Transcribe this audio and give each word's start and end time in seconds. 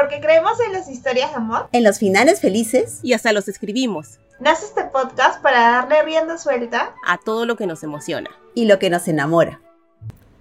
porque 0.00 0.20
creemos 0.20 0.58
en 0.66 0.72
las 0.72 0.88
historias 0.88 1.30
de 1.30 1.36
amor, 1.36 1.68
en 1.72 1.84
los 1.84 1.98
finales 1.98 2.40
felices 2.40 3.00
y 3.02 3.12
hasta 3.12 3.34
los 3.34 3.48
escribimos. 3.48 4.18
Nace 4.38 4.64
este 4.64 4.84
podcast 4.84 5.42
para 5.42 5.60
darle 5.60 6.02
rienda 6.04 6.38
suelta 6.38 6.94
a 7.06 7.18
todo 7.18 7.44
lo 7.44 7.54
que 7.56 7.66
nos 7.66 7.82
emociona 7.82 8.30
y 8.54 8.64
lo 8.64 8.78
que 8.78 8.88
nos 8.88 9.08
enamora. 9.08 9.60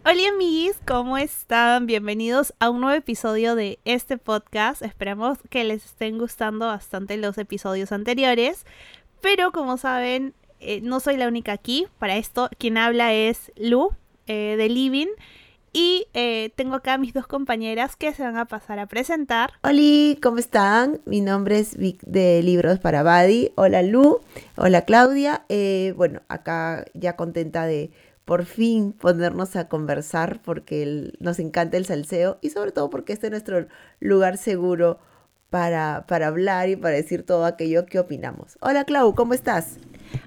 Hola 0.05 0.29
amiguis, 0.33 0.77
¿cómo 0.87 1.17
están? 1.17 1.87
Bienvenidos 1.87 2.53
a 2.59 2.69
un 2.69 2.79
nuevo 2.79 2.97
episodio 2.97 3.55
de 3.55 3.79
este 3.83 4.17
podcast. 4.17 4.81
Esperamos 4.81 5.39
que 5.49 5.65
les 5.65 5.83
estén 5.83 6.17
gustando 6.19 6.67
bastante 6.67 7.17
los 7.17 7.37
episodios 7.37 7.91
anteriores. 7.91 8.65
Pero 9.19 9.51
como 9.51 9.75
saben, 9.75 10.33
eh, 10.61 10.79
no 10.81 11.01
soy 11.01 11.17
la 11.17 11.27
única 11.27 11.51
aquí. 11.51 11.85
Para 11.97 12.15
esto, 12.15 12.49
quien 12.57 12.77
habla 12.77 13.11
es 13.11 13.51
Lu, 13.57 13.89
eh, 14.25 14.55
de 14.57 14.69
Living. 14.69 15.09
Y 15.71 16.07
eh, 16.13 16.51
tengo 16.55 16.75
acá 16.75 16.93
a 16.93 16.97
mis 16.97 17.13
dos 17.13 17.27
compañeras 17.27 17.95
que 17.95 18.13
se 18.13 18.23
van 18.23 18.37
a 18.37 18.45
pasar 18.45 18.79
a 18.79 18.87
presentar. 18.87 19.51
Hola, 19.63 20.17
¿cómo 20.21 20.37
están? 20.37 21.01
Mi 21.05 21.21
nombre 21.21 21.59
es 21.59 21.77
Vic 21.77 22.01
de 22.01 22.41
Libros 22.41 22.79
para 22.79 23.03
Badi. 23.03 23.51
Hola 23.55 23.83
Lu, 23.83 24.21
hola 24.55 24.83
Claudia. 24.83 25.45
Eh, 25.49 25.93
bueno, 25.95 26.21
acá 26.27 26.85
ya 26.93 27.15
contenta 27.15 27.65
de 27.65 27.91
por 28.25 28.45
fin 28.45 28.93
ponernos 28.93 29.55
a 29.55 29.67
conversar 29.67 30.41
porque 30.41 31.13
nos 31.19 31.39
encanta 31.39 31.77
el 31.77 31.85
salseo 31.85 32.37
y 32.41 32.49
sobre 32.51 32.71
todo 32.71 32.89
porque 32.89 33.13
este 33.13 33.27
es 33.27 33.31
nuestro 33.31 33.67
lugar 33.99 34.37
seguro 34.37 34.99
para, 35.49 36.05
para 36.07 36.27
hablar 36.27 36.69
y 36.69 36.75
para 36.75 36.95
decir 36.95 37.25
todo 37.25 37.45
aquello 37.45 37.85
que 37.85 37.99
opinamos. 37.99 38.57
Hola 38.61 38.85
Clau, 38.85 39.15
¿cómo 39.15 39.33
estás? 39.33 39.77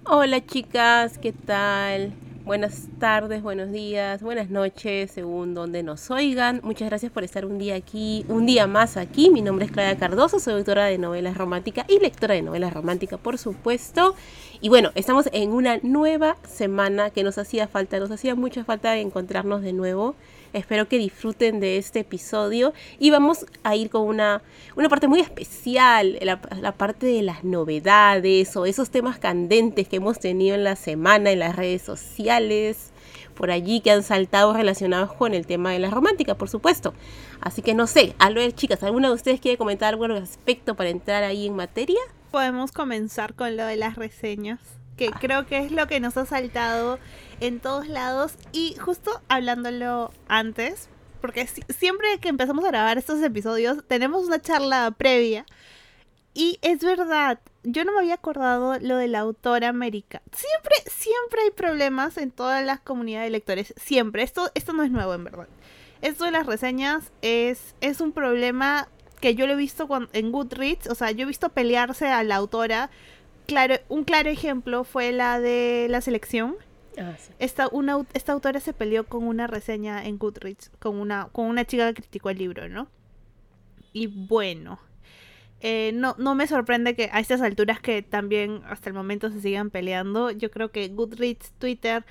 Hola 0.04 0.45
chicas, 0.45 1.18
¿qué 1.18 1.32
tal? 1.32 2.12
Buenas 2.45 2.88
tardes, 2.98 3.41
buenos 3.41 3.70
días, 3.70 4.20
buenas 4.20 4.51
noches, 4.51 5.12
según 5.12 5.55
donde 5.55 5.84
nos 5.84 6.10
oigan. 6.10 6.60
Muchas 6.65 6.88
gracias 6.88 7.12
por 7.12 7.23
estar 7.23 7.46
un 7.46 7.57
día 7.57 7.76
aquí, 7.76 8.24
un 8.26 8.46
día 8.46 8.66
más 8.66 8.96
aquí. 8.96 9.30
Mi 9.30 9.43
nombre 9.43 9.66
es 9.66 9.71
Claudia 9.71 9.96
Cardoso, 9.96 10.40
soy 10.40 10.54
autora 10.54 10.87
de 10.87 10.98
novelas 10.98 11.37
románticas 11.37 11.87
y 11.88 12.01
lectora 12.01 12.35
de 12.35 12.43
novelas 12.43 12.74
románticas, 12.74 13.20
por 13.20 13.38
supuesto. 13.38 14.16
Y 14.60 14.70
bueno, 14.70 14.90
estamos 14.96 15.30
en 15.32 15.52
una 15.52 15.79
nueva 15.85 16.37
semana 16.43 17.10
que 17.10 17.23
nos 17.23 17.38
hacía 17.38 17.68
falta, 17.68 18.01
nos 18.01 18.10
hacía 18.10 18.35
mucha 18.35 18.65
falta 18.65 18.96
encontrarnos 18.96 19.63
de 19.63 19.73
nuevo. 19.73 20.16
Espero 20.52 20.86
que 20.86 20.98
disfruten 20.98 21.60
de 21.60 21.78
este 21.78 22.00
episodio 22.00 22.74
y 22.98 23.10
vamos 23.10 23.46
a 23.62 23.74
ir 23.74 23.88
con 23.88 24.02
una, 24.02 24.42
una 24.76 24.90
parte 24.90 25.08
muy 25.08 25.20
especial, 25.20 26.18
la, 26.20 26.72
parte 26.72 27.06
de 27.06 27.22
las 27.22 27.42
novedades 27.42 28.54
o 28.56 28.66
esos 28.66 28.90
temas 28.90 29.18
candentes 29.18 29.88
que 29.88 29.96
hemos 29.96 30.18
tenido 30.18 30.54
en 30.54 30.64
la 30.64 30.76
semana 30.76 31.30
en 31.30 31.38
las 31.38 31.56
redes 31.56 31.80
sociales, 31.80 32.90
por 33.34 33.50
allí 33.50 33.80
que 33.80 33.92
han 33.92 34.02
saltado 34.02 34.52
relacionados 34.52 35.14
con 35.14 35.32
el 35.32 35.46
tema 35.46 35.70
de 35.70 35.78
la 35.78 35.88
romántica, 35.88 36.34
por 36.34 36.50
supuesto. 36.50 36.92
Así 37.40 37.62
que 37.62 37.73
no 37.73 37.86
sé, 37.86 38.14
a 38.18 38.28
ver 38.28 38.52
chicas, 38.52 38.82
¿alguna 38.82 39.08
de 39.08 39.14
ustedes 39.14 39.40
quiere 39.40 39.56
comentar 39.56 39.95
algo 39.95 40.04
al 40.04 40.18
respecto 40.18 40.74
para 40.74 40.90
entrar 40.90 41.24
ahí 41.24 41.46
en 41.46 41.56
materia? 41.56 42.00
Podemos 42.30 42.73
comenzar 42.73 43.32
con 43.32 43.56
lo 43.56 43.64
de 43.64 43.76
las 43.76 43.96
reseñas 43.96 44.82
que 45.10 45.18
creo 45.18 45.46
que 45.46 45.58
es 45.58 45.72
lo 45.72 45.86
que 45.88 45.98
nos 45.98 46.16
ha 46.16 46.26
saltado 46.26 46.98
en 47.40 47.60
todos 47.60 47.88
lados. 47.88 48.34
Y 48.52 48.76
justo 48.76 49.20
hablándolo 49.28 50.12
antes, 50.28 50.88
porque 51.20 51.46
siempre 51.46 52.18
que 52.20 52.28
empezamos 52.28 52.64
a 52.64 52.68
grabar 52.68 52.98
estos 52.98 53.20
episodios, 53.23 53.84
tenemos 53.88 54.26
una 54.26 54.40
charla 54.40 54.92
previa. 54.96 55.45
Y 56.34 56.58
es 56.62 56.80
verdad, 56.80 57.40
yo 57.62 57.84
no 57.84 57.92
me 57.92 57.98
había 57.98 58.14
acordado 58.14 58.78
lo 58.80 58.96
de 58.96 59.08
la 59.08 59.20
autora 59.20 59.68
América. 59.68 60.23
Siempre, 60.32 60.74
siempre 60.86 61.42
hay 61.42 61.50
problemas 61.50 62.16
en 62.16 62.30
todas 62.30 62.64
las 62.64 62.80
comunidades 62.80 63.26
de 63.26 63.30
lectores. 63.30 63.74
Siempre. 63.76 64.22
Esto, 64.22 64.50
esto 64.54 64.72
no 64.72 64.82
es 64.82 64.91
nuevo, 64.91 65.12
en 65.14 65.25
verdad. 65.25 65.48
Esto 66.00 66.25
de 66.25 66.30
las 66.30 66.47
reseñas 66.47 67.12
es, 67.22 67.75
es 67.80 68.00
un 68.00 68.12
problema 68.12 68.88
que 69.20 69.34
yo 69.34 69.47
lo 69.47 69.53
he 69.53 69.56
visto 69.56 69.88
en 70.12 70.32
Goodreads. 70.32 70.88
O 70.88 70.94
sea, 70.94 71.10
yo 71.10 71.24
he 71.24 71.26
visto 71.26 71.50
pelearse 71.50 72.08
a 72.08 72.22
la 72.22 72.36
autora 72.36 72.91
claro, 73.47 73.76
un 73.88 74.04
claro 74.04 74.30
ejemplo 74.30 74.84
fue 74.84 75.12
la 75.12 75.41
de 75.41 75.86
la 75.91 76.00
selección. 76.00 76.56
Ah, 76.98 77.16
esta, 77.38 77.69
una, 77.69 78.04
esta 78.12 78.32
autora 78.32 78.60
se 78.60 78.72
peleó 78.72 79.04
con 79.06 79.25
una 79.25 79.47
reseña 79.47 80.04
en 80.04 80.19
Goodreads, 80.19 80.70
con 80.78 80.97
una, 80.97 81.28
con 81.32 81.47
una 81.47 81.64
chica 81.64 81.92
que 81.92 82.03
criticó 82.03 82.30
el 82.30 82.38
libro, 82.38 82.69
¿no? 82.69 82.88
Y 83.92 84.06
bueno, 84.06 84.78
eh, 85.60 85.92
no, 85.94 86.14
no 86.19 86.34
me 86.34 86.47
sorprende 86.47 86.94
que 86.94 87.08
a 87.12 87.20
estas 87.20 87.41
alturas 87.41 87.80
que 87.80 88.03
también 88.03 88.62
hasta 88.66 88.91
el 88.91 88.94
momento 88.94 89.30
se 89.30 89.41
sigan 89.41 89.70
peleando. 89.70 90.30
Yo 90.30 90.50
creo 90.50 90.70
que 90.70 90.88
Goodreads, 90.88 91.53
Twitter, 91.59 92.04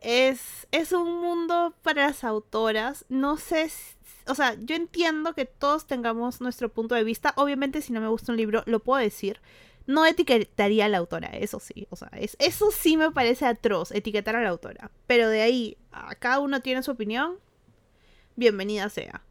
es, 0.00 0.68
es 0.70 0.92
un 0.92 1.20
mundo 1.20 1.74
para 1.82 2.06
las 2.08 2.24
autoras. 2.24 3.04
No 3.08 3.36
sé, 3.36 3.70
o 4.26 4.34
sea, 4.34 4.54
yo 4.60 4.76
entiendo 4.76 5.34
que 5.34 5.44
todos 5.44 5.86
tengamos 5.86 6.40
nuestro 6.40 6.68
punto 6.68 6.94
de 6.94 7.04
vista. 7.04 7.32
Obviamente 7.36 7.82
si 7.82 7.92
no 7.92 8.00
me 8.00 8.08
gusta 8.08 8.32
un 8.32 8.38
libro, 8.38 8.62
lo 8.66 8.80
puedo 8.80 9.00
decir 9.00 9.40
no 9.90 10.06
etiquetaría 10.06 10.86
a 10.86 10.88
la 10.88 10.98
autora, 10.98 11.28
eso 11.28 11.58
sí. 11.60 11.86
O 11.90 11.96
sea, 11.96 12.08
es, 12.14 12.36
eso 12.38 12.70
sí 12.70 12.96
me 12.96 13.10
parece 13.10 13.44
atroz, 13.44 13.90
etiquetar 13.90 14.36
a 14.36 14.42
la 14.42 14.50
autora. 14.50 14.90
Pero 15.06 15.28
de 15.28 15.42
ahí, 15.42 15.76
a 15.90 16.14
cada 16.14 16.38
uno 16.38 16.60
tiene 16.60 16.82
su 16.82 16.92
opinión, 16.92 17.38
bienvenida 18.36 18.88
sea. 18.88 19.22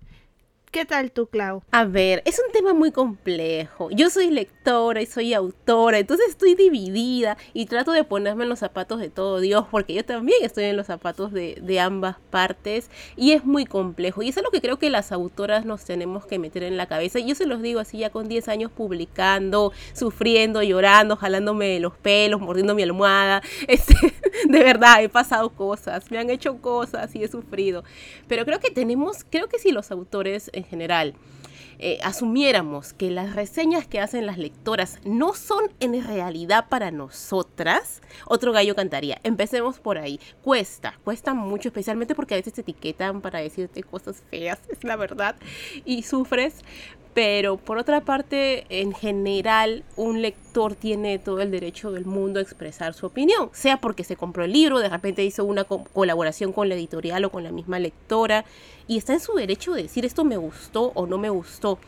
¿Qué 0.71 0.85
tal 0.85 1.11
tú, 1.11 1.25
Clau? 1.25 1.63
A 1.71 1.83
ver, 1.85 2.21
es 2.25 2.39
un 2.45 2.51
tema 2.51 2.75
muy 2.75 2.91
complejo. 2.91 3.89
Yo 3.89 4.11
soy 4.11 4.29
lectora 4.29 5.01
y 5.01 5.07
soy 5.07 5.33
autora, 5.33 5.97
entonces 5.97 6.27
estoy 6.29 6.53
dividida 6.53 7.37
y 7.55 7.65
trato 7.65 7.91
de 7.91 8.03
ponerme 8.03 8.43
en 8.43 8.49
los 8.49 8.59
zapatos 8.59 8.99
de 8.99 9.09
todo 9.09 9.39
Dios, 9.39 9.65
porque 9.71 9.95
yo 9.95 10.05
también 10.05 10.37
estoy 10.43 10.65
en 10.65 10.77
los 10.77 10.85
zapatos 10.85 11.33
de, 11.33 11.57
de 11.59 11.79
ambas 11.79 12.17
partes 12.29 12.91
y 13.17 13.31
es 13.31 13.45
muy 13.45 13.65
complejo. 13.65 14.21
Y 14.21 14.29
eso 14.29 14.41
es 14.41 14.43
lo 14.43 14.51
que 14.51 14.61
creo 14.61 14.77
que 14.77 14.91
las 14.91 15.11
autoras 15.11 15.65
nos 15.65 15.85
tenemos 15.85 16.27
que 16.27 16.37
meter 16.37 16.61
en 16.61 16.77
la 16.77 16.85
cabeza. 16.85 17.17
Y 17.17 17.25
yo 17.25 17.33
se 17.33 17.47
los 17.47 17.63
digo 17.63 17.79
así 17.79 17.97
ya 17.97 18.11
con 18.11 18.27
10 18.27 18.47
años 18.49 18.71
publicando, 18.71 19.73
sufriendo, 19.93 20.61
llorando, 20.61 21.15
jalándome 21.15 21.79
los 21.79 21.97
pelos, 21.97 22.41
mordiendo 22.41 22.75
mi 22.75 22.83
almohada. 22.83 23.41
Este, 23.67 23.95
de 24.47 24.63
verdad, 24.63 25.03
he 25.03 25.09
pasado 25.09 25.49
cosas, 25.49 26.09
me 26.11 26.17
han 26.17 26.29
hecho 26.29 26.57
cosas 26.57 27.15
y 27.15 27.23
he 27.23 27.27
sufrido. 27.27 27.83
Pero 28.27 28.45
creo 28.45 28.59
que 28.59 28.71
tenemos, 28.71 29.25
creo 29.29 29.47
que 29.47 29.59
si 29.59 29.71
los 29.71 29.91
autores 29.91 30.51
en 30.59 30.65
general 30.65 31.15
eh, 31.81 31.97
asumiéramos 32.03 32.91
que 32.91 33.09
las 33.09 33.35
reseñas 33.35 33.87
que 33.87 34.01
hacen 34.01 34.25
las 34.25 34.37
lectoras 34.37 34.99
no 35.05 35.33
son 35.33 35.71
en 35.79 36.05
realidad 36.05 36.65
para 36.67 36.91
nosotras, 36.91 38.01
otro 38.25 38.51
gallo 38.51 38.75
cantaría. 38.75 39.21
Empecemos 39.23 39.79
por 39.79 39.97
ahí. 39.97 40.19
Cuesta, 40.41 40.99
cuesta 41.05 41.33
mucho, 41.33 41.69
especialmente 41.69 42.15
porque 42.15 42.33
a 42.33 42.37
veces 42.37 42.51
te 42.51 42.61
etiquetan 42.61 43.21
para 43.21 43.39
decirte 43.39 43.81
cosas 43.81 44.21
feas, 44.29 44.59
es 44.69 44.83
la 44.83 44.97
verdad, 44.97 45.37
y 45.85 46.03
sufres. 46.03 46.65
Pero 47.13 47.57
por 47.57 47.79
otra 47.79 48.01
parte, 48.01 48.65
en 48.69 48.93
general, 48.93 49.83
un 49.95 50.21
lector 50.21 50.75
tiene 50.75 51.17
todo 51.17 51.41
el 51.41 51.49
derecho 51.49 51.91
del 51.91 52.05
mundo 52.05 52.39
a 52.39 52.43
expresar 52.43 52.93
su 52.93 53.07
opinión, 53.07 53.49
sea 53.51 53.81
porque 53.81 54.03
se 54.03 54.15
compró 54.15 54.43
el 54.43 54.53
libro, 54.53 54.79
de 54.79 54.89
repente 54.89 55.23
hizo 55.23 55.43
una 55.43 55.63
colaboración 55.63 56.53
con 56.53 56.69
la 56.69 56.75
editorial 56.75 57.25
o 57.25 57.31
con 57.31 57.43
la 57.43 57.51
misma 57.51 57.79
lectora, 57.79 58.45
y 58.87 58.97
está 58.97 59.13
en 59.13 59.19
su 59.19 59.33
derecho 59.33 59.73
de 59.73 59.83
decir 59.83 60.05
esto 60.05 60.23
me 60.23 60.37
gustó 60.37 60.91
o 60.93 61.07
no 61.07 61.17
me 61.17 61.29
gustó. 61.29 61.79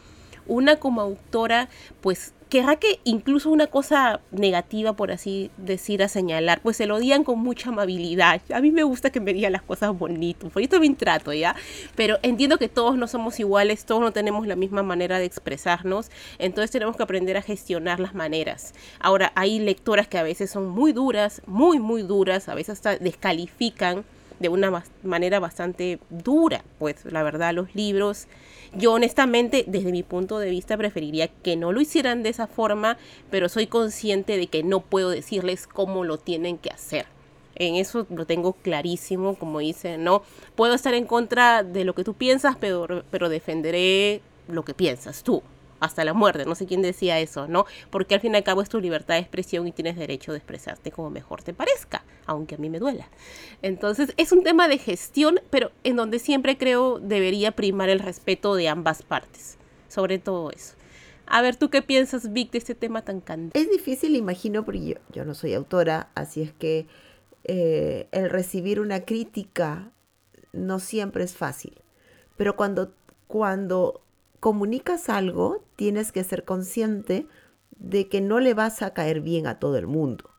Una 0.47 0.77
como 0.77 1.01
autora, 1.01 1.69
pues 2.01 2.33
querrá 2.51 2.75
que 2.75 2.99
incluso 3.05 3.49
una 3.49 3.67
cosa 3.67 4.19
negativa, 4.31 4.91
por 4.91 5.09
así 5.09 5.49
decir, 5.55 6.03
a 6.03 6.09
señalar, 6.09 6.59
pues 6.61 6.75
se 6.75 6.85
lo 6.85 6.99
digan 6.99 7.23
con 7.23 7.39
mucha 7.39 7.69
amabilidad. 7.69 8.41
A 8.53 8.59
mí 8.59 8.71
me 8.71 8.83
gusta 8.83 9.09
que 9.09 9.21
me 9.21 9.33
digan 9.33 9.53
las 9.53 9.61
cosas 9.61 9.97
bonitas, 9.97 10.51
por 10.51 10.61
eso 10.61 10.71
también 10.71 10.97
trato, 10.97 11.31
¿ya? 11.31 11.55
Pero 11.95 12.19
entiendo 12.23 12.57
que 12.57 12.67
todos 12.67 12.97
no 12.97 13.07
somos 13.07 13.39
iguales, 13.39 13.85
todos 13.85 14.01
no 14.01 14.11
tenemos 14.11 14.45
la 14.47 14.57
misma 14.57 14.83
manera 14.83 15.17
de 15.17 15.23
expresarnos, 15.23 16.11
entonces 16.39 16.71
tenemos 16.71 16.97
que 16.97 17.03
aprender 17.03 17.37
a 17.37 17.41
gestionar 17.41 18.01
las 18.01 18.13
maneras. 18.15 18.73
Ahora, 18.99 19.31
hay 19.35 19.59
lectoras 19.59 20.09
que 20.09 20.17
a 20.17 20.23
veces 20.23 20.51
son 20.51 20.67
muy 20.67 20.91
duras, 20.91 21.41
muy, 21.47 21.79
muy 21.79 22.01
duras, 22.01 22.49
a 22.49 22.53
veces 22.53 22.73
hasta 22.73 22.97
descalifican 22.97 24.03
de 24.41 24.49
una 24.49 24.83
manera 25.03 25.39
bastante 25.39 25.99
dura, 26.09 26.63
pues 26.79 27.05
la 27.05 27.23
verdad, 27.23 27.53
los 27.53 27.73
libros. 27.75 28.27
Yo 28.73 28.93
honestamente, 28.93 29.63
desde 29.67 29.91
mi 29.91 30.03
punto 30.03 30.39
de 30.39 30.49
vista, 30.49 30.77
preferiría 30.77 31.27
que 31.27 31.55
no 31.55 31.71
lo 31.71 31.81
hicieran 31.81 32.23
de 32.23 32.29
esa 32.29 32.47
forma, 32.47 32.97
pero 33.29 33.49
soy 33.49 33.67
consciente 33.67 34.37
de 34.37 34.47
que 34.47 34.63
no 34.63 34.81
puedo 34.81 35.09
decirles 35.09 35.67
cómo 35.67 36.03
lo 36.03 36.17
tienen 36.17 36.57
que 36.57 36.71
hacer. 36.71 37.05
En 37.55 37.75
eso 37.75 38.07
lo 38.09 38.25
tengo 38.25 38.53
clarísimo, 38.53 39.35
como 39.35 39.59
dice, 39.59 39.97
no 39.97 40.23
puedo 40.55 40.73
estar 40.73 40.93
en 40.93 41.05
contra 41.05 41.63
de 41.63 41.83
lo 41.83 41.93
que 41.93 42.03
tú 42.03 42.15
piensas, 42.15 42.55
pero, 42.59 43.03
pero 43.11 43.29
defenderé 43.29 44.21
lo 44.47 44.63
que 44.65 44.73
piensas 44.73 45.23
tú 45.23 45.43
hasta 45.81 46.05
la 46.05 46.13
muerte. 46.13 46.45
No 46.45 46.55
sé 46.55 46.65
quién 46.65 46.81
decía 46.81 47.19
eso, 47.19 47.47
¿no? 47.47 47.65
Porque 47.89 48.15
al 48.15 48.21
fin 48.21 48.33
y 48.33 48.37
al 48.37 48.43
cabo 48.43 48.61
es 48.61 48.69
tu 48.69 48.79
libertad 48.79 49.15
de 49.15 49.21
expresión 49.21 49.67
y 49.67 49.73
tienes 49.73 49.97
derecho 49.97 50.31
de 50.31 50.37
expresarte 50.37 50.91
como 50.91 51.09
mejor 51.09 51.43
te 51.43 51.53
parezca, 51.53 52.05
aunque 52.25 52.55
a 52.55 52.57
mí 52.57 52.69
me 52.69 52.79
duela. 52.79 53.09
Entonces 53.61 54.13
es 54.15 54.31
un 54.31 54.43
tema 54.43 54.69
de 54.69 54.77
gestión, 54.77 55.41
pero 55.49 55.71
en 55.83 55.97
donde 55.97 56.19
siempre 56.19 56.57
creo 56.57 56.99
debería 56.99 57.51
primar 57.51 57.89
el 57.89 57.99
respeto 57.99 58.55
de 58.55 58.69
ambas 58.69 59.03
partes, 59.03 59.57
sobre 59.89 60.19
todo 60.19 60.51
eso. 60.51 60.75
A 61.25 61.41
ver, 61.41 61.55
¿tú 61.55 61.69
qué 61.69 61.81
piensas, 61.81 62.33
Vic, 62.33 62.51
de 62.51 62.57
este 62.57 62.75
tema 62.75 63.03
tan 63.03 63.21
candente? 63.21 63.59
Es 63.59 63.69
difícil, 63.69 64.15
imagino, 64.15 64.65
porque 64.65 64.97
yo, 65.13 65.25
no 65.25 65.33
soy 65.33 65.53
autora, 65.53 66.09
así 66.13 66.41
es 66.41 66.51
que 66.51 66.87
eh, 67.45 68.07
el 68.11 68.29
recibir 68.29 68.81
una 68.81 69.05
crítica 69.05 69.91
no 70.51 70.79
siempre 70.79 71.23
es 71.23 71.33
fácil. 71.33 71.81
Pero 72.35 72.57
cuando, 72.57 72.93
cuando 73.27 74.01
comunicas 74.41 75.07
algo, 75.07 75.63
tienes 75.81 76.11
que 76.11 76.23
ser 76.23 76.45
consciente 76.45 77.25
de 77.75 78.07
que 78.07 78.21
no 78.21 78.39
le 78.39 78.53
vas 78.53 78.83
a 78.83 78.93
caer 78.93 79.19
bien 79.19 79.47
a 79.47 79.57
todo 79.57 79.77
el 79.79 79.87
mundo. 79.87 80.29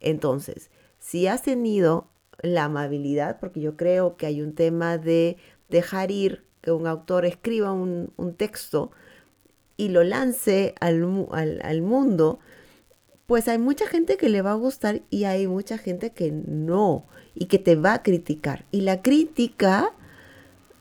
Entonces, 0.00 0.72
si 0.98 1.28
has 1.28 1.42
tenido 1.42 2.08
la 2.42 2.64
amabilidad, 2.64 3.38
porque 3.38 3.60
yo 3.60 3.76
creo 3.76 4.16
que 4.16 4.26
hay 4.26 4.42
un 4.42 4.56
tema 4.56 4.98
de 4.98 5.36
dejar 5.68 6.10
ir 6.10 6.42
que 6.62 6.72
un 6.72 6.88
autor 6.88 7.26
escriba 7.26 7.70
un, 7.70 8.10
texto 8.36 8.90
y 9.76 9.90
lo 9.90 10.02
lance 10.02 10.74
al, 10.80 11.28
al 11.30 11.80
mundo, 11.80 12.40
pues 13.28 13.46
hay 13.46 13.58
mucha 13.58 13.86
gente 13.86 14.16
que 14.16 14.28
le 14.28 14.42
va 14.42 14.50
a 14.50 14.56
gustar 14.56 15.02
y 15.10 15.26
hay 15.26 15.46
mucha 15.46 15.78
gente 15.78 16.10
que 16.10 16.32
no 16.32 17.06
y 17.36 17.44
que 17.44 17.60
te 17.60 17.76
va 17.76 17.94
a 17.94 18.02
criticar. 18.02 18.64
Y 18.72 18.80
la 18.80 19.00
crítica 19.00 19.92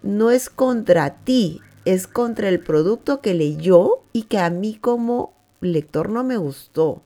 no 0.02 0.32
es 0.32 0.50
contra 0.50 1.24
ti, 1.24 1.62
es 1.88 2.06
contra 2.06 2.50
el 2.50 2.60
producto 2.60 3.22
que 3.22 3.34
leyó 3.34 4.02
y 4.12 4.24
que 4.24 4.40
a 4.40 4.50
mí 4.50 4.76
como 4.76 5.34
lector 5.62 6.10
no 6.10 6.26
me 6.26 6.36
gustó. 6.36 7.02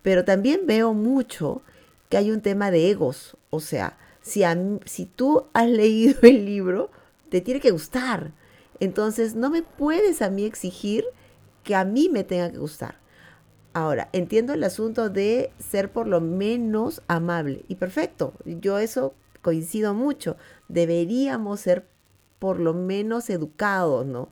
Pero 0.00 0.24
también 0.24 0.60
veo 0.64 0.94
mucho 0.94 1.60
que 2.08 2.16
hay 2.16 2.30
un 2.30 2.40
tema 2.40 2.70
de 2.70 2.90
egos. 2.90 3.36
O 3.50 3.60
sea, 3.60 3.98
si, 4.22 4.42
si 4.86 5.04
tú 5.04 5.44
has 5.52 5.68
leído 5.68 6.18
el 6.22 6.46
libro, 6.46 6.90
te 7.28 7.42
tiene 7.42 7.60
que 7.60 7.72
gustar. 7.72 8.32
Entonces 8.80 9.34
no 9.34 9.50
me 9.50 9.62
puedes 9.62 10.22
a 10.22 10.30
mí 10.30 10.44
exigir 10.44 11.04
que 11.62 11.74
a 11.74 11.84
mí 11.84 12.08
me 12.10 12.24
tenga 12.24 12.50
que 12.50 12.58
gustar. 12.58 12.96
Ahora, 13.74 14.08
entiendo 14.14 14.54
el 14.54 14.64
asunto 14.64 15.10
de 15.10 15.52
ser 15.58 15.92
por 15.92 16.06
lo 16.06 16.22
menos 16.22 17.02
amable. 17.06 17.66
Y 17.68 17.74
perfecto, 17.74 18.32
yo 18.46 18.78
eso 18.78 19.12
coincido 19.42 19.92
mucho. 19.92 20.38
Deberíamos 20.68 21.60
ser 21.60 21.86
por 22.38 22.60
lo 22.60 22.74
menos 22.74 23.30
educados, 23.30 24.06
¿no? 24.06 24.28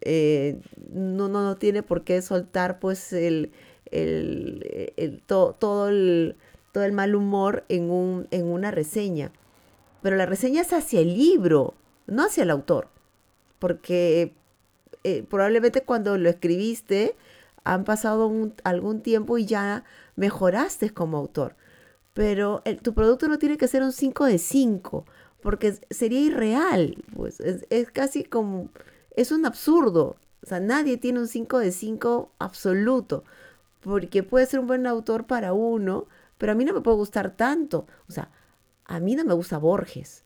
Eh, 0.00 0.60
no, 0.92 1.28
no, 1.28 1.42
no 1.42 1.56
tiene 1.56 1.82
por 1.82 2.04
qué 2.04 2.22
soltar 2.22 2.78
pues 2.78 3.12
el, 3.12 3.52
el, 3.90 5.22
todo, 5.26 5.88
el, 5.88 6.36
todo 6.72 6.84
el 6.84 6.92
mal 6.92 7.14
humor 7.14 7.64
en, 7.68 7.90
un, 7.90 8.28
en 8.30 8.46
una 8.46 8.70
reseña. 8.70 9.32
Pero 10.02 10.16
la 10.16 10.26
reseña 10.26 10.62
es 10.62 10.72
hacia 10.72 11.00
el 11.00 11.16
libro, 11.16 11.74
no 12.06 12.24
hacia 12.24 12.44
el 12.44 12.50
autor. 12.50 12.88
Porque 13.58 14.34
eh, 15.04 15.24
probablemente 15.28 15.82
cuando 15.82 16.16
lo 16.16 16.28
escribiste 16.28 17.16
han 17.64 17.84
pasado 17.84 18.30
algún 18.64 19.02
tiempo 19.02 19.36
y 19.36 19.44
ya 19.44 19.84
mejoraste 20.16 20.90
como 20.90 21.18
autor. 21.18 21.56
Pero 22.14 22.62
tu 22.82 22.94
producto 22.94 23.28
no 23.28 23.38
tiene 23.38 23.58
que 23.58 23.68
ser 23.68 23.82
un 23.82 23.92
5 23.92 24.24
de 24.24 24.38
5, 24.38 25.04
porque 25.42 25.78
sería 25.90 26.20
irreal. 26.20 27.04
Pues 27.14 27.40
es, 27.40 27.66
es, 27.70 27.90
casi 27.90 28.24
como, 28.24 28.70
es 29.16 29.32
un 29.32 29.46
absurdo. 29.46 30.16
O 30.42 30.46
sea, 30.46 30.60
nadie 30.60 30.96
tiene 30.96 31.20
un 31.20 31.28
5 31.28 31.58
de 31.58 31.72
5 31.72 32.32
absoluto, 32.38 33.24
porque 33.80 34.22
puede 34.22 34.46
ser 34.46 34.60
un 34.60 34.66
buen 34.66 34.86
autor 34.86 35.26
para 35.26 35.52
uno, 35.52 36.06
pero 36.38 36.52
a 36.52 36.54
mí 36.54 36.64
no 36.64 36.72
me 36.72 36.80
puede 36.80 36.96
gustar 36.96 37.36
tanto. 37.36 37.86
O 38.08 38.12
sea, 38.12 38.30
a 38.84 39.00
mí 39.00 39.14
no 39.16 39.24
me 39.24 39.34
gusta 39.34 39.58
Borges. 39.58 40.24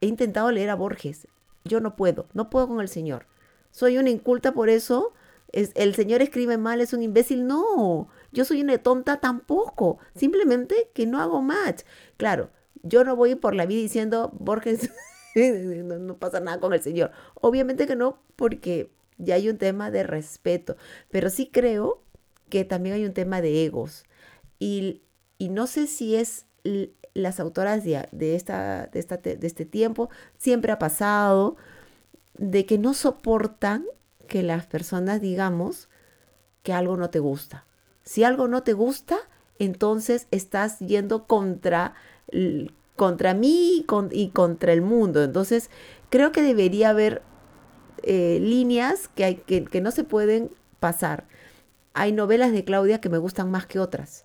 He 0.00 0.06
intentado 0.06 0.50
leer 0.50 0.70
a 0.70 0.74
Borges. 0.74 1.28
Yo 1.64 1.80
no 1.80 1.94
puedo, 1.94 2.26
no 2.32 2.50
puedo 2.50 2.68
con 2.68 2.80
el 2.80 2.88
Señor. 2.88 3.26
Soy 3.70 3.98
una 3.98 4.10
inculta 4.10 4.52
por 4.52 4.68
eso 4.68 5.12
el 5.52 5.94
señor 5.94 6.22
escribe 6.22 6.56
mal, 6.56 6.80
es 6.80 6.92
un 6.92 7.02
imbécil. 7.02 7.46
No, 7.46 8.08
yo 8.32 8.44
soy 8.44 8.62
una 8.62 8.78
tonta 8.78 9.20
tampoco. 9.20 9.98
Simplemente 10.14 10.90
que 10.94 11.06
no 11.06 11.20
hago 11.20 11.42
match. 11.42 11.82
Claro, 12.16 12.50
yo 12.82 13.04
no 13.04 13.16
voy 13.16 13.34
por 13.34 13.54
la 13.54 13.66
vida 13.66 13.80
diciendo, 13.80 14.30
Borges, 14.38 14.90
no, 15.34 16.16
pasa 16.18 16.40
nada 16.40 16.60
con 16.60 16.72
el 16.72 16.82
señor. 16.82 17.12
Obviamente 17.34 17.86
que 17.86 17.96
no, 17.96 18.18
porque 18.36 18.90
ya 19.18 19.36
hay 19.36 19.48
un 19.48 19.58
tema 19.58 19.90
de 19.90 20.02
respeto. 20.02 20.76
Pero 21.10 21.30
sí 21.30 21.48
creo 21.52 22.02
que 22.48 22.64
también 22.64 22.96
hay 22.96 23.04
un 23.04 23.14
tema 23.14 23.40
de 23.40 23.64
egos. 23.64 24.04
Y, 24.58 25.02
no 25.38 25.66
sé 25.66 25.88
si 25.88 26.14
es 26.14 26.46
las 27.14 27.40
autoras 27.40 27.82
de, 27.82 28.08
esta, 28.36 28.86
de, 28.92 28.98
esta, 29.00 29.16
de 29.16 29.46
este 29.46 29.64
tiempo, 29.64 30.08
siempre 30.38 30.70
ha 30.70 30.78
pasado, 30.78 31.56
de 32.34 32.64
que 32.64 32.78
no 32.78 32.94
soportan 32.94 33.84
que 34.28 34.42
las 34.42 34.66
personas 34.66 35.20
digamos 35.20 35.88
que 36.62 36.72
algo 36.72 36.96
no 36.96 37.10
te 37.10 37.18
gusta. 37.18 37.66
Si 38.02 38.24
algo 38.24 38.48
no 38.48 38.62
te 38.62 38.72
gusta, 38.72 39.18
entonces 39.58 40.26
estás 40.30 40.78
yendo 40.80 41.26
contra, 41.26 41.94
contra 42.96 43.34
mí 43.34 43.84
y, 44.10 44.28
contra 44.28 44.72
el 44.72 44.82
mundo. 44.82 45.22
Entonces, 45.22 45.70
creo 46.10 46.32
que 46.32 46.42
debería 46.42 46.90
haber 46.90 47.22
eh, 48.02 48.38
líneas 48.40 49.08
que, 49.08 49.24
hay, 49.24 49.34
que, 49.36 49.64
que 49.64 49.80
no 49.80 49.90
se 49.90 50.04
pueden 50.04 50.50
pasar. 50.80 51.26
Hay 51.94 52.12
novelas 52.12 52.52
de 52.52 52.64
Claudia 52.64 53.00
que 53.00 53.08
me 53.08 53.18
gustan 53.18 53.50
más 53.50 53.66
que 53.66 53.78
otras. 53.78 54.24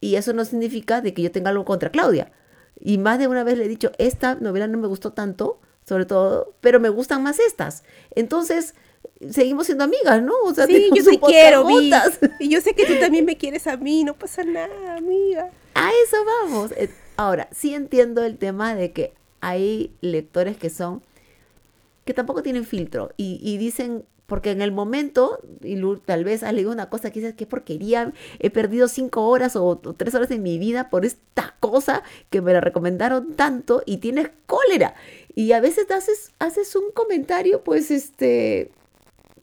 Y 0.00 0.16
eso 0.16 0.32
no 0.32 0.44
significa 0.44 1.00
de 1.00 1.14
que 1.14 1.22
yo 1.22 1.32
tenga 1.32 1.50
algo 1.50 1.64
contra 1.64 1.90
Claudia. 1.90 2.32
Y 2.78 2.98
más 2.98 3.18
de 3.18 3.28
una 3.28 3.44
vez 3.44 3.56
le 3.58 3.64
he 3.64 3.68
dicho, 3.68 3.92
esta 3.98 4.34
novela 4.34 4.66
no 4.66 4.78
me 4.78 4.86
gustó 4.86 5.12
tanto, 5.12 5.58
sobre 5.84 6.04
todo, 6.04 6.54
pero 6.60 6.80
me 6.80 6.90
gustan 6.90 7.22
más 7.22 7.38
estas. 7.38 7.84
Entonces, 8.14 8.74
seguimos 9.30 9.66
siendo 9.66 9.84
amigas, 9.84 10.22
¿no? 10.22 10.34
O 10.44 10.54
sea, 10.54 10.66
sí, 10.66 10.90
yo 10.94 11.04
te 11.04 11.18
quiero, 11.20 11.66
Y 12.38 12.48
yo 12.48 12.60
sé 12.60 12.74
que 12.74 12.86
tú 12.86 12.94
también 13.00 13.24
me 13.24 13.36
quieres 13.36 13.66
a 13.66 13.76
mí, 13.76 14.04
no 14.04 14.14
pasa 14.14 14.44
nada, 14.44 14.96
amiga. 14.96 15.50
A 15.74 15.90
eso 16.04 16.16
vamos. 16.24 16.72
Ahora, 17.16 17.48
sí 17.50 17.74
entiendo 17.74 18.24
el 18.24 18.38
tema 18.38 18.74
de 18.74 18.92
que 18.92 19.14
hay 19.40 19.92
lectores 20.00 20.56
que 20.56 20.70
son, 20.70 21.02
que 22.04 22.14
tampoco 22.14 22.42
tienen 22.42 22.64
filtro 22.64 23.10
y, 23.16 23.56
dicen, 23.58 24.04
porque 24.26 24.50
en 24.50 24.60
el 24.60 24.72
momento, 24.72 25.38
y 25.62 25.80
tal 26.04 26.24
vez 26.24 26.42
has 26.42 26.52
leído 26.52 26.72
una 26.72 26.90
cosa 26.90 27.10
que 27.10 27.20
dices, 27.20 27.34
qué 27.34 27.46
porquería, 27.46 28.12
he 28.38 28.50
perdido 28.50 28.88
cinco 28.88 29.28
horas 29.28 29.56
o, 29.56 29.64
o, 29.64 29.76
tres 29.78 30.14
horas 30.14 30.28
de 30.28 30.38
mi 30.38 30.58
vida 30.58 30.90
por 30.90 31.04
esta 31.04 31.56
cosa 31.60 32.02
que 32.30 32.42
me 32.42 32.52
la 32.52 32.60
recomendaron 32.60 33.34
tanto 33.34 33.82
y 33.86 33.98
tienes 33.98 34.30
cólera. 34.46 34.94
Y 35.34 35.52
a 35.52 35.60
veces 35.60 35.90
haces, 35.90 36.32
haces 36.38 36.74
un 36.76 36.90
comentario, 36.92 37.62
pues, 37.62 37.90
este, 37.90 38.70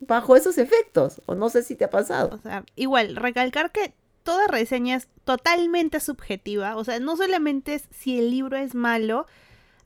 bajo 0.07 0.35
esos 0.35 0.57
efectos. 0.57 1.21
O 1.25 1.35
no 1.35 1.49
sé 1.49 1.63
si 1.63 1.75
te 1.75 1.85
ha 1.85 1.89
pasado. 1.89 2.35
O 2.35 2.39
sea, 2.39 2.63
igual, 2.75 3.15
recalcar 3.15 3.71
que 3.71 3.93
toda 4.23 4.47
reseña 4.47 4.95
es 4.95 5.07
totalmente 5.23 5.99
subjetiva. 5.99 6.75
O 6.75 6.83
sea, 6.83 6.99
no 6.99 7.15
solamente 7.15 7.75
es 7.75 7.87
si 7.91 8.19
el 8.19 8.31
libro 8.31 8.57
es 8.57 8.75
malo, 8.75 9.27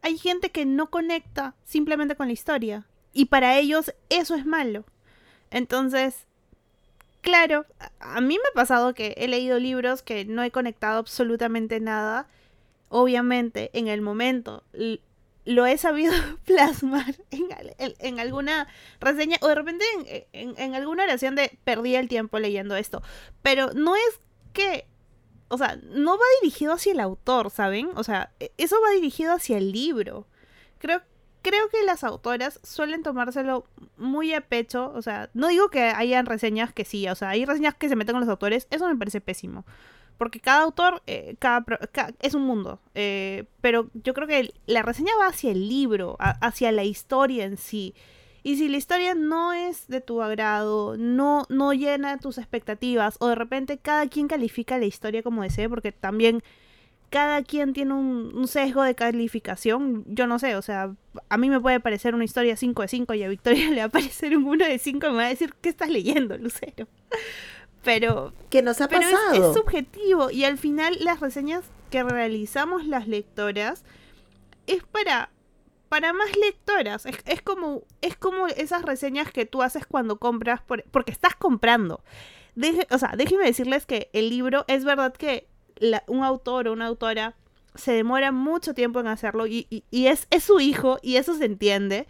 hay 0.01 0.17
gente 0.17 0.51
que 0.51 0.65
no 0.65 0.89
conecta 0.89 1.55
simplemente 1.65 2.15
con 2.15 2.27
la 2.27 2.33
historia. 2.33 2.85
Y 3.13 3.25
para 3.25 3.57
ellos 3.57 3.93
eso 4.09 4.35
es 4.35 4.45
malo. 4.45 4.85
Entonces, 5.49 6.27
claro, 7.21 7.65
a 7.99 8.21
mí 8.21 8.35
me 8.35 8.49
ha 8.51 8.53
pasado 8.53 8.93
que 8.93 9.15
he 9.17 9.27
leído 9.27 9.59
libros 9.59 10.01
que 10.01 10.25
no 10.25 10.43
he 10.43 10.51
conectado 10.51 10.99
absolutamente 10.99 11.79
nada. 11.79 12.27
Obviamente, 12.89 13.69
en 13.73 13.87
el 13.87 14.01
momento 14.01 14.63
lo 15.47 15.65
he 15.65 15.77
sabido 15.77 16.13
plasmar 16.45 17.15
en, 17.31 18.19
alguna 18.19 18.67
reseña 18.99 19.37
o 19.41 19.47
de 19.47 19.55
repente 19.55 19.85
en, 20.33 20.75
alguna 20.75 21.03
oración 21.03 21.35
de 21.35 21.57
perdí 21.63 21.95
el 21.95 22.07
tiempo 22.07 22.37
leyendo 22.37 22.75
esto. 22.75 23.01
Pero 23.41 23.71
no 23.73 23.95
es 23.95 24.19
que, 24.57 24.87
o 25.49 25.57
sea, 25.57 25.79
no 25.83 26.17
va 26.17 26.23
dirigido 26.41 26.73
hacia 26.73 26.91
el 26.91 26.99
autor, 26.99 27.51
¿saben? 27.51 27.91
O 27.95 28.03
sea, 28.03 28.31
e, 28.39 28.51
eso 28.57 28.75
va 28.83 28.91
dirigido 28.91 29.33
hacia 29.33 29.57
el 29.57 29.71
libro. 29.71 30.25
Creo, 30.79 31.01
creo 31.43 31.69
que 31.69 31.83
las 31.83 32.03
autoras 32.03 32.59
suelen 32.63 33.03
tomárselo 33.03 33.65
muy 33.97 34.33
a 34.33 34.41
pecho. 34.41 34.91
O 34.95 35.01
sea, 35.01 35.29
no 35.33 35.47
digo 35.47 35.69
que 35.69 35.81
hayan 35.81 36.25
reseñas 36.25 36.73
que 36.73 36.85
sí, 36.85 37.07
o 37.07 37.15
sea, 37.15 37.29
hay 37.29 37.45
reseñas 37.45 37.75
que 37.75 37.89
se 37.89 37.95
meten 37.95 38.13
con 38.13 38.21
los 38.21 38.29
autores, 38.29 38.67
eso 38.71 38.87
me 38.87 38.95
parece 38.95 39.21
pésimo. 39.21 39.65
Porque 40.17 40.39
cada 40.39 40.63
autor 40.63 41.03
eh, 41.05 41.35
cada, 41.37 41.63
es 42.19 42.33
un 42.33 42.41
mundo. 42.41 42.79
Eh, 42.95 43.45
pero 43.61 43.91
yo 43.93 44.15
creo 44.15 44.27
que 44.27 44.53
la 44.65 44.81
reseña 44.81 45.11
va 45.19 45.27
hacia 45.27 45.51
el 45.51 45.69
libro, 45.69 46.17
hacia 46.19 46.71
la 46.71 46.83
historia 46.83 47.45
en 47.45 47.57
sí. 47.57 47.93
Y 48.47 48.55
si 48.55 48.69
la 48.69 48.77
historia 48.77 49.13
no 49.13 49.51
es 49.51 49.89
de 49.89 49.99
tu 49.99 50.21
agrado, 50.21 50.95
no, 50.95 51.45
no 51.49 51.73
llena 51.73 52.17
tus 52.17 52.37
expectativas, 52.37 53.17
o 53.19 53.27
de 53.27 53.35
repente 53.35 53.77
cada 53.77 54.07
quien 54.07 54.29
califica 54.29 54.77
la 54.77 54.85
historia 54.85 55.21
como 55.21 55.43
desee, 55.43 55.67
porque 55.67 55.91
también 55.91 56.41
cada 57.09 57.43
quien 57.43 57.73
tiene 57.73 57.93
un, 57.93 58.47
sesgo 58.47 58.83
de 58.83 58.95
calificación, 58.95 60.05
yo 60.07 60.27
no 60.27 60.39
sé, 60.39 60.55
o 60.55 60.61
sea, 60.61 60.95
a 61.27 61.37
mí 61.37 61.49
me 61.49 61.59
puede 61.59 61.81
parecer 61.81 62.15
una 62.15 62.23
historia 62.23 62.55
5 62.55 62.83
de 62.83 62.87
5 62.87 63.13
y 63.15 63.23
a 63.23 63.27
Victoria 63.27 63.69
le 63.69 63.79
va 63.81 63.87
a 63.87 63.89
parecer 63.89 64.37
un 64.37 64.45
1 64.45 64.65
de 64.65 64.79
5 64.79 65.05
y 65.05 65.09
me 65.09 65.17
va 65.17 65.25
a 65.25 65.27
decir, 65.27 65.53
¿qué 65.59 65.67
estás 65.67 65.89
leyendo, 65.89 66.37
Lucero? 66.37 66.87
pero 67.83 68.31
que 68.49 68.61
nos 68.61 68.79
ha 68.79 68.87
pasado. 68.87 69.51
Es, 69.51 69.57
subjetivo 69.57 70.31
y 70.31 70.45
al 70.45 70.57
final 70.57 70.95
las 71.01 71.19
reseñas 71.19 71.65
que 71.91 72.01
realizamos 72.01 72.85
las 72.85 73.09
lectoras 73.09 73.83
es 74.67 74.85
para 74.85 75.31
para 75.89 76.13
más 76.13 76.35
lectoras. 76.37 77.05
Es, 77.05 77.41
como 77.41 77.83
es 78.01 78.15
como 78.15 78.47
esas 78.47 78.83
reseñas 78.83 79.31
que 79.31 79.45
tú 79.45 79.61
haces 79.61 79.85
cuando 79.85 80.19
compras 80.19 80.61
porque 80.65 81.11
estás 81.11 81.35
comprando. 81.35 82.03
o 82.89 82.97
sea, 82.97 83.13
déjenme 83.17 83.45
decirles 83.45 83.85
que 83.85 84.09
el 84.13 84.29
libro 84.29 84.65
es 84.67 84.83
verdad 84.83 85.13
que 85.13 85.47
un 86.07 86.23
autor 86.23 86.67
o 86.67 86.73
una 86.73 86.87
autora 86.87 87.35
se 87.75 87.91
demora 87.91 88.31
mucho 88.31 88.73
tiempo 88.73 88.99
en 88.99 89.07
hacerlo 89.07 89.45
y, 89.45 89.67
y, 89.69 90.07
es, 90.07 90.27
es 90.31 90.43
su 90.43 90.59
hijo 90.59 90.97
y 91.01 91.17
eso 91.17 91.35
se 91.35 91.45
entiende. 91.45 92.07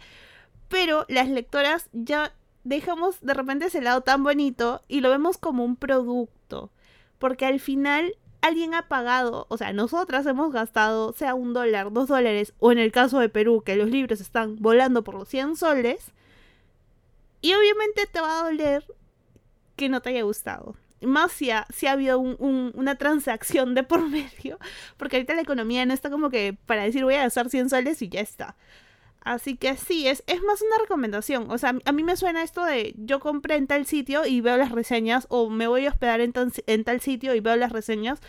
Pero 0.68 1.04
las 1.08 1.28
lectoras 1.28 1.88
ya 1.92 2.34
dejamos 2.64 3.20
de 3.20 3.34
repente 3.34 3.66
ese 3.66 3.80
lado 3.80 4.02
tan 4.02 4.22
bonito 4.22 4.82
y 4.88 5.00
lo 5.00 5.10
vemos 5.10 5.38
como 5.38 5.64
un 5.64 5.76
producto. 5.76 6.70
Porque 7.18 7.46
al 7.46 7.60
final 7.60 8.14
alguien 8.40 8.74
ha 8.74 8.88
pagado, 8.88 9.46
o 9.48 9.56
sea, 9.58 9.72
nosotras 9.72 10.24
hemos 10.26 10.52
gastado, 10.52 11.12
sea 11.12 11.34
un 11.34 11.52
dólar, 11.54 11.92
dos 11.92 12.08
dólares, 12.08 12.52
o 12.58 12.72
en 12.72 12.78
el 12.78 12.92
caso 12.92 13.18
de 13.18 13.28
Perú, 13.28 13.62
que 13.64 13.76
los 13.76 13.88
libros 13.90 14.20
están 14.20 14.56
volando 14.56 15.02
por 15.04 15.14
los 15.14 15.28
100 15.28 15.56
soles, 15.56 16.12
y 17.40 17.54
obviamente 17.54 18.06
te 18.10 18.20
va 18.20 18.40
a 18.40 18.44
doler 18.44 18.84
que 19.76 19.88
no 19.88 20.00
te 20.02 20.10
haya 20.10 20.22
gustado. 20.22 20.74
Más 21.00 21.30
si 21.30 21.50
ha, 21.52 21.66
habido 21.88 22.18
un- 22.18 22.34
un- 22.40 22.72
una 22.74 22.96
transacción 22.96 23.74
de 23.76 23.84
por 23.84 24.00
medio, 24.08 24.58
porque 24.96 25.16
ahorita 25.16 25.34
la 25.34 25.42
economía 25.42 25.86
no 25.86 25.94
está 25.94 26.10
como 26.10 26.30
que 26.30 26.56
para 26.66 26.82
decir 26.82 27.04
voy 27.04 27.14
a 27.14 27.22
gastar 27.22 27.48
100 27.50 27.70
soles 27.70 28.02
y 28.02 28.08
ya 28.08 28.20
está. 28.20 28.56
Así 29.20 29.56
que 29.56 29.76
sí, 29.76 30.06
es, 30.08 30.22
es 30.26 30.42
más 30.42 30.62
una 30.62 30.78
recomendación. 30.80 31.50
O 31.50 31.58
sea, 31.58 31.74
a 31.84 31.92
mí 31.92 32.02
me 32.02 32.16
suena 32.16 32.42
esto 32.42 32.64
de 32.64 32.94
yo 32.96 33.20
compré 33.20 33.56
en 33.56 33.66
tal 33.66 33.84
sitio 33.84 34.24
y 34.24 34.40
veo 34.40 34.56
las 34.56 34.72
reseñas, 34.72 35.26
o 35.28 35.50
me 35.50 35.66
voy 35.66 35.86
a 35.86 35.90
hospedar 35.90 36.20
en, 36.20 36.32
en 36.66 36.84
tal 36.84 37.00
sitio 37.00 37.34
y 37.34 37.40
veo 37.40 37.56
las 37.56 37.72
reseñas. 37.72 38.20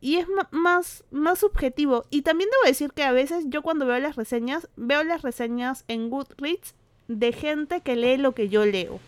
Y 0.00 0.16
es 0.16 0.26
más, 0.50 1.04
más 1.10 1.38
subjetivo. 1.38 2.04
Y 2.10 2.22
también 2.22 2.50
debo 2.50 2.68
decir 2.68 2.92
que 2.92 3.04
a 3.04 3.12
veces 3.12 3.44
yo 3.48 3.62
cuando 3.62 3.86
veo 3.86 3.98
las 4.00 4.16
reseñas, 4.16 4.68
veo 4.76 5.02
las 5.04 5.22
reseñas 5.22 5.84
en 5.88 6.10
Goodreads 6.10 6.74
de 7.08 7.32
gente 7.32 7.80
que 7.80 7.96
lee 7.96 8.16
lo 8.16 8.34
que 8.34 8.48
yo 8.48 8.66
leo. 8.66 9.00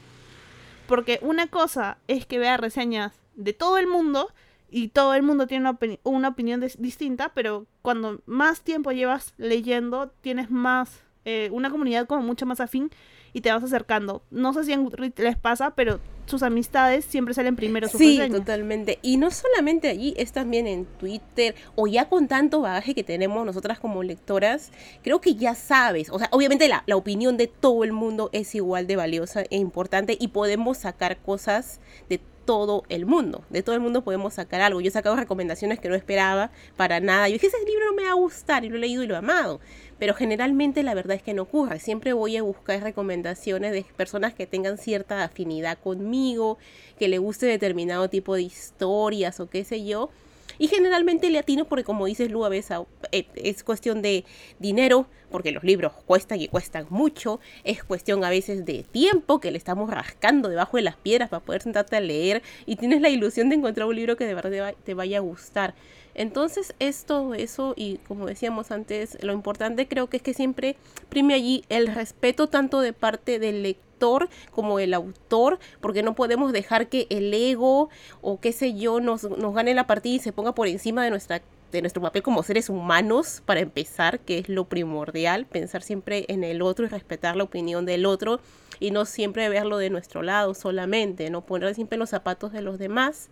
Porque 0.87 1.19
una 1.23 1.49
cosa 1.49 1.99
es 2.09 2.25
que 2.27 2.39
vea 2.39 2.57
reseñas 2.57 3.13
de 3.35 3.53
todo 3.53 3.77
el 3.79 3.87
mundo 3.89 4.33
y 4.71 4.89
todo 4.89 5.15
el 5.15 5.23
mundo 5.23 5.47
tiene 5.47 5.69
una, 5.69 5.79
una 6.05 6.29
opinión 6.29 6.63
dis- 6.63 6.77
distinta, 6.79 7.33
pero 7.35 7.67
cuando 7.83 8.21
más 8.27 8.63
tiempo 8.63 8.93
llevas 8.93 9.35
leyendo, 9.37 10.13
tienes 10.21 10.51
más, 10.51 11.03
eh, 11.27 11.51
una 11.53 11.69
comunidad 11.71 12.07
como 12.07 12.23
mucho 12.23 12.47
más 12.47 12.61
afín 12.61 12.91
y 13.35 13.43
te 13.43 13.53
vas 13.53 13.63
acercando. 13.63 14.23
No 14.31 14.55
sé 14.55 14.65
si 14.65 14.73
en 14.73 14.85
Goodreads 14.85 15.19
les 15.19 15.37
pasa, 15.37 15.73
pero 15.75 16.01
sus 16.25 16.43
amistades 16.43 17.05
siempre 17.05 17.35
salen 17.35 17.55
primero 17.55 17.87
sus 17.89 17.99
Sí, 17.99 18.17
reseñas. 18.17 18.39
totalmente. 18.41 18.99
Y 19.03 19.17
no 19.19 19.31
solamente 19.31 19.89
allí, 19.89 20.15
es 20.17 20.33
también 20.33 20.67
en 20.67 20.87
Twitter 20.87 21.55
o 21.75 21.87
ya 21.87 22.09
con 22.09 22.29
tanto 22.29 22.63
bagaje 22.63 22.95
que 22.95 23.05
tenemos 23.05 23.45
nosotras 23.45 23.79
como 23.79 24.03
lectoras, 24.03 24.73
creo 25.03 25.21
que 25.21 25.35
ya 25.35 25.55
sabes, 25.55 26.09
o 26.11 26.19
sea, 26.19 26.29
obviamente 26.33 26.67
la, 26.69 26.83
la 26.87 26.97
opinión 26.97 27.37
de 27.37 27.47
todo 27.49 27.85
el 27.85 27.93
mundo 27.93 28.31
es 28.33 28.55
igual 28.55 28.87
de 28.87 28.97
valiosa 28.97 29.43
e 29.51 29.57
importante 29.59 30.17
y 30.19 30.29
podemos 30.29 30.79
sacar 30.79 31.19
cosas 31.19 31.81
de 32.09 32.21
todo 32.47 32.85
el 32.89 33.07
mundo, 33.07 33.45
de 33.51 33.63
todo 33.65 33.75
el 33.75 33.81
mundo 33.81 34.03
podemos 34.05 34.35
sacar 34.35 34.61
algo. 34.61 34.81
Yo 34.81 34.87
he 34.87 34.93
sacado 34.93 35.17
recomendaciones 35.17 35.81
que 35.81 35.89
no 35.89 35.97
esperaba 35.97 36.53
para 36.77 37.01
nada. 37.01 37.29
Yo 37.29 37.33
dije, 37.35 37.49
ese 37.49 37.59
libro 37.67 37.87
no 37.87 37.95
me 37.95 38.05
va 38.05 38.11
a 38.11 38.15
gustar 38.15 38.65
y 38.65 38.69
lo 38.69 38.77
he 38.77 38.79
leído 38.79 39.03
y 39.03 39.09
lo 39.09 39.15
he 39.15 39.19
amado. 39.19 39.59
Pero 39.99 40.15
generalmente 40.15 40.83
la 40.83 40.95
verdad 40.95 41.17
es 41.17 41.23
que 41.23 41.33
no 41.35 41.43
ocurre. 41.43 41.79
Siempre 41.81 42.13
voy 42.13 42.37
a 42.37 42.43
buscar 42.43 42.83
recomendaciones 42.83 43.73
de 43.73 43.85
personas 43.97 44.35
que 44.35 44.47
tengan 44.47 44.77
cierta 44.79 45.25
afinidad 45.25 45.79
conmigo, 45.79 46.59
que 46.99 47.09
le 47.09 47.19
guste 47.19 47.47
determinado 47.47 48.09
tipo 48.11 48.35
de 48.35 48.43
historias 48.43 49.41
o 49.41 49.49
qué 49.49 49.65
sé 49.65 49.85
yo. 49.85 50.11
Y 50.59 50.69
generalmente 50.69 51.29
le 51.29 51.39
atino 51.39 51.67
porque 51.67 51.85
como 51.85 52.07
dices 52.07 52.31
Lu, 52.31 52.45
a 52.45 52.49
veces 52.49 52.71
a- 52.71 52.85
eh, 53.13 53.27
es 53.35 53.63
cuestión 53.63 54.01
de 54.01 54.25
dinero, 54.59 55.07
porque 55.31 55.51
los 55.53 55.65
libros 55.65 55.93
cuestan 56.07 56.41
y 56.41 56.49
cuestan 56.49 56.87
mucho. 56.89 57.41
Es 57.65 57.85
cuestión 57.85 58.25
a 58.25 58.31
veces 58.31 58.65
de 58.65 58.83
tiempo, 58.85 59.39
que 59.41 59.51
le 59.51 59.59
estamos 59.59 59.91
rascando 59.91 60.49
debajo 60.49 60.77
de 60.79 60.83
las 60.85 60.97
piedras 60.97 61.29
para 61.29 61.45
poder 61.45 61.61
sentarte 61.63 61.97
a 61.97 62.01
leer. 62.01 62.43
Y 62.65 62.77
tienes 62.77 63.01
la 63.03 63.11
ilusión 63.11 63.49
de 63.51 63.57
encontrar 63.57 63.87
un 63.87 63.97
libro 63.97 64.17
que 64.17 64.25
de 64.25 64.35
verdad 64.35 64.75
te 64.85 64.95
vaya 64.95 65.19
a 65.19 65.21
gustar. 65.21 65.75
Entonces 66.17 66.75
es 66.79 67.05
todo 67.05 67.35
eso 67.35 67.75
y 67.77 67.99
como 68.09 68.27
decíamos 68.27 68.71
antes, 68.71 69.23
lo 69.23 69.35
importante 69.35 69.87
creo 69.87 70.09
que 70.09 70.17
es 70.17 70.23
que 70.23 70.33
siempre 70.33 70.77
prime 71.11 71.35
allí 71.35 71.65
el 71.69 71.89
respeto 71.89 72.49
tanto 72.49 72.81
de 72.81 72.95
parte 72.95 73.39
del 73.39 73.63
lector 73.63 74.31
como 74.51 74.79
del 74.79 74.95
autor, 74.95 75.59
porque 75.81 76.03
no 76.03 76.15
podemos 76.15 76.53
dejar 76.53 76.89
que 76.89 77.07
el 77.11 77.33
ego 77.33 77.91
o 78.23 78.41
qué 78.41 78.53
sé 78.53 78.75
yo 78.75 78.99
nos, 79.01 79.25
nos 79.25 79.55
gane 79.55 79.75
la 79.75 79.87
partida 79.87 80.15
y 80.15 80.19
se 80.19 80.33
ponga 80.33 80.55
por 80.55 80.69
encima 80.69 81.05
de 81.05 81.11
nuestra 81.11 81.43
de 81.73 81.81
nuestro 81.83 82.01
papel 82.01 82.23
como 82.23 82.43
seres 82.43 82.71
humanos 82.71 83.43
para 83.45 83.61
empezar, 83.61 84.21
que 84.21 84.39
es 84.39 84.49
lo 84.49 84.65
primordial, 84.65 85.47
pensar 85.47 85.83
siempre 85.83 86.25
en 86.29 86.45
el 86.45 86.63
otro 86.63 86.87
y 86.87 86.89
respetar 86.89 87.37
la 87.37 87.43
opinión 87.43 87.85
del 87.85 88.07
otro 88.07 88.41
y 88.81 88.91
no 88.91 89.05
siempre 89.05 89.49
verlo 89.49 89.79
de 89.79 89.91
nuestro 89.91 90.23
lado 90.23 90.55
solamente, 90.55 91.31
no 91.31 91.41
poner 91.43 91.75
siempre 91.75 91.99
los 91.99 92.11
zapatos 92.11 92.53
de 92.53 92.63
los 92.63 92.79
demás 92.79 93.31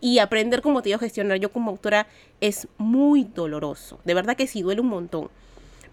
y 0.00 0.18
aprender 0.18 0.62
como 0.62 0.82
te 0.82 0.88
digo 0.90 0.98
gestionar 0.98 1.38
yo 1.38 1.52
como 1.52 1.70
autora 1.70 2.06
es 2.40 2.68
muy 2.78 3.24
doloroso, 3.24 4.00
de 4.04 4.14
verdad 4.14 4.36
que 4.36 4.46
sí 4.46 4.62
duele 4.62 4.80
un 4.80 4.88
montón. 4.88 5.30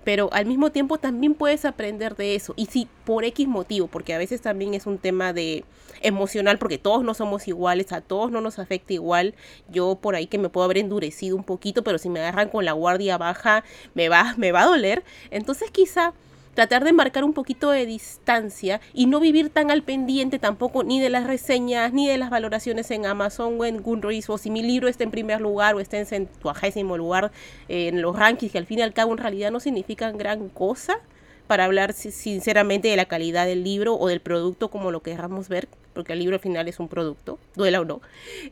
Pero 0.03 0.29
al 0.31 0.45
mismo 0.45 0.71
tiempo 0.71 0.97
también 0.99 1.33
puedes 1.33 1.65
aprender 1.65 2.15
de 2.15 2.33
eso. 2.33 2.53
Y 2.55 2.67
si 2.67 2.87
por 3.03 3.25
X 3.25 3.45
motivo, 3.45 3.87
porque 3.87 4.13
a 4.13 4.17
veces 4.17 4.39
también 4.39 4.73
es 4.73 4.85
un 4.85 4.99
tema 4.99 5.33
de 5.33 5.65
emocional, 6.01 6.57
porque 6.59 6.77
todos 6.77 7.03
no 7.03 7.13
somos 7.13 7.45
iguales, 7.49 7.91
a 7.91 7.99
todos 7.99 8.31
no 8.31 8.39
nos 8.39 8.57
afecta 8.57 8.93
igual. 8.93 9.35
Yo 9.69 9.95
por 10.01 10.15
ahí 10.15 10.27
que 10.27 10.37
me 10.37 10.47
puedo 10.47 10.63
haber 10.63 10.77
endurecido 10.77 11.35
un 11.35 11.43
poquito, 11.43 11.83
pero 11.83 11.97
si 11.97 12.07
me 12.07 12.21
agarran 12.21 12.47
con 12.47 12.63
la 12.63 12.71
guardia 12.71 13.17
baja, 13.17 13.65
me 13.95 14.07
va, 14.07 14.33
me 14.37 14.53
va 14.53 14.61
a 14.61 14.67
doler. 14.67 15.03
Entonces 15.29 15.71
quizá 15.71 16.13
tratar 16.57 16.83
de 16.83 16.91
marcar 16.91 17.23
un 17.23 17.33
poquito 17.33 17.69
de 17.69 17.85
distancia 17.85 18.81
y 18.91 19.05
no 19.05 19.19
vivir 19.19 19.49
tan 19.51 19.69
al 19.69 19.83
pendiente 19.83 20.39
tampoco 20.39 20.83
ni 20.83 20.99
de 20.99 21.11
las 21.11 21.27
reseñas 21.27 21.93
ni 21.93 22.07
de 22.07 22.17
las 22.17 22.31
valoraciones 22.31 22.89
en 22.89 23.05
Amazon 23.05 23.57
o 23.61 23.65
en 23.65 23.83
Goodreads 23.83 24.27
o 24.31 24.39
si 24.39 24.49
mi 24.49 24.63
libro 24.63 24.87
está 24.87 25.03
en 25.03 25.11
primer 25.11 25.39
lugar 25.39 25.75
o 25.75 25.79
está 25.79 25.99
en 25.99 26.07
centuagésimo 26.07 26.97
lugar 26.97 27.31
eh, 27.69 27.89
en 27.89 28.01
los 28.01 28.15
rankings 28.15 28.51
que 28.51 28.57
al 28.57 28.65
fin 28.65 28.79
y 28.79 28.81
al 28.81 28.91
cabo 28.95 29.11
en 29.11 29.19
realidad 29.19 29.51
no 29.51 29.59
significan 29.59 30.17
gran 30.17 30.49
cosa 30.49 30.99
para 31.45 31.65
hablar 31.65 31.93
si- 31.93 32.11
sinceramente 32.11 32.87
de 32.87 32.95
la 32.97 33.05
calidad 33.05 33.45
del 33.45 33.63
libro 33.63 33.93
o 33.95 34.07
del 34.07 34.19
producto 34.19 34.69
como 34.69 34.89
lo 34.89 35.01
queramos 35.01 35.49
ver, 35.49 35.67
porque 35.97 36.13
el 36.13 36.19
libro 36.19 36.35
al 36.35 36.39
final 36.39 36.67
es 36.67 36.79
un 36.79 36.89
producto, 36.89 37.39
duela 37.55 37.81
o 37.81 37.83
no. 37.83 38.01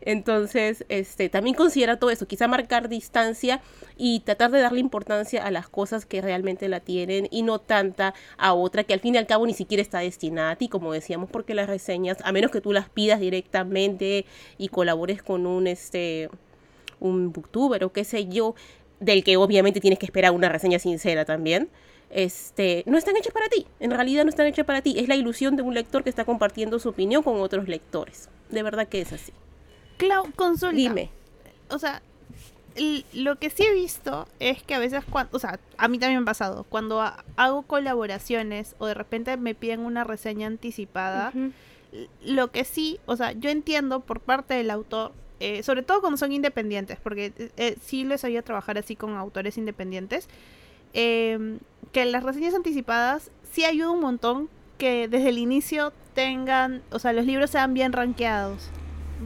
Entonces, 0.01 0.83
este, 0.89 1.29
también 1.29 1.55
considera 1.55 1.99
todo 1.99 2.09
eso, 2.09 2.25
quizá 2.25 2.47
marcar 2.47 2.89
distancia 2.89 3.61
y 3.97 4.21
tratar 4.21 4.49
de 4.49 4.61
darle 4.61 4.79
importancia 4.79 5.45
a 5.45 5.51
las 5.51 5.69
cosas 5.69 6.07
que 6.07 6.21
realmente 6.21 6.67
la 6.69 6.79
tienen 6.79 7.27
y 7.29 7.43
no 7.43 7.59
tanta 7.59 8.15
a 8.39 8.55
otra 8.55 8.83
que 8.83 8.95
al 8.95 8.99
fin 8.99 9.13
y 9.13 9.19
al 9.19 9.27
cabo 9.27 9.45
ni 9.45 9.53
siquiera 9.53 9.83
está 9.83 9.99
destinada 9.99 10.49
a 10.49 10.55
ti, 10.55 10.69
como 10.69 10.91
decíamos, 10.91 11.29
porque 11.29 11.53
las 11.53 11.67
reseñas, 11.67 12.17
a 12.23 12.31
menos 12.31 12.49
que 12.49 12.61
tú 12.61 12.73
las 12.73 12.89
pidas 12.89 13.19
directamente 13.19 14.25
y 14.57 14.69
colabores 14.69 15.21
con 15.21 15.45
un 15.45 15.67
este 15.67 16.31
un 16.99 17.31
booktuber 17.31 17.83
o 17.83 17.93
qué 17.93 18.05
sé 18.05 18.25
yo, 18.25 18.55
del 18.99 19.23
que 19.23 19.37
obviamente 19.37 19.81
tienes 19.81 19.99
que 19.99 20.07
esperar 20.07 20.31
una 20.31 20.49
reseña 20.49 20.79
sincera 20.79 21.25
también. 21.25 21.69
Este, 22.09 22.83
no 22.85 22.97
están 22.97 23.17
hechas 23.17 23.33
para 23.33 23.50
ti, 23.50 23.65
en 23.79 23.91
realidad 23.91 24.24
no 24.24 24.29
están 24.29 24.45
hechas 24.47 24.65
para 24.65 24.81
ti, 24.81 24.95
es 25.00 25.07
la 25.07 25.15
ilusión 25.15 25.55
de 25.55 25.63
un 25.63 25.74
lector 25.74 26.03
que 26.03 26.09
está 26.09 26.24
compartiendo 26.25 26.79
su 26.79 26.89
opinión 26.89 27.24
con 27.24 27.41
otros 27.41 27.67
lectores. 27.67 28.29
De 28.50 28.63
verdad 28.63 28.88
que 28.88 29.01
es 29.01 29.12
así. 29.12 29.33
Clau, 29.97 30.31
consulta. 30.35 30.75
Dime. 30.75 31.09
o 31.69 31.79
sea, 31.79 32.01
lo 33.13 33.38
que 33.38 33.50
sí 33.50 33.63
he 33.63 33.74
visto 33.74 34.27
es 34.39 34.62
que 34.62 34.75
a 34.75 34.79
veces 34.79 35.03
cuando, 35.09 35.35
o 35.35 35.39
sea, 35.39 35.59
a 35.77 35.88
mí 35.88 35.97
también 35.97 36.19
me 36.19 36.24
ha 36.24 36.25
pasado, 36.25 36.65
cuando 36.67 37.01
ha- 37.01 37.24
hago 37.38 37.62
colaboraciones 37.63 38.75
o 38.79 38.85
de 38.85 38.93
repente 38.93 39.35
me 39.38 39.55
piden 39.55 39.79
una 39.79 40.03
reseña 40.03 40.47
anticipada, 40.47 41.29
Ujú. 41.29 41.51
l- 41.93 42.09
lo 42.25 42.51
que 42.51 42.65
sí, 42.65 43.00
o 43.05 43.15
sea, 43.15 43.31
yo 43.31 43.50
entiendo 43.50 44.01
por 44.01 44.19
parte 44.19 44.53
del 44.55 44.69
autor, 44.71 45.13
eh, 45.39 45.63
sobre 45.63 45.83
todo 45.83 46.01
cuando 46.01 46.17
son 46.17 46.33
independientes, 46.33 46.97
porque 47.01 47.31
eh, 47.38 47.51
eh, 47.55 47.75
sí 47.81 48.03
les 48.03 48.24
oía 48.25 48.41
trabajar 48.41 48.77
así 48.77 48.95
con 48.97 49.15
autores 49.15 49.57
independientes, 49.57 50.27
eh, 50.95 51.59
que 51.91 52.05
las 52.05 52.23
reseñas 52.23 52.55
anticipadas 52.55 53.29
sí 53.51 53.63
ayuda 53.65 53.91
un 53.91 54.01
montón 54.01 54.49
que 54.79 55.07
desde 55.07 55.29
el 55.29 55.37
inicio 55.37 55.93
tengan, 56.15 56.81
o 56.91 56.97
sea, 56.99 57.13
los 57.13 57.25
libros 57.25 57.49
sean 57.51 57.73
bien 57.73 57.93
rankeados, 57.93 58.69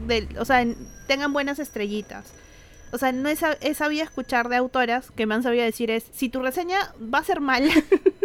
del- 0.07 0.27
o 0.37 0.45
sea, 0.45 0.61
en- 0.61 0.75
tengan 1.07 1.31
buenas 1.33 1.57
estrellitas. 1.59 2.33
O 2.91 2.97
sea, 2.97 3.11
no 3.11 3.29
he, 3.29 3.37
he 3.61 3.73
sabido 3.75 4.03
escuchar 4.03 4.49
de 4.49 4.55
autoras 4.55 5.11
que 5.11 5.25
me 5.27 5.35
han 5.35 5.43
sabido 5.43 5.63
decir 5.63 5.89
es, 5.91 6.05
si 6.11 6.27
tu 6.29 6.41
reseña 6.41 6.93
va 7.01 7.19
a 7.19 7.23
ser 7.23 7.39
mala, 7.39 7.71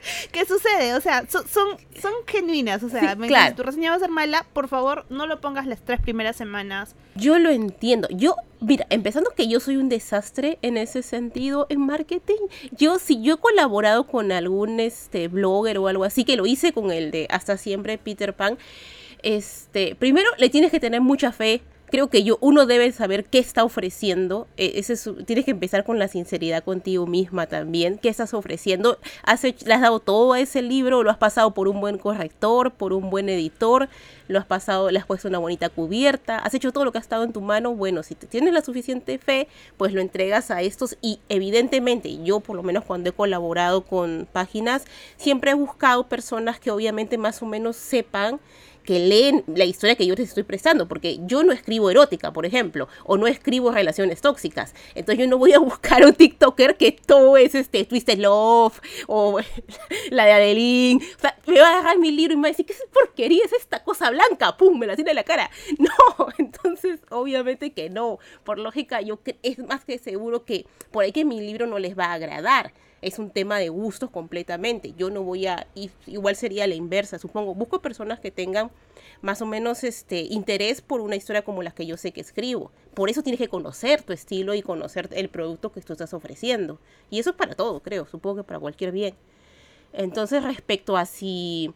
¿qué 0.32 0.44
sucede? 0.44 0.94
O 0.94 1.00
sea, 1.00 1.26
so- 1.28 1.46
son, 1.46 1.68
son 2.00 2.12
genuinas, 2.26 2.82
o 2.82 2.88
sea, 2.88 3.12
Sí, 3.12 3.18
me 3.18 3.28
claro. 3.28 3.50
si 3.50 3.54
tu 3.56 3.62
reseña 3.62 3.90
va 3.90 3.96
a 3.96 4.00
ser 4.00 4.10
mala, 4.10 4.46
por 4.52 4.68
favor, 4.68 5.06
no 5.10 5.26
lo 5.26 5.40
pongas 5.40 5.66
las 5.66 5.80
tres 5.84 6.00
primeras 6.00 6.36
semanas. 6.36 6.94
Yo 7.14 7.38
lo 7.38 7.50
entiendo. 7.50 8.08
Yo, 8.10 8.34
mira, 8.60 8.86
empezando 8.90 9.30
que 9.36 9.48
yo 9.48 9.60
soy 9.60 9.76
un 9.76 9.88
desastre 9.88 10.58
en 10.62 10.76
ese 10.76 11.02
sentido 11.02 11.66
en 11.68 11.80
marketing. 11.84 12.40
Yo, 12.72 12.98
si 12.98 13.20
yo 13.22 13.34
he 13.34 13.38
colaborado 13.38 14.06
con 14.06 14.30
algún 14.32 14.80
este 14.80 15.28
blogger 15.28 15.78
o 15.78 15.88
algo 15.88 16.04
así, 16.04 16.24
que 16.24 16.36
lo 16.36 16.46
hice 16.46 16.72
con 16.72 16.90
el 16.90 17.10
de 17.10 17.26
Hasta 17.30 17.56
Siempre 17.56 17.98
Peter 17.98 18.34
Pan, 18.34 18.58
este, 19.22 19.94
primero 19.96 20.28
le 20.38 20.48
tienes 20.48 20.70
que 20.70 20.80
tener 20.80 21.00
mucha 21.00 21.32
fe 21.32 21.62
creo 21.90 22.08
que 22.08 22.22
yo, 22.22 22.38
uno 22.40 22.66
debe 22.66 22.90
saber 22.92 23.24
qué 23.24 23.38
está 23.38 23.64
ofreciendo. 23.64 24.46
Eh, 24.56 24.72
ese 24.76 24.92
es, 24.94 25.08
tienes 25.26 25.44
que 25.44 25.52
empezar 25.52 25.84
con 25.84 25.98
la 25.98 26.08
sinceridad 26.08 26.62
contigo 26.64 27.06
misma 27.06 27.46
también. 27.46 27.98
¿Qué 27.98 28.08
estás 28.08 28.34
ofreciendo? 28.34 28.98
¿Has 29.24 29.44
hecho- 29.44 29.66
¿Le 29.66 29.74
has 29.74 29.80
dado 29.80 30.00
todo 30.00 30.32
a 30.32 30.40
ese 30.40 30.62
libro? 30.62 31.02
¿Lo 31.02 31.10
has 31.10 31.18
pasado 31.18 31.52
por 31.54 31.68
un 31.68 31.80
buen 31.80 31.98
corrector, 31.98 32.72
por 32.72 32.92
un 32.92 33.10
buen 33.10 33.28
editor? 33.28 33.88
¿Lo 34.28 34.38
has 34.38 34.44
pasado, 34.46 34.90
le 34.90 34.98
has 34.98 35.06
puesto 35.06 35.28
una 35.28 35.38
bonita 35.38 35.68
cubierta? 35.70 36.38
¿Has 36.38 36.52
hecho 36.54 36.72
todo 36.72 36.84
lo 36.84 36.92
que 36.92 36.98
ha 36.98 37.00
estado 37.00 37.24
en 37.24 37.32
tu 37.32 37.40
mano? 37.40 37.74
Bueno, 37.74 38.02
si 38.02 38.14
te 38.14 38.26
tienes 38.26 38.52
la 38.52 38.60
suficiente 38.60 39.18
fe, 39.18 39.48
pues 39.78 39.92
lo 39.94 40.00
entregas 40.02 40.50
a 40.50 40.60
estos 40.60 40.96
y 41.00 41.20
evidentemente 41.30 42.22
yo 42.22 42.40
por 42.40 42.54
lo 42.56 42.62
menos 42.62 42.84
cuando 42.84 43.08
he 43.10 43.12
colaborado 43.12 43.84
con 43.84 44.28
páginas, 44.30 44.84
siempre 45.16 45.52
he 45.52 45.54
buscado 45.54 46.06
personas 46.08 46.60
que 46.60 46.70
obviamente 46.70 47.16
más 47.16 47.40
o 47.42 47.46
menos 47.46 47.76
sepan 47.76 48.38
que 48.88 48.98
leen 49.00 49.44
la 49.54 49.66
historia 49.66 49.96
que 49.96 50.06
yo 50.06 50.14
les 50.14 50.30
estoy 50.30 50.44
prestando, 50.44 50.88
porque 50.88 51.18
yo 51.26 51.42
no 51.42 51.52
escribo 51.52 51.90
erótica, 51.90 52.32
por 52.32 52.46
ejemplo, 52.46 52.88
o 53.04 53.18
no 53.18 53.26
escribo 53.26 53.70
relaciones 53.70 54.22
tóxicas. 54.22 54.74
Entonces 54.94 55.18
yo 55.22 55.28
no 55.28 55.36
voy 55.36 55.52
a 55.52 55.58
buscar 55.58 56.06
un 56.06 56.14
TikToker 56.14 56.78
que 56.78 56.92
todo 56.92 57.36
es 57.36 57.54
este 57.54 57.84
Twisted 57.84 58.18
Love 58.18 58.80
o 59.06 59.40
la 60.10 60.24
de 60.24 60.32
Adeline. 60.32 61.02
O 61.18 61.20
sea, 61.20 61.36
me 61.46 61.60
va 61.60 61.68
a 61.68 61.72
agarrar 61.72 61.98
mi 61.98 62.10
libro 62.12 62.32
y 62.32 62.36
me 62.36 62.44
va 62.44 62.48
a 62.48 62.52
decir, 62.52 62.64
¿qué 62.64 62.72
porquería? 62.90 63.44
Es 63.44 63.52
esta 63.52 63.84
cosa 63.84 64.08
blanca, 64.08 64.56
pum, 64.56 64.78
me 64.78 64.86
la 64.86 64.96
tiene 64.96 65.10
en 65.10 65.16
la 65.16 65.24
cara. 65.24 65.50
No, 65.78 66.28
entonces 66.38 67.00
obviamente 67.10 67.72
que 67.72 67.90
no. 67.90 68.18
Por 68.42 68.58
lógica, 68.58 69.02
yo 69.02 69.20
es 69.42 69.58
más 69.58 69.84
que 69.84 69.98
seguro 69.98 70.46
que 70.46 70.64
por 70.90 71.04
ahí 71.04 71.12
que 71.12 71.26
mi 71.26 71.40
libro 71.40 71.66
no 71.66 71.78
les 71.78 71.96
va 71.96 72.06
a 72.06 72.14
agradar 72.14 72.72
es 73.00 73.18
un 73.18 73.30
tema 73.30 73.58
de 73.58 73.68
gustos 73.68 74.10
completamente. 74.10 74.94
Yo 74.96 75.10
no 75.10 75.22
voy 75.22 75.46
a, 75.46 75.66
igual 76.06 76.36
sería 76.36 76.66
la 76.66 76.74
inversa, 76.74 77.18
supongo. 77.18 77.54
Busco 77.54 77.80
personas 77.80 78.20
que 78.20 78.30
tengan 78.30 78.70
más 79.22 79.40
o 79.42 79.46
menos 79.46 79.84
este 79.84 80.20
interés 80.20 80.80
por 80.80 81.00
una 81.00 81.16
historia 81.16 81.42
como 81.42 81.62
la 81.62 81.70
que 81.70 81.86
yo 81.86 81.96
sé 81.96 82.12
que 82.12 82.20
escribo. 82.20 82.70
Por 82.94 83.10
eso 83.10 83.22
tienes 83.22 83.38
que 83.38 83.48
conocer 83.48 84.02
tu 84.02 84.12
estilo 84.12 84.54
y 84.54 84.62
conocer 84.62 85.08
el 85.12 85.28
producto 85.28 85.72
que 85.72 85.80
tú 85.80 85.92
estás 85.92 86.12
ofreciendo. 86.14 86.78
Y 87.10 87.18
eso 87.20 87.30
es 87.30 87.36
para 87.36 87.54
todo, 87.54 87.80
creo, 87.80 88.06
supongo 88.06 88.36
que 88.36 88.44
para 88.44 88.58
cualquier 88.58 88.92
bien. 88.92 89.14
Entonces, 89.92 90.42
respecto 90.42 90.96
a 90.96 91.06
si 91.06 91.72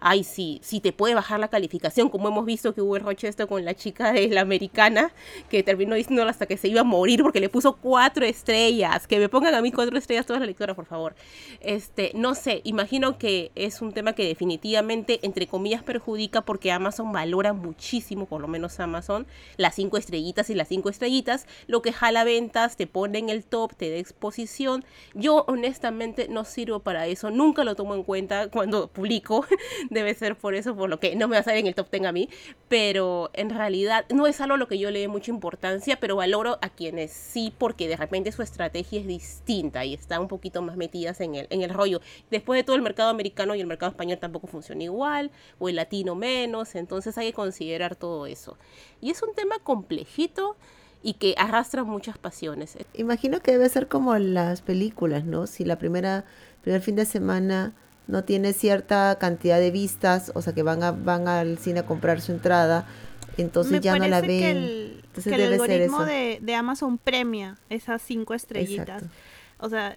ay, 0.00 0.24
sí, 0.24 0.60
sí 0.62 0.80
te 0.80 0.92
puede 0.92 1.14
bajar 1.14 1.40
la 1.40 1.48
calificación, 1.48 2.08
como 2.08 2.28
hemos 2.28 2.44
visto 2.44 2.74
que 2.74 2.82
hubo 2.82 2.96
el 2.96 3.02
roche 3.02 3.28
esto 3.28 3.48
con 3.48 3.64
la 3.64 3.74
chica 3.74 4.12
de 4.12 4.28
la 4.28 4.40
americana, 4.40 5.12
que 5.48 5.62
terminó 5.62 5.94
diciéndolo 5.94 6.30
hasta 6.30 6.46
que 6.46 6.56
se 6.56 6.68
iba 6.68 6.82
a 6.82 6.84
morir 6.84 7.22
porque 7.22 7.40
le 7.40 7.48
puso 7.48 7.76
cuatro 7.76 8.24
estrellas. 8.24 9.06
Que 9.06 9.18
me 9.18 9.28
pongan 9.28 9.54
a 9.54 9.62
mí 9.62 9.72
cuatro 9.72 9.96
estrellas 9.96 10.26
todas 10.26 10.40
las 10.40 10.46
lectoras, 10.46 10.76
por 10.76 10.86
favor. 10.86 11.14
Este, 11.60 12.12
no 12.14 12.34
sé, 12.34 12.60
imagino 12.64 13.18
que 13.18 13.50
es 13.54 13.80
un 13.82 13.92
tema 13.92 14.14
que 14.14 14.26
definitivamente, 14.26 15.20
entre 15.22 15.46
comillas, 15.46 15.82
perjudica 15.82 16.42
porque 16.42 16.72
Amazon 16.72 17.12
valora 17.12 17.52
muchísimo, 17.52 18.26
por 18.26 18.40
lo 18.40 18.48
menos 18.48 18.80
Amazon, 18.80 19.26
las 19.56 19.74
cinco 19.74 19.96
estrellitas 19.96 20.50
y 20.50 20.54
las 20.54 20.68
cinco 20.68 20.88
estrellitas, 20.88 21.46
lo 21.66 21.82
que 21.82 21.92
jala 21.92 22.24
ventas, 22.24 22.76
te 22.76 22.86
pone 22.86 23.18
en 23.18 23.28
el 23.28 23.44
top, 23.44 23.74
te 23.74 23.90
da 23.90 23.96
exposición. 23.96 24.84
Yo 25.14 25.44
honestamente 25.48 26.28
no 26.28 26.44
sirvo 26.44 26.80
para 26.80 27.06
eso, 27.06 27.30
nunca 27.30 27.64
lo 27.64 27.74
tomo 27.74 27.94
en 27.94 28.02
cuenta 28.02 28.48
cuando 28.48 28.88
publico 28.88 29.46
debe 29.94 30.14
ser 30.14 30.36
por 30.36 30.54
eso, 30.54 30.76
por 30.76 30.90
lo 30.90 31.00
que 31.00 31.16
no 31.16 31.28
me 31.28 31.36
va 31.36 31.40
a 31.40 31.44
salir 31.44 31.60
en 31.60 31.66
el 31.68 31.74
top 31.74 31.90
10 31.90 32.04
a 32.04 32.12
mí, 32.12 32.28
pero 32.68 33.30
en 33.32 33.50
realidad 33.50 34.04
no 34.12 34.26
es 34.26 34.40
algo 34.40 34.54
a 34.54 34.58
lo 34.58 34.68
que 34.68 34.78
yo 34.78 34.90
le 34.90 35.00
dé 35.00 35.08
mucha 35.08 35.30
importancia, 35.30 35.98
pero 35.98 36.16
valoro 36.16 36.58
a 36.60 36.68
quienes 36.68 37.12
sí, 37.12 37.54
porque 37.56 37.88
de 37.88 37.96
repente 37.96 38.32
su 38.32 38.42
estrategia 38.42 39.00
es 39.00 39.06
distinta 39.06 39.84
y 39.84 39.94
están 39.94 40.20
un 40.20 40.28
poquito 40.28 40.60
más 40.60 40.76
metidas 40.76 41.20
en 41.20 41.34
el, 41.34 41.46
en 41.50 41.62
el 41.62 41.70
rollo. 41.70 42.00
Después 42.30 42.58
de 42.58 42.64
todo 42.64 42.76
el 42.76 42.82
mercado 42.82 43.08
americano 43.08 43.54
y 43.54 43.60
el 43.60 43.66
mercado 43.66 43.90
español 43.90 44.18
tampoco 44.18 44.46
funciona 44.46 44.82
igual, 44.82 45.30
o 45.58 45.68
el 45.68 45.76
latino 45.76 46.14
menos, 46.14 46.74
entonces 46.74 47.16
hay 47.16 47.28
que 47.28 47.32
considerar 47.32 47.96
todo 47.96 48.26
eso. 48.26 48.58
Y 49.00 49.10
es 49.10 49.22
un 49.22 49.34
tema 49.34 49.58
complejito 49.60 50.56
y 51.02 51.14
que 51.14 51.34
arrastra 51.36 51.84
muchas 51.84 52.16
pasiones. 52.18 52.76
Imagino 52.94 53.40
que 53.40 53.52
debe 53.52 53.68
ser 53.68 53.88
como 53.88 54.16
las 54.16 54.62
películas, 54.62 55.24
¿no? 55.24 55.46
Si 55.46 55.64
la 55.64 55.78
primera, 55.78 56.24
primer 56.62 56.80
fin 56.80 56.96
de 56.96 57.04
semana 57.04 57.74
no 58.06 58.24
tiene 58.24 58.52
cierta 58.52 59.16
cantidad 59.18 59.58
de 59.58 59.70
vistas, 59.70 60.32
o 60.34 60.42
sea 60.42 60.52
que 60.54 60.62
van 60.62 60.82
a, 60.82 60.92
van 60.92 61.28
al 61.28 61.58
cine 61.58 61.80
a 61.80 61.86
comprar 61.86 62.20
su 62.20 62.32
entrada, 62.32 62.86
entonces 63.36 63.72
Me 63.72 63.80
ya 63.80 63.96
no 63.96 64.06
la 64.08 64.20
ven. 64.20 64.40
que 64.40 64.50
el, 64.50 65.00
Entonces 65.06 65.32
que 65.32 65.34
el 65.34 65.50
debe 65.50 65.56
ser 65.66 65.80
eso. 65.82 66.04
de, 66.04 66.38
de 66.42 66.54
Amazon 66.54 66.98
premia 66.98 67.56
esas 67.70 68.02
cinco 68.02 68.34
estrellitas. 68.34 69.02
Exacto. 69.02 69.16
O 69.58 69.68
sea, 69.70 69.96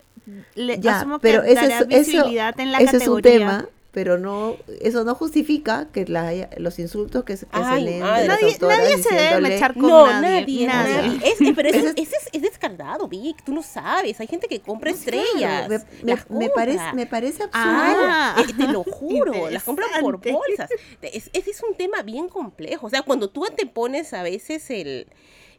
le 0.56 0.80
Ya, 0.80 1.00
asumo 1.00 1.20
pero 1.20 1.44
que 1.44 1.52
eso 1.54 1.62
dará 1.62 1.76
es, 1.80 1.82
eso, 1.82 1.88
visibilidad 1.88 2.60
en 2.60 2.72
la 2.72 2.78
eso 2.80 2.98
es 2.98 3.08
un 3.08 3.16
categoría. 3.22 3.40
tema, 3.40 3.70
pero 3.98 4.20
no, 4.20 4.58
eso 4.80 5.04
no 5.04 5.16
justifica 5.16 5.88
que 5.92 6.06
la- 6.06 6.52
los 6.58 6.78
insultos 6.78 7.24
que, 7.24 7.36
se- 7.36 7.48
que 7.48 7.52
Ay, 7.54 7.80
se 7.80 7.90
leen 7.90 8.02
madre. 8.04 8.22
de 8.22 8.28
las 8.28 8.62
Nadie, 8.62 8.98
se 9.02 9.16
debe 9.16 9.42
mechar 9.42 9.74
con 9.74 9.88
No, 9.88 10.06
nadie. 10.06 10.68
nadie, 10.68 10.68
nadie. 10.68 11.20
Es, 11.32 11.38
pero 11.56 11.68
Ese 11.70 11.80
ese, 11.80 11.88
es- 11.88 11.94
ese 12.08 12.16
es, 12.16 12.30
es 12.32 12.42
descarado, 12.44 13.08
Vic. 13.08 13.44
Tú 13.44 13.54
no 13.56 13.64
sabes. 13.64 14.20
Hay 14.20 14.28
gente 14.28 14.48
que 14.48 14.60
compra 14.60 14.92
No, 14.92 14.98
claro, 15.00 15.18
estrellas. 15.20 15.68
me, 15.68 15.78
me- 15.80 16.12
las 16.14 16.30
me 16.30 16.50
parece, 16.52 16.94
me 16.94 17.08
parece 17.08 17.42
absurdo. 17.42 17.66
Ah. 17.66 18.36
Eh, 18.48 18.54
te 18.56 18.68
lo 18.72 18.84
juro, 18.84 19.50
las 19.50 19.64
compran 19.64 19.90
por 20.00 20.20
bolsas. 20.32 20.70
Es, 21.02 21.32
ese 21.34 21.50
es 21.50 21.64
un 21.68 21.76
tema 21.76 22.04
bien 22.04 22.30
complejo. 22.30 22.86
O 22.86 22.90
sea, 22.92 23.02
cuando 23.02 23.32
tú 23.32 23.46
te 23.56 23.66
pones 23.66 24.14
a 24.14 24.22
veces 24.22 24.70
el, 24.70 25.08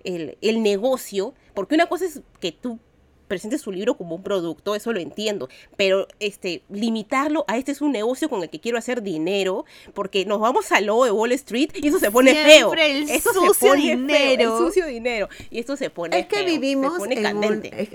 el, 0.05 0.39
el 0.43 0.63
negocio, 0.63 1.35
porque 1.55 1.75
una 1.75 1.87
cosa 1.87 2.05
es 2.05 2.21
que 2.39 2.53
tú 2.53 2.79
presentes 3.29 3.61
su 3.61 3.71
libro 3.71 3.97
como 3.97 4.17
un 4.17 4.23
producto, 4.23 4.75
eso 4.75 4.93
lo 4.93 4.99
entiendo, 5.01 5.49
pero 5.77 6.09
este 6.19 6.63
limitarlo 6.71 7.45
a 7.47 7.57
este 7.59 7.73
es 7.73 7.81
un 7.81 7.93
negocio 7.93 8.29
con 8.29 8.43
el 8.43 8.51
que 8.51 8.59
quiero 8.61 8.79
hacer 8.79 9.03
dinero, 9.03 9.65
porque 9.95 10.25
nos 10.25 10.41
vamos 10.41 10.73
al 10.73 10.87
logo 10.87 11.05
de 11.05 11.11
Wall 11.13 11.33
Street 11.33 11.71
y 11.75 11.89
eso 11.89 11.99
se 11.99 12.11
pone 12.11 12.33
feo. 12.35 12.69
Siempre 12.73 12.91
el 12.91 13.11
eso 13.11 13.33
sucio 13.33 13.55
se 13.55 13.67
pone 13.69 13.83
dinero. 13.83 14.09
feo, 14.43 14.59
el 14.59 14.65
sucio 14.67 14.87
dinero 14.87 15.29
y 15.51 15.59
esto 15.61 15.77
se 15.77 15.91
pone 15.91 16.19
Es 16.19 16.27
que 16.27 16.37
feo, 16.37 16.47
vivimos 16.47 16.93
se 16.95 16.99
pone 16.99 17.15
en 17.15 17.19
un, 17.37 17.43
candente. 17.43 17.83
es- 17.83 17.89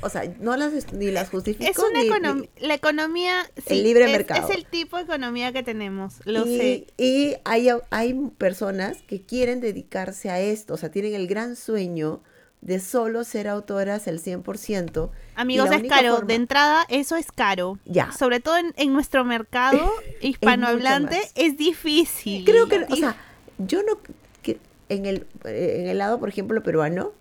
o 0.00 0.08
sea, 0.08 0.32
no 0.40 0.56
las 0.56 0.92
ni 0.92 1.10
las 1.10 1.28
justifico 1.28 1.68
Es 1.68 1.76
una 1.78 2.02
ni- 2.34 2.48
la 2.60 2.74
economía, 2.74 3.50
sí, 3.56 3.74
El 3.74 3.82
libre 3.82 4.04
es, 4.06 4.10
mercado. 4.12 4.48
es 4.48 4.54
el 4.56 4.64
tipo 4.64 4.96
de 4.96 5.02
economía 5.02 5.52
que 5.52 5.62
tenemos, 5.62 6.14
lo 6.24 6.46
y, 6.46 6.56
sé. 6.56 6.86
y 6.96 7.34
hay, 7.44 7.68
hay 7.90 8.14
personas 8.38 8.98
que 9.08 9.22
quieren 9.22 9.60
dedicarse 9.60 10.30
a 10.30 10.40
esto, 10.40 10.74
o 10.74 10.76
sea, 10.76 10.90
tienen 10.90 11.14
el 11.14 11.26
gran 11.26 11.56
sueño 11.56 12.22
de 12.60 12.80
solo 12.80 13.24
ser 13.24 13.46
autoras 13.48 14.06
el 14.08 14.20
100%. 14.20 15.10
y 15.10 15.40
Amigos, 15.40 15.70
es 15.70 15.82
caro. 15.88 16.14
forma- 16.16 16.26
De 16.26 16.34
entrada, 16.34 16.84
eso 16.88 17.16
es 17.16 17.30
caro. 17.32 17.78
Ya. 17.84 18.10
Sobre 18.12 18.40
todo 18.40 18.56
en, 18.56 18.74
en 18.76 18.92
nuestro 18.92 19.24
mercado 19.24 19.92
hispanohablante, 20.20 21.20
es 21.36 21.56
difícil. 21.56 22.44
Creo 22.44 22.68
que, 22.68 22.84
o 22.90 22.96
sea, 22.96 23.16
yo 23.58 23.82
no, 23.84 23.98
que 24.42 24.58
en 24.88 25.06
el, 25.06 25.26
eh, 25.44 25.76
en 25.80 25.86
el 25.88 25.98
lado, 25.98 26.18
por 26.18 26.28
ejemplo, 26.28 26.62
peruano, 26.62 27.12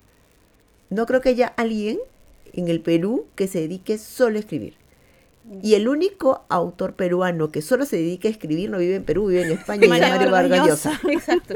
no 0.90 1.06
creo 1.06 1.22
que 1.22 1.30
haya 1.30 1.48
alguien 1.58 2.00
en 2.54 2.68
el 2.70 2.82
Perú 2.82 3.28
que 3.36 3.48
se 3.48 3.60
dedique 3.60 3.98
solo 3.98 4.38
a 4.38 4.40
escribir. 4.40 4.76
Y 5.62 5.76
el 5.76 5.88
único 5.88 6.46
autor 6.50 6.94
peruano 6.96 7.52
que 7.52 7.62
solo 7.62 7.86
se 7.86 7.96
dedica 7.96 8.28
a 8.28 8.32
escribir 8.32 8.70
no 8.70 8.80
vive 8.80 8.96
en 8.96 9.04
Perú, 9.06 9.28
vive 9.28 9.44
en 9.44 9.52
España, 9.60 9.82
y 9.82 9.92
es 9.92 10.10
Mario 10.10 10.32
Vargas. 10.32 10.68
Llosa. 10.68 11.00
Exacto. 11.10 11.54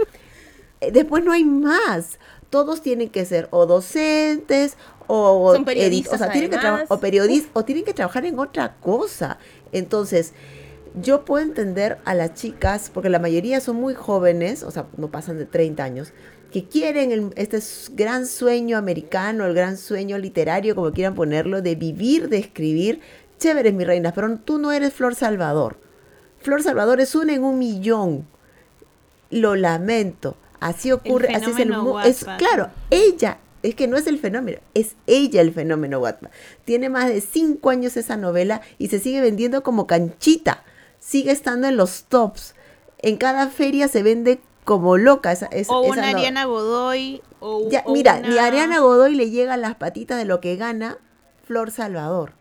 Eh, 0.80 0.92
Después 0.92 1.24
no 1.26 1.32
hay 1.32 1.44
más. 1.44 2.20
Todos 2.52 2.84
tienen 2.84 3.10
que 3.10 3.26
ser 3.26 3.48
o 3.50 3.66
docentes 3.66 4.78
o 5.08 5.54
Son 5.56 5.66
periodistas, 5.66 6.14
o 6.14 6.18
sea, 6.24 6.32
tienen 6.32 6.52
que 6.52 6.58
o 6.90 7.00
periodistas 7.00 7.50
o 7.54 7.66
tienen 7.66 7.84
que 7.84 7.94
trabajar 7.96 8.26
en 8.26 8.38
otra 8.38 8.76
cosa. 8.80 9.40
Entonces, 9.72 10.34
yo 11.02 11.26
puedo 11.26 11.44
entender 11.44 11.98
a 12.06 12.14
las 12.14 12.36
chicas 12.36 12.92
porque 12.94 13.10
la 13.10 13.18
mayoría 13.20 13.60
son 13.62 13.78
muy 13.78 13.96
jóvenes, 13.96 14.62
o 14.62 14.70
sea, 14.70 14.86
no 14.98 15.10
pasan 15.10 15.38
de 15.40 15.46
30 15.46 15.84
años, 15.84 16.14
que 16.52 16.66
quieren 16.66 17.12
el- 17.14 17.34
este 17.38 17.60
gran 17.94 18.28
sueño 18.28 18.78
americano, 18.78 19.46
el 19.46 19.54
gran 19.54 19.78
sueño 19.78 20.18
literario, 20.18 20.76
como 20.76 20.92
quieran 20.92 21.16
ponerlo, 21.16 21.62
de 21.62 21.76
vivir, 21.76 22.28
de 22.30 22.38
escribir. 22.38 23.00
Chéveres, 23.40 23.74
mi 23.74 23.86
reina, 23.86 24.14
pero 24.14 24.38
tú 24.38 24.60
no 24.60 24.72
eres 24.72 24.94
Flor 24.94 25.16
Salvador. 25.16 25.78
Flor 26.40 26.62
Salvador 26.62 27.00
es 27.00 27.16
una 27.16 27.34
en 27.34 27.44
un 27.44 27.58
millón. 27.58 28.28
Lo 29.30 29.56
lamento. 29.56 30.36
Así 30.62 30.92
ocurre, 30.94 31.28
así 31.36 31.52
es 31.52 31.60
el 31.60 31.70
mundo. 31.78 31.92
Claro, 32.38 32.70
ella, 32.90 33.40
es 33.64 33.76
que 33.76 33.88
no 33.88 33.98
es 33.98 34.08
el 34.08 34.18
fenómeno, 34.20 34.60
es 34.74 34.96
ella 35.08 35.42
el 35.42 35.52
fenómeno 35.54 36.00
Wattpad. 36.00 36.30
Tiene 36.64 36.88
más 36.90 37.08
de 37.10 37.20
cinco 37.20 37.70
años 37.72 37.98
esa 37.98 38.16
novela 38.16 38.62
y 38.78 38.88
se 38.88 39.00
sigue 39.00 39.20
vendiendo 39.22 39.62
como 39.64 39.86
canchita. 39.88 40.64
Sigue 41.00 41.32
estando 41.32 41.68
en 41.68 41.76
los 41.78 42.04
tops. 42.06 42.56
En 43.00 43.18
cada 43.18 43.48
feria 43.50 43.88
se 43.90 44.04
vende 44.04 44.40
como 44.64 44.98
loca 44.98 45.32
esa, 45.32 45.48
esa, 45.48 45.74
o 45.74 45.82
una 45.82 46.10
Ariana 46.18 46.46
Godoy. 46.46 47.22
O, 47.40 47.68
Ya, 47.70 47.82
o 47.86 47.94
mira, 47.94 48.18
una- 48.20 48.30
ni 48.30 48.38
a 48.38 48.46
Ariana 48.46 48.80
Godoy 48.80 49.16
le 49.16 49.30
llega 49.32 49.56
a 49.56 49.58
las 49.58 49.76
patitas 49.76 50.18
de 50.20 50.26
lo 50.26 50.40
que 50.40 50.56
gana 50.56 50.98
Flor 51.44 51.72
Salvador. 51.72 52.34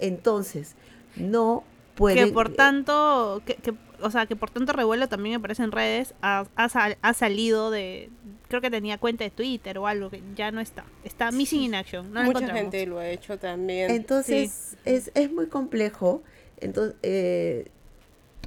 Entonces, 0.00 0.74
no 1.16 1.62
puede. 1.94 2.24
que 2.26 2.32
por 2.32 2.52
tanto, 2.52 3.42
que, 3.44 3.54
que- 3.56 3.74
o 4.02 4.10
sea, 4.10 4.26
que 4.26 4.36
por 4.36 4.50
tanto 4.50 4.72
revuelo 4.72 5.08
también 5.08 5.32
me 5.32 5.36
aparece 5.36 5.62
en 5.62 5.72
redes, 5.72 6.14
ha, 6.22 6.46
ha 6.56 6.68
sal- 6.68 6.98
ha 7.02 7.14
salido 7.14 7.70
de, 7.70 8.10
creo 8.48 8.60
que 8.60 8.70
tenía 8.70 8.98
cuenta 8.98 9.24
de 9.24 9.30
Twitter 9.30 9.78
o 9.78 9.86
algo, 9.86 10.10
que 10.10 10.22
ya 10.36 10.50
no 10.52 10.60
está. 10.60 10.84
Está 11.04 11.30
missing 11.30 11.62
in 11.62 11.74
action, 11.74 12.12
no 12.12 12.22
Mucha 12.22 12.48
gente 12.52 12.86
lo 12.86 12.98
ha 12.98 13.08
hecho 13.08 13.38
también. 13.38 13.90
Entonces, 13.90 14.76
es, 14.84 15.10
es 15.14 15.32
muy 15.32 15.46
complejo. 15.46 16.22
Entonces, 16.58 16.96
eh, 17.02 17.68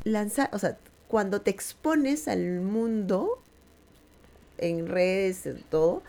lanzar, 0.04 0.50
o 0.54 0.60
sea, 0.60 0.78
cuando 1.08 1.42
te 1.42 1.52
expones 1.52 2.28
al 2.28 2.62
mundo, 2.62 3.40
en 4.58 4.88
redes, 4.88 5.46
en 5.46 5.62
todo, 5.64 6.04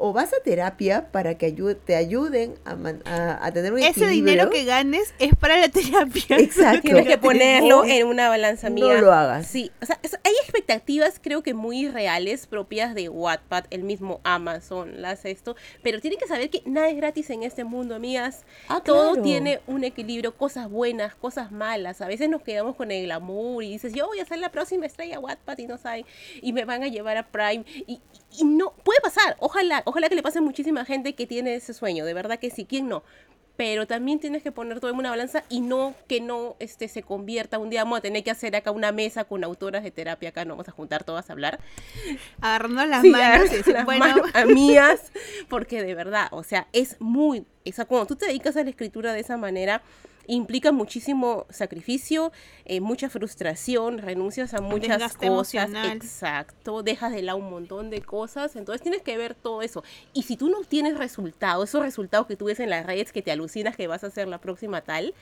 o 0.00 0.12
vas 0.12 0.32
a 0.32 0.40
terapia 0.42 1.10
para 1.10 1.36
que 1.36 1.52
te 1.84 1.96
ayuden 1.96 2.54
a, 2.64 2.76
man- 2.76 3.02
a, 3.04 3.44
a 3.44 3.52
tener 3.52 3.72
un 3.72 3.80
Ese 3.80 4.06
dinero 4.06 4.48
que 4.48 4.64
ganes 4.64 5.12
es 5.18 5.34
para 5.36 5.58
la 5.58 5.68
terapia. 5.68 6.36
Exacto. 6.38 6.82
Tienes 6.82 7.06
que 7.06 7.18
ponerlo 7.18 7.84
en 7.84 8.06
una 8.06 8.28
balanza 8.28 8.68
no 8.70 8.74
amiga. 8.86 9.00
lo 9.00 9.12
hagas. 9.12 9.46
Sí, 9.48 9.70
o 9.82 9.86
sea, 9.86 9.98
es- 10.02 10.18
hay 10.24 10.32
expectativas 10.42 11.20
creo 11.22 11.42
que 11.42 11.52
muy 11.52 11.88
reales 11.88 12.46
propias 12.46 12.94
de 12.94 13.08
Wattpad, 13.08 13.64
el 13.70 13.82
mismo 13.82 14.20
Amazon 14.24 15.02
las 15.02 15.24
esto, 15.24 15.56
pero 15.82 16.00
tienen 16.00 16.18
que 16.18 16.26
saber 16.28 16.48
que 16.48 16.62
nada 16.64 16.88
es 16.88 16.96
gratis 16.96 17.28
en 17.30 17.42
este 17.42 17.64
mundo, 17.64 17.94
amigas. 17.96 18.44
Ah, 18.68 18.80
Todo 18.84 19.10
claro. 19.14 19.22
tiene 19.22 19.60
un 19.66 19.82
equilibrio, 19.84 20.36
cosas 20.36 20.70
buenas, 20.70 21.14
cosas 21.16 21.50
malas. 21.50 22.00
A 22.00 22.06
veces 22.06 22.28
nos 22.28 22.42
quedamos 22.42 22.76
con 22.76 22.90
el 22.92 23.04
glamour 23.06 23.64
y 23.64 23.72
dices, 23.72 23.92
yo 23.92 24.06
voy 24.06 24.20
a 24.20 24.22
hacer 24.22 24.38
la 24.38 24.50
próxima 24.50 24.86
estrella 24.86 25.18
Wattpad 25.18 25.58
y 25.58 25.66
no 25.66 25.76
saben, 25.76 26.04
y 26.40 26.52
me 26.52 26.64
van 26.64 26.84
a 26.84 26.86
llevar 26.88 27.16
a 27.16 27.26
Prime. 27.26 27.64
Y, 27.86 28.00
y 28.27 28.27
no, 28.44 28.72
puede 28.84 29.00
pasar. 29.00 29.36
Ojalá, 29.40 29.82
ojalá 29.86 30.08
que 30.08 30.14
le 30.14 30.22
pase 30.22 30.38
a 30.38 30.42
muchísima 30.42 30.84
gente 30.84 31.14
que 31.14 31.26
tiene 31.26 31.54
ese 31.54 31.74
sueño. 31.74 32.04
De 32.04 32.14
verdad 32.14 32.38
que 32.38 32.50
sí, 32.50 32.64
¿quién 32.64 32.88
no? 32.88 33.02
Pero 33.56 33.88
también 33.88 34.20
tienes 34.20 34.44
que 34.44 34.52
poner 34.52 34.78
todo 34.78 34.92
en 34.92 34.98
una 34.98 35.10
balanza 35.10 35.42
y 35.48 35.60
no 35.60 35.94
que 36.06 36.20
no 36.20 36.54
este, 36.60 36.86
se 36.86 37.02
convierta. 37.02 37.58
Un 37.58 37.70
día 37.70 37.82
vamos 37.82 37.98
a 37.98 38.02
tener 38.02 38.22
que 38.22 38.30
hacer 38.30 38.54
acá 38.54 38.70
una 38.70 38.92
mesa 38.92 39.24
con 39.24 39.42
autoras 39.42 39.82
de 39.82 39.90
terapia. 39.90 40.28
Acá 40.28 40.44
nos 40.44 40.56
vamos 40.56 40.68
a 40.68 40.72
juntar 40.72 41.02
todas 41.02 41.28
a 41.28 41.32
hablar. 41.32 41.58
Agarrando 42.40 42.86
las 42.86 43.02
Sí, 43.02 43.10
manos 43.10 43.48
y 43.52 43.72
las 43.72 43.84
bueno, 43.84 44.06
manos 44.06 44.30
amigas, 44.34 45.10
porque 45.48 45.82
de 45.82 45.94
verdad, 45.96 46.28
o 46.30 46.44
sea, 46.44 46.68
es 46.72 47.00
muy, 47.00 47.46
o 47.66 47.72
sea, 47.72 47.84
cuando 47.84 48.06
tú 48.06 48.14
te 48.14 48.26
dedicas 48.26 48.56
a 48.56 48.62
la 48.62 48.70
escritura 48.70 49.12
de 49.12 49.20
esa 49.20 49.36
manera, 49.36 49.82
implica 50.28 50.70
muchísimo 50.70 51.46
sacrificio, 51.50 52.30
eh, 52.64 52.80
mucha 52.80 53.08
frustración, 53.10 53.98
renuncias 53.98 54.54
a 54.54 54.60
muchas 54.60 54.98
Desgaste 54.98 55.26
cosas, 55.26 55.64
emocional. 55.64 55.96
exacto, 55.96 56.82
dejas 56.82 57.12
de 57.12 57.22
lado 57.22 57.38
un 57.38 57.50
montón 57.50 57.90
de 57.90 58.02
cosas, 58.02 58.54
entonces 58.54 58.82
tienes 58.82 59.02
que 59.02 59.16
ver 59.16 59.34
todo 59.34 59.62
eso. 59.62 59.82
Y 60.12 60.22
si 60.22 60.36
tú 60.36 60.48
no 60.48 60.60
tienes 60.62 60.96
resultados, 60.96 61.70
esos 61.70 61.82
resultados 61.82 62.26
que 62.26 62.36
tú 62.36 62.44
ves 62.44 62.60
en 62.60 62.70
las 62.70 62.86
redes 62.86 63.10
que 63.12 63.22
te 63.22 63.32
alucinas 63.32 63.74
que 63.76 63.86
vas 63.88 64.04
a 64.04 64.08
hacer 64.08 64.28
la 64.28 64.38
próxima 64.38 64.82
tal, 64.82 65.14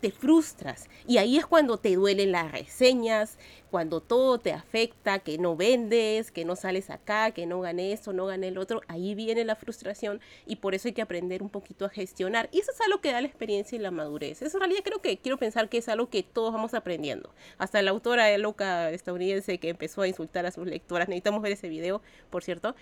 te 0.00 0.10
frustras. 0.10 0.88
Y 1.06 1.18
ahí 1.18 1.38
es 1.38 1.46
cuando 1.46 1.78
te 1.78 1.94
duelen 1.94 2.32
las 2.32 2.52
reseñas, 2.52 3.38
cuando 3.70 4.00
todo 4.00 4.38
te 4.38 4.52
afecta, 4.52 5.18
que 5.18 5.38
no 5.38 5.56
vendes, 5.56 6.30
que 6.30 6.44
no 6.44 6.56
sales 6.56 6.90
acá, 6.90 7.32
que 7.32 7.46
no 7.46 7.60
gané 7.60 7.92
esto, 7.92 8.12
no 8.12 8.26
gané 8.26 8.48
el 8.48 8.58
otro. 8.58 8.80
Ahí 8.88 9.14
viene 9.14 9.44
la 9.44 9.56
frustración 9.56 10.20
y 10.46 10.56
por 10.56 10.74
eso 10.74 10.88
hay 10.88 10.94
que 10.94 11.02
aprender 11.02 11.42
un 11.42 11.50
poquito 11.50 11.84
a 11.84 11.88
gestionar. 11.88 12.48
Y 12.52 12.60
eso 12.60 12.72
es 12.72 12.80
algo 12.80 13.00
que 13.00 13.12
da 13.12 13.20
la 13.20 13.26
experiencia 13.26 13.76
y 13.76 13.80
la 13.80 13.90
madurez. 13.90 14.42
Eso 14.42 14.56
en 14.56 14.60
realidad 14.60 14.80
creo 14.84 15.00
que 15.00 15.18
quiero 15.18 15.36
pensar 15.38 15.68
que 15.68 15.78
es 15.78 15.88
algo 15.88 16.08
que 16.08 16.22
todos 16.22 16.52
vamos 16.52 16.74
aprendiendo. 16.74 17.34
Hasta 17.58 17.82
la 17.82 17.90
autora 17.90 18.36
loca 18.38 18.90
estadounidense 18.90 19.58
que 19.58 19.70
empezó 19.70 20.02
a 20.02 20.08
insultar 20.08 20.46
a 20.46 20.50
sus 20.50 20.66
lectoras. 20.66 21.08
Necesitamos 21.08 21.42
ver 21.42 21.52
ese 21.52 21.68
video, 21.68 22.00
por 22.30 22.44
cierto. 22.44 22.74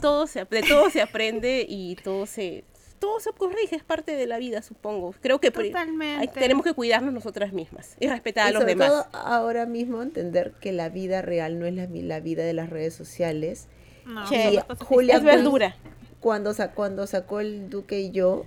Todo 0.00 0.26
se, 0.26 0.44
de 0.44 0.62
todo 0.62 0.90
se 0.90 1.02
aprende 1.02 1.66
y 1.68 1.96
todo 1.96 2.26
se... 2.26 2.64
Todo 2.98 3.20
se 3.20 3.30
corrige, 3.32 3.76
es 3.76 3.84
parte 3.84 4.16
de 4.16 4.26
la 4.26 4.38
vida, 4.38 4.60
supongo. 4.62 5.14
Creo 5.20 5.40
que 5.40 5.50
Totalmente. 5.50 6.20
hay- 6.20 6.28
tenemos 6.28 6.64
que 6.64 6.72
cuidarnos 6.74 7.12
nosotras 7.14 7.52
mismas 7.52 7.96
y 8.00 8.08
respetar 8.08 8.48
a 8.48 8.50
los 8.50 8.60
sobre 8.60 8.74
demás. 8.74 8.88
todo 8.88 9.06
ahora 9.12 9.66
mismo 9.66 10.02
entender 10.02 10.52
que 10.60 10.72
la 10.72 10.88
vida 10.88 11.22
real 11.22 11.58
no 11.58 11.66
es 11.66 11.74
la, 11.74 12.20
vida 12.20 12.42
de 12.44 12.52
las 12.54 12.70
redes 12.70 12.94
sociales. 12.94 13.68
no, 14.04 14.28
Che, 14.28 14.60
Julia 14.84 15.16
es 15.16 15.22
verdura. 15.22 15.76
Cuando, 16.20 16.52
sa- 16.54 16.72
cuando 16.72 17.06
sacó 17.06 17.40
el 17.40 17.70
Duque 17.70 18.00
y 18.00 18.10
yo, 18.10 18.44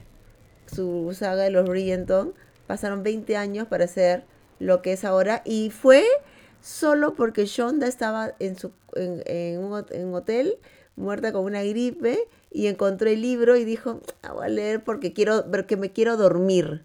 su 0.68 1.14
saga 1.18 1.44
de 1.44 1.52
los 1.52 1.68
Bridgerton, 1.68 2.34
pasaron 2.68 3.04
20 3.04 3.38
años 3.38 3.68
para 3.68 3.86
hacer 3.86 4.24
lo 4.60 4.82
que 4.82 4.94
es 4.94 5.04
ahora. 5.06 5.42
Y 5.46 5.70
fue 5.70 6.04
solo 6.62 7.14
porque 7.14 7.46
Shonda 7.46 7.88
estaba 7.88 8.34
en, 8.40 8.58
su, 8.58 8.72
en, 8.96 9.24
en 9.26 9.60
un, 9.64 9.72
hot- 9.72 9.92
en 9.92 10.08
un 10.08 10.16
hotel, 10.16 10.58
muerta 10.96 11.32
con 11.32 11.46
una 11.46 11.64
gripe, 11.64 12.28
y 12.52 12.68
encontró 12.68 13.10
el 13.10 13.22
libro 13.22 13.56
y 13.58 13.64
dijo, 13.66 14.02
"Ah, 14.24 14.34
voy 14.34 14.46
a 14.46 14.50
leer 14.50 14.84
porque, 14.84 15.14
quiero, 15.14 15.46
porque 15.50 15.78
me 15.78 15.92
quiero 15.92 16.18
dormir. 16.18 16.84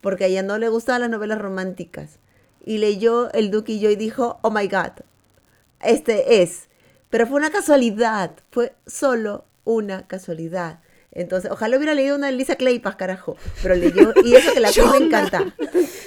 Porque 0.00 0.24
a 0.24 0.26
ella 0.26 0.42
no 0.42 0.58
le 0.58 0.68
gustaban 0.68 1.02
las 1.02 1.10
novelas 1.10 1.40
románticas. 1.40 2.18
Y 2.64 2.78
leyó 2.78 3.32
El 3.32 3.50
Duque 3.50 3.72
y 3.72 3.80
yo 3.80 3.90
y 3.90 3.96
dijo, 3.96 4.38
oh 4.42 4.50
my 4.50 4.68
God, 4.68 5.02
este 5.80 6.42
es. 6.42 6.68
Pero 7.10 7.26
fue 7.26 7.36
una 7.38 7.50
casualidad, 7.50 8.32
fue 8.50 8.74
solo 8.86 9.44
una 9.64 10.06
casualidad. 10.06 10.80
Entonces, 11.14 11.50
ojalá 11.50 11.76
hubiera 11.76 11.92
leído 11.94 12.16
una 12.16 12.28
de 12.28 12.32
Lisa 12.32 12.56
Claypas, 12.56 12.96
carajo. 12.96 13.36
Pero 13.62 13.74
leyó, 13.74 14.14
y 14.24 14.34
eso 14.34 14.52
que 14.54 14.60
la 14.60 14.70
Queen 14.72 14.90
me 14.90 14.96
encanta. 14.98 15.44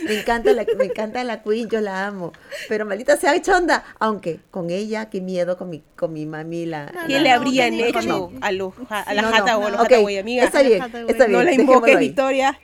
Me 0.07 0.19
encanta, 0.19 0.51
la, 0.53 0.65
me 0.77 0.85
encanta 0.85 1.23
la 1.23 1.43
Queen, 1.43 1.69
yo 1.69 1.79
la 1.79 2.07
amo. 2.07 2.33
Pero 2.69 2.85
maldita 2.87 3.15
sea 3.15 3.39
chonda. 3.41 3.83
Aunque 3.99 4.39
con 4.49 4.69
ella, 4.71 5.09
qué 5.09 5.21
miedo 5.21 5.57
con 5.57 5.69
mi, 5.69 5.83
con 5.95 6.11
mi 6.11 6.25
mami. 6.25 6.65
La, 6.65 6.87
No, 6.87 7.05
¿Qué 7.07 7.13
la- 7.13 7.19
le 7.21 7.31
habrían 7.31 7.77
no, 7.77 7.83
hecho 7.85 8.01
no. 8.01 8.31
a, 8.41 8.47
ja- 8.87 9.01
a 9.01 9.13
la 9.13 9.21
No, 9.21 9.31
jata 9.31 9.51
no, 9.53 9.59
o 9.59 9.67
a 9.67 9.69
los 9.69 9.79
ok, 9.81 9.91
Hathaway, 9.91 10.17
amiga? 10.17 10.43
Está 10.45 10.61
bien, 10.63 10.81
está 10.83 10.97
bien. 11.25 11.31
no 11.31 11.43
la 11.43 11.49
dejémoslo 11.51 11.73
invoques, 11.75 11.95
ahí. 11.97 12.07
Victoria. 12.07 12.59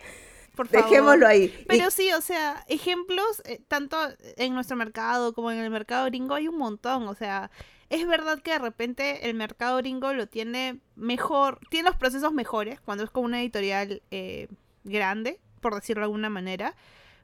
Por 0.55 0.67
favor. 0.67 0.89
Dejémoslo 0.89 1.27
ahí. 1.27 1.43
Y- 1.43 1.65
Pero 1.67 1.91
sí, 1.91 2.11
o 2.13 2.21
sea, 2.21 2.65
ejemplos, 2.67 3.41
eh, 3.45 3.61
tanto 3.67 3.97
en 4.37 4.53
nuestro 4.55 4.75
mercado 4.77 5.33
como 5.33 5.51
en 5.51 5.59
el 5.59 5.69
mercado 5.69 6.05
gringo 6.07 6.33
hay 6.33 6.47
un 6.47 6.57
montón. 6.57 7.07
O 7.07 7.13
sea, 7.13 7.51
es 7.91 8.07
verdad 8.07 8.39
que 8.41 8.51
de 8.51 8.59
repente 8.59 9.29
el 9.29 9.35
mercado 9.35 9.77
gringo 9.77 10.11
lo 10.13 10.27
tiene 10.27 10.79
mejor, 10.95 11.59
tiene 11.69 11.89
los 11.89 11.97
procesos 11.97 12.33
mejores 12.33 12.79
cuando 12.81 13.03
es 13.03 13.09
con 13.11 13.23
una 13.25 13.41
editorial 13.41 14.01
eh, 14.11 14.47
grande, 14.83 15.39
por 15.59 15.75
decirlo 15.75 16.01
de 16.01 16.05
alguna 16.05 16.29
manera. 16.29 16.75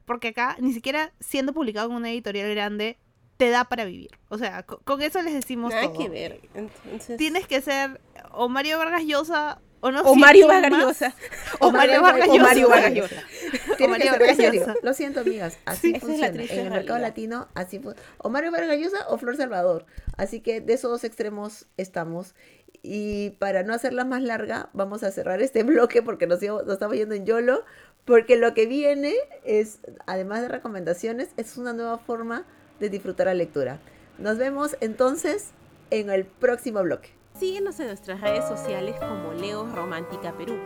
Porque 0.04 0.28
acá, 0.28 0.56
ni 0.60 0.72
siquiera 0.72 1.12
siendo 1.20 1.52
publicado 1.52 1.90
en 1.90 1.96
una 1.96 2.10
editorial 2.10 2.48
grande, 2.54 2.98
te 3.36 3.50
da 3.50 3.64
para 3.64 3.84
vivir. 3.84 4.10
O 4.28 4.38
sea, 4.38 4.62
co- 4.62 4.80
con, 4.84 5.02
eso 5.02 5.20
les 5.22 5.34
decimos 5.34 5.70
Nada 5.72 5.88
todo. 5.88 5.98
que 5.98 6.08
ver. 6.08 6.40
Entonces, 6.54 7.16
Tienes 7.18 7.46
que 7.46 7.60
ser 7.60 8.00
o 8.32 8.48
Mario 8.48 8.78
Vargas 8.78 9.04
Llosa 9.04 9.60
o 9.80 9.90
no 9.90 10.02
o 10.02 10.14
sé 10.14 10.20
Mario 10.20 10.46
quién 10.48 10.62
Vargas 10.62 10.70
más. 10.78 10.86
Llosa. 10.86 11.14
O 11.60 11.70
Mario 11.72 12.02
Vargas 12.02 12.28
O. 12.28 12.38
Mario 12.38 12.68
Vargas 12.68 12.92
Llosa. 12.94 13.22
Tiene 13.76 13.90
Mario 13.92 14.04
que 14.06 14.10
ser 14.10 14.20
Vargas 14.20 14.36
serio. 14.36 14.60
Llosa. 14.60 14.74
Lo 14.82 14.92
siento, 14.94 15.20
amigas. 15.20 15.58
Así 15.64 15.92
Sí, 15.94 16.00
funciona. 16.00 16.26
en 16.42 16.58
el 16.66 16.70
mercado 16.70 16.98
latino, 16.98 17.48
así. 17.54 17.80
O 18.18 18.28
Mario 18.28 18.50
Vargas 18.50 18.78
Llosa 18.78 19.06
o 19.08 19.18
Flor 19.18 19.36
Salvador. 19.36 19.86
Así 20.16 20.40
que 20.40 20.60
de 20.60 20.72
esos 20.74 20.90
dos 20.90 21.04
extremos 21.04 21.66
estamos. 21.76 22.34
Y 22.82 23.30
para 23.38 23.62
no 23.64 23.74
hacerla 23.74 24.04
más 24.04 24.22
larga, 24.22 24.70
vamos 24.72 25.02
a 25.02 25.10
cerrar 25.10 25.42
este 25.42 25.62
bloque 25.64 26.02
porque 26.02 26.26
nos, 26.26 26.42
íbamos- 26.42 26.64
nos 26.64 26.74
estamos 26.74 26.96
yendo 26.96 27.14
en 27.14 27.24
YOLO. 27.26 27.64
Porque 28.04 28.36
lo 28.38 28.54
que 28.54 28.64
viene 28.66 29.14
es, 29.44 29.80
además 30.06 30.40
de 30.40 30.48
recomendaciones, 30.48 31.28
es 31.36 31.58
una 31.58 31.74
nueva 31.74 31.98
forma 31.98 32.46
de 32.80 32.88
disfrutar 32.88 33.26
la 33.26 33.34
lectura. 33.34 33.80
Nos 34.16 34.38
vemos 34.38 34.76
entonces 34.80 35.50
en 35.90 36.08
el 36.08 36.24
próximo 36.24 36.82
bloque. 36.82 37.10
Síguenos 37.38 37.78
en 37.78 37.86
nuestras 37.86 38.20
redes 38.20 38.48
sociales 38.48 38.96
como 38.98 39.32
Leo 39.32 39.64
Romántica 39.64 40.36
Perú. 40.36 40.58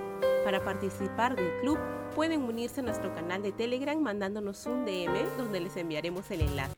Para 0.43 0.65
participar 0.65 1.37
del 1.37 1.61
club 1.61 1.79
pueden 2.15 2.45
unirse 2.45 2.81
a 2.81 2.83
nuestro 2.83 3.15
canal 3.15 3.43
de 3.43 3.53
Telegram 3.53 4.01
mandándonos 4.01 4.65
un 4.65 4.87
DM 4.87 5.37
donde 5.37 5.61
les 5.61 5.77
enviaremos 5.77 6.31
el 6.31 6.41
enlace. 6.41 6.73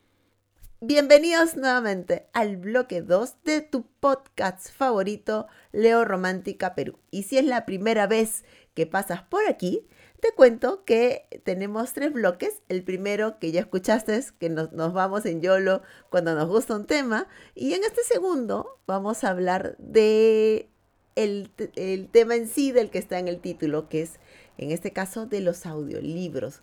Bienvenidos 0.80 1.54
nuevamente 1.54 2.26
al 2.32 2.56
bloque 2.56 3.02
2 3.02 3.44
de 3.44 3.60
tu 3.60 3.86
podcast 4.00 4.68
favorito, 4.72 5.46
Leo 5.70 6.04
Romántica 6.04 6.74
Perú. 6.74 6.98
Y 7.12 7.22
si 7.22 7.38
es 7.38 7.44
la 7.44 7.64
primera 7.64 8.08
vez 8.08 8.44
que 8.74 8.86
pasas 8.86 9.22
por 9.22 9.46
aquí, 9.48 9.86
te 10.24 10.32
cuento 10.32 10.86
que 10.86 11.26
tenemos 11.44 11.92
tres 11.92 12.10
bloques. 12.10 12.62
El 12.70 12.82
primero 12.82 13.38
que 13.38 13.52
ya 13.52 13.60
escuchaste 13.60 14.16
es 14.16 14.32
que 14.32 14.48
nos, 14.48 14.72
vamos 14.72 15.26
en 15.26 15.42
YOLO 15.42 15.82
cuando 16.08 16.34
nos 16.34 16.48
gusta 16.48 16.74
un 16.74 16.86
tema. 16.86 17.28
Y 17.54 17.74
en 17.74 17.84
este 17.84 18.02
segundo 18.04 18.80
vamos 18.86 19.22
a 19.22 19.28
hablar 19.28 19.76
de 19.76 20.70
el 21.14 22.08
tema 22.10 22.36
en 22.36 22.48
sí 22.48 22.72
del 22.72 22.88
que 22.88 22.96
está 22.96 23.18
en 23.18 23.28
el 23.28 23.38
título, 23.38 23.90
que 23.90 24.00
es 24.00 24.18
en 24.56 24.70
este 24.70 24.94
caso 24.94 25.26
de 25.26 25.42
los 25.42 25.66
audiolibros. 25.66 26.62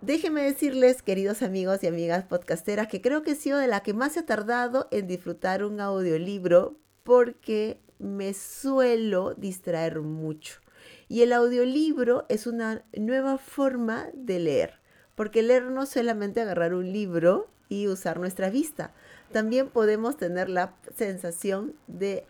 Déjenme 0.00 0.40
decirles, 0.40 1.02
queridos 1.02 1.42
amigos 1.42 1.82
y 1.82 1.88
amigas 1.88 2.24
podcasteras, 2.24 2.88
que 2.88 3.02
creo 3.02 3.22
que 3.22 3.32
he 3.32 3.36
sido 3.36 3.58
de 3.58 3.66
la 3.66 3.82
que 3.82 3.92
más 3.92 4.16
he 4.16 4.22
tardado 4.22 4.88
en 4.92 5.06
disfrutar 5.06 5.62
un 5.62 5.78
audiolibro 5.78 6.78
porque 7.02 7.82
me 7.98 8.32
suelo 8.32 9.34
distraer 9.34 10.00
mucho. 10.00 10.60
Y 11.08 11.22
el 11.22 11.32
audiolibro 11.32 12.26
es 12.28 12.46
una 12.46 12.82
nueva 12.96 13.38
forma 13.38 14.08
de 14.14 14.38
leer, 14.40 14.80
porque 15.14 15.42
leer 15.42 15.64
no 15.64 15.84
es 15.84 15.88
solamente 15.90 16.40
agarrar 16.40 16.74
un 16.74 16.92
libro 16.92 17.48
y 17.68 17.88
usar 17.88 18.18
nuestra 18.18 18.50
vista, 18.50 18.92
también 19.32 19.68
podemos 19.68 20.16
tener 20.16 20.48
la 20.48 20.74
sensación 20.94 21.74
de 21.86 22.24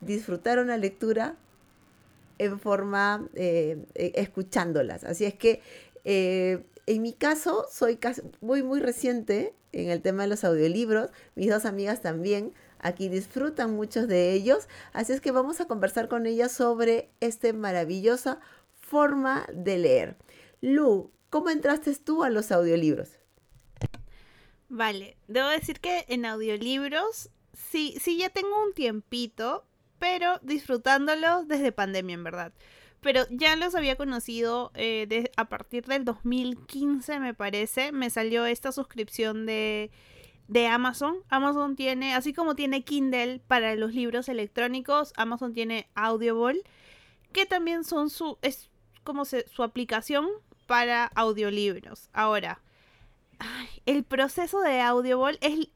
disfrutar 0.00 0.58
una 0.58 0.76
lectura 0.76 1.36
en 2.38 2.58
forma 2.58 3.28
eh, 3.34 3.84
eh, 3.94 4.12
escuchándolas. 4.16 5.04
Así 5.04 5.24
es 5.24 5.34
que 5.34 5.60
eh, 6.04 6.64
en 6.86 7.02
mi 7.02 7.12
caso 7.12 7.66
soy 7.70 7.98
muy 8.40 8.62
muy 8.62 8.80
reciente 8.80 9.54
en 9.72 9.90
el 9.90 10.00
tema 10.00 10.22
de 10.22 10.28
los 10.28 10.44
audiolibros. 10.44 11.10
Mis 11.34 11.50
dos 11.50 11.66
amigas 11.66 12.00
también 12.00 12.52
aquí 12.82 13.08
disfrutan 13.08 13.74
muchos 13.74 14.08
de 14.08 14.32
ellos. 14.32 14.68
Así 14.92 15.12
es 15.12 15.20
que 15.20 15.30
vamos 15.32 15.60
a 15.60 15.66
conversar 15.66 16.08
con 16.08 16.26
ellas 16.26 16.52
sobre 16.52 17.10
esta 17.20 17.52
maravillosa 17.52 18.40
forma 18.80 19.46
de 19.52 19.78
leer. 19.78 20.16
Lu, 20.60 21.10
¿cómo 21.30 21.50
entraste 21.50 21.94
tú 21.96 22.24
a 22.24 22.30
los 22.30 22.50
audiolibros? 22.52 23.10
Vale, 24.68 25.16
debo 25.26 25.48
decir 25.48 25.80
que 25.80 26.04
en 26.08 26.24
audiolibros 26.26 27.30
sí, 27.52 27.96
sí, 28.00 28.18
ya 28.18 28.28
tengo 28.30 28.62
un 28.62 28.72
tiempito, 28.72 29.64
pero 29.98 30.38
disfrutándolo 30.42 31.44
desde 31.44 31.72
pandemia, 31.72 32.14
en 32.14 32.24
verdad. 32.24 32.52
Pero 33.00 33.22
ya 33.30 33.56
los 33.56 33.74
había 33.74 33.96
conocido 33.96 34.70
eh, 34.74 35.06
de- 35.08 35.32
a 35.36 35.48
partir 35.48 35.86
del 35.86 36.04
2015, 36.04 37.18
me 37.18 37.34
parece. 37.34 37.92
Me 37.92 38.10
salió 38.10 38.44
esta 38.46 38.72
suscripción 38.72 39.46
de, 39.46 39.90
de 40.50 40.66
Amazon. 40.66 41.18
Amazon 41.28 41.76
tiene, 41.76 42.12
así 42.12 42.34
como 42.34 42.56
tiene 42.56 42.82
Kindle 42.82 43.40
para 43.46 43.76
los 43.76 43.94
libros 43.94 44.28
electrónicos, 44.28 45.12
Amazon 45.16 45.54
tiene 45.54 45.88
Audible, 45.94 46.64
que 47.32 47.46
también 47.46 47.84
son 47.84 48.10
su, 48.10 48.36
es 48.42 48.68
como 49.04 49.24
su 49.24 49.62
aplicación 49.62 50.26
para 50.66 51.06
audiolibros. 51.14 52.10
Ahora, 52.12 52.60
el 53.86 54.02
proceso 54.02 54.60
de 54.60 54.80
Audible 54.80 55.38
es, 55.40 55.68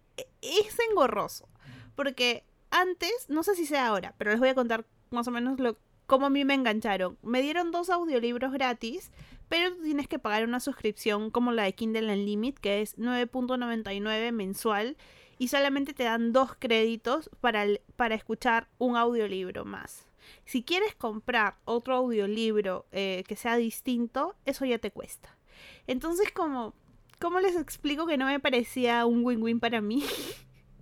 es 0.42 0.76
engorroso. 0.90 1.48
Porque 1.94 2.42
antes, 2.70 3.26
no 3.28 3.44
sé 3.44 3.54
si 3.54 3.66
sea 3.66 3.86
ahora, 3.86 4.14
pero 4.18 4.32
les 4.32 4.40
voy 4.40 4.48
a 4.48 4.56
contar 4.56 4.84
más 5.10 5.28
o 5.28 5.30
menos 5.30 5.60
lo, 5.60 5.78
cómo 6.06 6.26
a 6.26 6.30
mí 6.30 6.44
me 6.44 6.54
engancharon. 6.54 7.16
Me 7.22 7.42
dieron 7.42 7.70
dos 7.70 7.90
audiolibros 7.90 8.50
gratis, 8.52 9.12
pero 9.54 9.72
tú 9.72 9.84
tienes 9.84 10.08
que 10.08 10.18
pagar 10.18 10.42
una 10.42 10.58
suscripción 10.58 11.30
como 11.30 11.52
la 11.52 11.62
de 11.62 11.74
Kindle 11.74 12.12
Unlimited, 12.12 12.58
que 12.60 12.82
es 12.82 12.98
9.99 12.98 14.32
mensual, 14.32 14.96
y 15.38 15.46
solamente 15.46 15.94
te 15.94 16.02
dan 16.02 16.32
dos 16.32 16.56
créditos 16.58 17.30
para, 17.40 17.64
para 17.94 18.16
escuchar 18.16 18.66
un 18.78 18.96
audiolibro 18.96 19.64
más. 19.64 20.08
Si 20.44 20.64
quieres 20.64 20.96
comprar 20.96 21.54
otro 21.66 21.94
audiolibro 21.94 22.86
eh, 22.90 23.22
que 23.28 23.36
sea 23.36 23.54
distinto, 23.54 24.34
eso 24.44 24.64
ya 24.64 24.78
te 24.78 24.90
cuesta. 24.90 25.38
Entonces, 25.86 26.32
como, 26.32 26.74
¿cómo 27.20 27.38
les 27.38 27.54
explico 27.54 28.08
que 28.08 28.18
no 28.18 28.26
me 28.26 28.40
parecía 28.40 29.06
un 29.06 29.24
win-win 29.24 29.60
para 29.60 29.80
mí? 29.80 30.02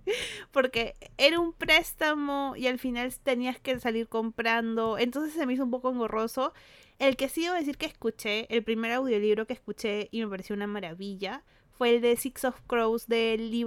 Porque 0.51 0.95
era 1.19 1.39
un 1.39 1.53
préstamo 1.53 2.55
y 2.57 2.65
al 2.65 2.79
final 2.79 3.13
tenías 3.21 3.59
que 3.59 3.79
salir 3.79 4.07
comprando. 4.07 4.97
Entonces 4.97 5.33
se 5.33 5.45
me 5.45 5.53
hizo 5.53 5.63
un 5.63 5.69
poco 5.69 5.91
engorroso. 5.91 6.53
El 6.99 7.15
que 7.17 7.29
sí 7.29 7.43
debo 7.43 7.55
decir 7.55 7.77
que 7.77 7.85
escuché, 7.85 8.47
el 8.55 8.63
primer 8.63 8.91
audiolibro 8.91 9.47
que 9.47 9.53
escuché 9.53 10.09
y 10.11 10.21
me 10.21 10.29
pareció 10.29 10.55
una 10.55 10.67
maravilla, 10.67 11.43
fue 11.77 11.95
el 11.95 12.01
de 12.01 12.15
Six 12.15 12.45
of 12.45 12.61
Crows 12.67 13.07
de 13.07 13.37
Lee. 13.37 13.65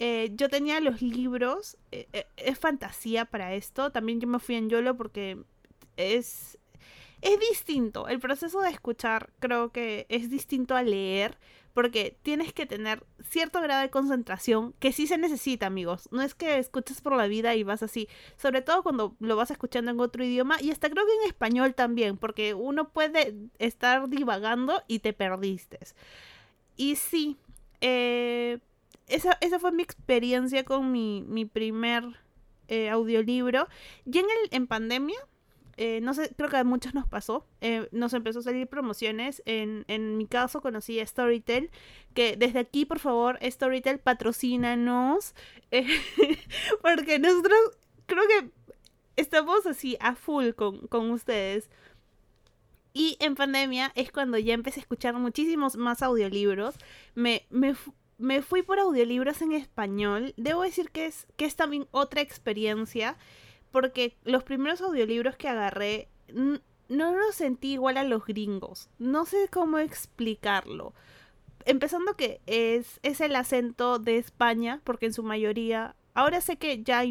Eh, 0.00 0.30
yo 0.34 0.48
tenía 0.48 0.80
los 0.80 1.02
libros, 1.02 1.76
eh, 1.90 2.06
eh, 2.12 2.26
es 2.36 2.58
fantasía 2.58 3.24
para 3.24 3.54
esto. 3.54 3.90
También 3.90 4.20
yo 4.20 4.28
me 4.28 4.38
fui 4.38 4.54
en 4.54 4.70
YOLO 4.70 4.96
porque 4.96 5.42
es, 5.96 6.58
es 7.20 7.40
distinto. 7.50 8.06
El 8.08 8.20
proceso 8.20 8.60
de 8.60 8.70
escuchar 8.70 9.30
creo 9.40 9.72
que 9.72 10.06
es 10.08 10.30
distinto 10.30 10.76
a 10.76 10.82
leer 10.82 11.38
porque 11.78 12.18
tienes 12.22 12.52
que 12.52 12.66
tener 12.66 13.04
cierto 13.30 13.60
grado 13.60 13.82
de 13.82 13.88
concentración 13.88 14.74
que 14.80 14.92
sí 14.92 15.06
se 15.06 15.16
necesita, 15.16 15.66
amigos. 15.66 16.08
No 16.10 16.22
es 16.22 16.34
que 16.34 16.58
escuches 16.58 17.00
por 17.00 17.14
la 17.14 17.28
vida 17.28 17.54
y 17.54 17.62
vas 17.62 17.84
así, 17.84 18.08
sobre 18.36 18.62
todo 18.62 18.82
cuando 18.82 19.14
lo 19.20 19.36
vas 19.36 19.52
escuchando 19.52 19.92
en 19.92 20.00
otro 20.00 20.24
idioma 20.24 20.60
y 20.60 20.72
hasta 20.72 20.90
creo 20.90 21.06
que 21.06 21.12
en 21.22 21.28
español 21.28 21.76
también, 21.76 22.16
porque 22.16 22.52
uno 22.52 22.88
puede 22.88 23.32
estar 23.60 24.08
divagando 24.08 24.82
y 24.88 24.98
te 24.98 25.12
perdiste. 25.12 25.78
Y 26.76 26.96
sí, 26.96 27.36
eh, 27.80 28.58
esa, 29.06 29.38
esa 29.40 29.60
fue 29.60 29.70
mi 29.70 29.84
experiencia 29.84 30.64
con 30.64 30.90
mi, 30.90 31.22
mi 31.28 31.44
primer 31.44 32.02
eh, 32.66 32.90
audiolibro. 32.90 33.68
Y 34.04 34.18
en, 34.18 34.24
el, 34.24 34.48
en 34.50 34.66
pandemia, 34.66 35.20
eh, 35.78 36.00
no 36.02 36.14
sé, 36.14 36.32
creo 36.36 36.48
que 36.50 36.56
a 36.58 36.64
muchos 36.64 36.94
nos 36.94 37.06
pasó. 37.08 37.46
eh, 37.60 37.88
nos 37.92 38.12
empezó 38.14 38.40
a 38.40 38.42
salir 38.42 38.66
promociones. 38.68 39.42
En, 39.46 39.84
en 39.88 40.16
mi 40.18 40.26
caso 40.26 40.60
conocí 40.60 41.00
a 41.00 41.06
Storytel. 41.06 41.70
Que 42.14 42.36
desde 42.36 42.58
aquí, 42.60 42.84
por 42.84 42.98
favor, 42.98 43.38
Storytel, 43.42 43.98
patrocínanos. 44.00 45.34
eh, 45.70 45.86
porque 46.82 47.18
nosotros 47.18 47.58
creo 48.06 48.24
que 48.28 48.50
estamos 49.16 49.66
así 49.66 49.96
a 50.00 50.14
full 50.14 50.50
con, 50.52 50.86
con 50.88 51.10
ustedes. 51.10 51.70
Y 52.92 53.16
en 53.20 53.34
pandemia 53.34 53.92
es 53.94 54.10
cuando 54.10 54.38
ya 54.38 54.54
empecé 54.54 54.80
a 54.80 54.82
escuchar 54.82 55.14
muchísimos 55.14 55.76
más 55.76 56.02
audiolibros. 56.02 56.74
Me, 57.14 57.46
me, 57.50 57.74
me 58.18 58.42
fui 58.42 58.62
por 58.62 58.80
audiolibros 58.80 59.40
en 59.42 59.52
español. 59.52 60.34
Debo 60.36 60.62
decir 60.62 60.90
que 60.90 61.06
es, 61.06 61.26
que 61.36 61.44
es 61.44 61.54
también 61.54 61.86
otra 61.92 62.22
experiencia 62.22 63.16
porque 63.70 64.16
los 64.24 64.44
primeros 64.44 64.80
audiolibros 64.80 65.36
que 65.36 65.48
agarré 65.48 66.08
no 66.88 67.14
los 67.14 67.34
sentí 67.34 67.72
igual 67.72 67.96
a 67.96 68.04
los 68.04 68.24
gringos. 68.24 68.88
No 68.98 69.26
sé 69.26 69.48
cómo 69.50 69.78
explicarlo. 69.78 70.94
Empezando 71.64 72.16
que 72.16 72.40
es, 72.46 72.98
es 73.02 73.20
el 73.20 73.36
acento 73.36 73.98
de 73.98 74.16
España, 74.16 74.80
porque 74.84 75.06
en 75.06 75.12
su 75.12 75.22
mayoría, 75.22 75.96
ahora 76.14 76.40
sé 76.40 76.56
que 76.56 76.82
ya 76.82 77.04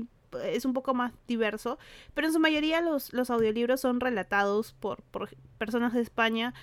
es 0.43 0.65
un 0.65 0.73
poco 0.73 0.93
más 0.93 1.13
diverso, 1.27 1.77
pero 2.13 2.27
en 2.27 2.33
su 2.33 2.39
mayoría 2.39 2.81
los, 2.81 3.13
los 3.13 3.29
audiolibros 3.29 3.81
son 3.81 3.99
relatados 3.99 4.73
por, 4.73 5.03
por 5.03 5.29
personas 5.57 5.93
de 5.93 6.01
España. 6.01 6.53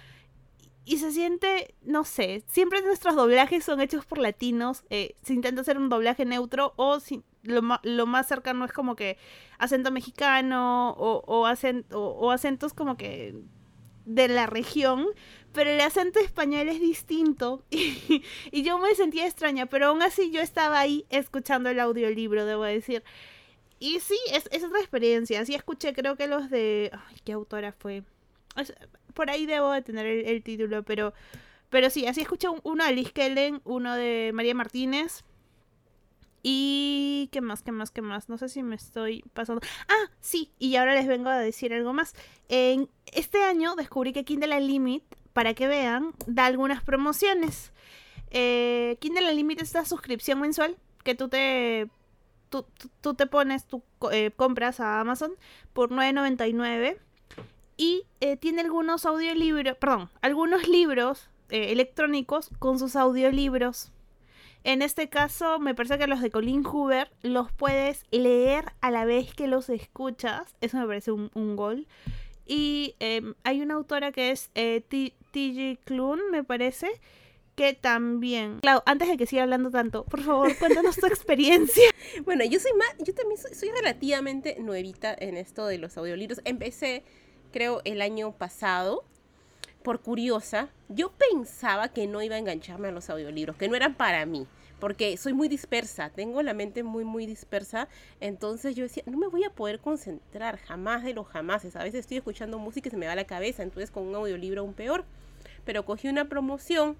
Y 0.87 0.99
se 0.99 1.13
siente, 1.13 1.75
no 1.83 2.05
sé, 2.05 2.45
siempre 2.47 2.83
nuestros 2.83 3.17
doblajes 3.17 3.65
son 3.65 3.81
hechos 3.81 4.05
por 4.05 4.19
latinos. 4.19 4.85
eh, 4.91 5.15
se 5.23 5.33
intenta 5.33 5.63
hacer 5.63 5.79
un 5.79 5.89
doblaje 5.89 6.27
neutro 6.27 6.75
o 6.77 7.01
si, 7.01 7.23
lo, 7.45 7.63
lo 7.83 8.07
más 8.07 8.27
cercano 8.29 8.65
es 8.65 8.73
como 8.73 8.97
que 8.97 9.19
acento 9.59 9.91
mexicano 9.91 10.91
o, 10.93 11.23
o, 11.27 11.47
acen- 11.47 11.85
o- 11.93 12.31
acentos 12.33 12.75
como 12.75 12.97
que 12.97 13.35
de 14.07 14.29
la 14.29 14.47
región, 14.47 15.07
pero 15.53 15.71
el 15.71 15.81
acento 15.81 16.19
español 16.21 16.69
es 16.69 16.81
distinto 16.81 17.65
y, 17.71 18.23
yo 18.63 18.79
me 18.79 18.95
sentía 18.95 19.27
extraña, 19.27 19.67
pero 19.67 19.87
aún 19.89 20.03
así 20.03 20.31
yo 20.31 20.41
estaba 20.41 20.81
ahí 20.81 21.07
escuchando 21.11 21.71
el 21.71 21.81
audiolibro, 21.81 22.45
debo 22.45 22.65
decir. 22.65 23.03
Y 23.81 24.01
sí, 24.01 24.19
es, 24.33 24.47
otra 24.65 24.81
experiencia. 24.81 25.45
Sí 25.45 25.55
escuché, 25.55 25.93
creo 25.95 26.17
que 26.17 26.27
los 26.29 26.51
de... 26.51 26.91
Ay, 27.11 27.17
¿qué 27.25 27.33
autora 27.33 27.73
fue? 27.73 28.03
Por 29.15 29.31
ahí 29.31 29.47
debo 29.47 29.71
de 29.73 29.83
tener 29.83 30.07
el, 30.07 30.43
título, 30.43 30.83
pero... 30.83 31.13
Pero 31.71 31.91
sí, 31.91 32.07
así 32.07 32.21
escuché 32.23 32.49
un- 32.49 32.61
uno 32.63 32.85
de 32.85 32.93
Liz 32.93 33.13
Kellen, 33.13 33.61
uno 33.65 33.95
de 33.97 34.31
María 34.35 34.55
Martínez. 34.55 35.25
Y... 36.45 37.31
¿Qué 37.33 37.41
más? 37.41 37.63
¿Qué 37.63 37.73
más? 37.73 37.91
¿Qué 37.91 38.03
más? 38.03 38.29
No 38.29 38.37
sé 38.39 38.49
si 38.51 38.63
me 38.63 38.77
estoy 38.77 39.25
pasando... 39.33 39.63
Ah, 39.89 40.11
sí, 40.21 40.53
y 40.59 40.77
ahora 40.77 40.95
les 40.95 41.07
vengo 41.09 41.31
a 41.31 41.39
decir 41.39 41.73
algo 41.73 41.93
más. 41.95 42.15
En 42.49 42.89
este 43.07 43.43
año 43.43 43.75
descubrí 43.77 44.13
que 44.13 44.25
Kindle 44.25 44.57
Unlimited, 44.57 45.07
para 45.33 45.55
que 45.55 45.67
vean, 45.67 46.13
da 46.27 46.45
algunas 46.45 46.85
promociones. 46.85 47.73
Eh, 48.31 48.99
Kindle 49.01 49.31
Unlimited 49.31 49.63
es 49.63 49.69
esta 49.71 49.85
suscripción 49.87 50.39
mensual 50.41 50.77
que 51.03 51.15
tú 51.15 51.29
te 51.29 51.89
tú, 52.51 52.67
tú- 53.01 53.15
te 53.15 53.27
pones, 53.27 53.67
tú 53.67 53.83
eh, 54.13 54.31
compras 54.37 54.81
a 54.81 55.01
Amazon 55.01 55.33
por 55.73 55.91
9.99 55.91 56.99
y 57.77 58.05
eh, 58.21 58.37
tiene 58.37 58.61
algunos 58.61 59.07
audiolibros, 59.07 59.77
perdón, 59.79 60.11
algunos 60.21 60.69
libros 60.69 61.31
eh, 61.49 61.73
electrónicos 61.73 62.51
con 62.59 62.79
sus 62.79 62.97
audiolibros. 62.97 63.91
En 64.65 64.81
este 64.83 65.09
caso, 65.09 65.59
me 65.59 65.75
parece 65.75 65.99
que 65.99 66.07
los 66.07 66.21
de 66.23 66.31
Colin 66.31 66.65
Hoover 66.65 67.11
los 67.23 67.53
puedes 67.53 68.05
leer 68.11 68.65
a 68.81 68.91
la 68.91 69.05
vez 69.05 69.35
que 69.35 69.47
los 69.47 69.69
escuchas. 69.69 70.57
Eso 70.63 70.79
me 70.79 70.87
parece 70.87 71.13
un, 71.13 71.31
un 71.35 71.55
gol. 71.55 71.87
Y 72.47 72.95
em, 72.99 73.35
hay 73.45 73.61
una 73.61 73.75
autora 73.75 74.11
que 74.11 74.31
es 74.31 74.51
eh, 74.55 74.83
T- 74.89 75.15
T.G. 75.33 75.79
Klune, 75.85 76.23
me 76.31 76.45
parece, 76.45 76.89
que 77.57 77.73
también... 77.75 78.61
Clau, 78.61 78.83
antes 78.87 79.09
de 79.09 79.17
que 79.17 79.27
siga 79.27 79.43
hablando 79.43 79.71
tanto, 79.71 80.05
por 80.05 80.23
favor, 80.23 80.55
cuéntanos 80.59 80.97
tu 80.97 81.07
experiencia. 81.07 81.91
Bueno, 82.25 82.45
yo 82.45 82.59
soy 82.59 82.73
más, 82.73 82.89
yo 83.07 83.15
también 83.15 83.39
soy, 83.41 83.55
soy 83.55 83.71
relativamente 83.71 84.57
nuevita 84.61 85.15
en 85.19 85.37
esto 85.37 85.67
de 85.67 85.79
los 85.79 85.97
audiolibros. 85.99 86.41
Empecé, 86.45 87.05
creo, 87.53 87.81
el 87.85 88.01
año 88.03 88.33
pasado, 88.33 89.05
por 89.85 90.01
curiosa. 90.01 90.71
Yo 90.89 91.13
pensaba 91.13 91.89
que 91.89 92.07
no 92.07 92.23
iba 92.23 92.37
a 92.37 92.39
engancharme 92.39 92.89
a 92.89 92.91
los 92.91 93.11
audiolibros, 93.11 93.57
que 93.57 93.69
no 93.69 93.77
eran 93.77 93.95
para 93.95 94.25
mí, 94.25 94.47
porque 94.81 95.17
soy 95.19 95.35
muy 95.35 95.47
dispersa, 95.47 96.09
tengo 96.09 96.43
la 96.43 96.55
mente 96.55 96.83
muy, 96.83 97.05
muy 97.05 97.27
dispersa. 97.27 97.87
Entonces 98.19 98.75
yo 98.75 98.85
decía, 98.85 99.05
no 99.07 99.19
me 99.19 99.29
voy 99.29 99.45
a 99.45 99.51
poder 99.51 99.81
concentrar 99.81 100.57
jamás 100.57 101.05
de 101.05 101.13
los 101.13 101.29
jamases. 101.29 101.77
A 101.77 101.85
veces 101.85 102.01
estoy 102.01 102.17
escuchando 102.17 102.59
música 102.59 102.89
y 102.89 102.91
se 102.91 102.97
me 102.97 103.07
va 103.07 103.15
la 103.15 103.27
cabeza, 103.27 103.63
entonces 103.63 103.91
con 103.91 104.05
un 104.05 104.15
audiolibro 104.15 104.63
aún 104.63 104.73
peor. 104.73 105.05
Pero 105.67 105.85
cogí 105.85 106.09
una 106.09 106.31
promoción 106.31 106.97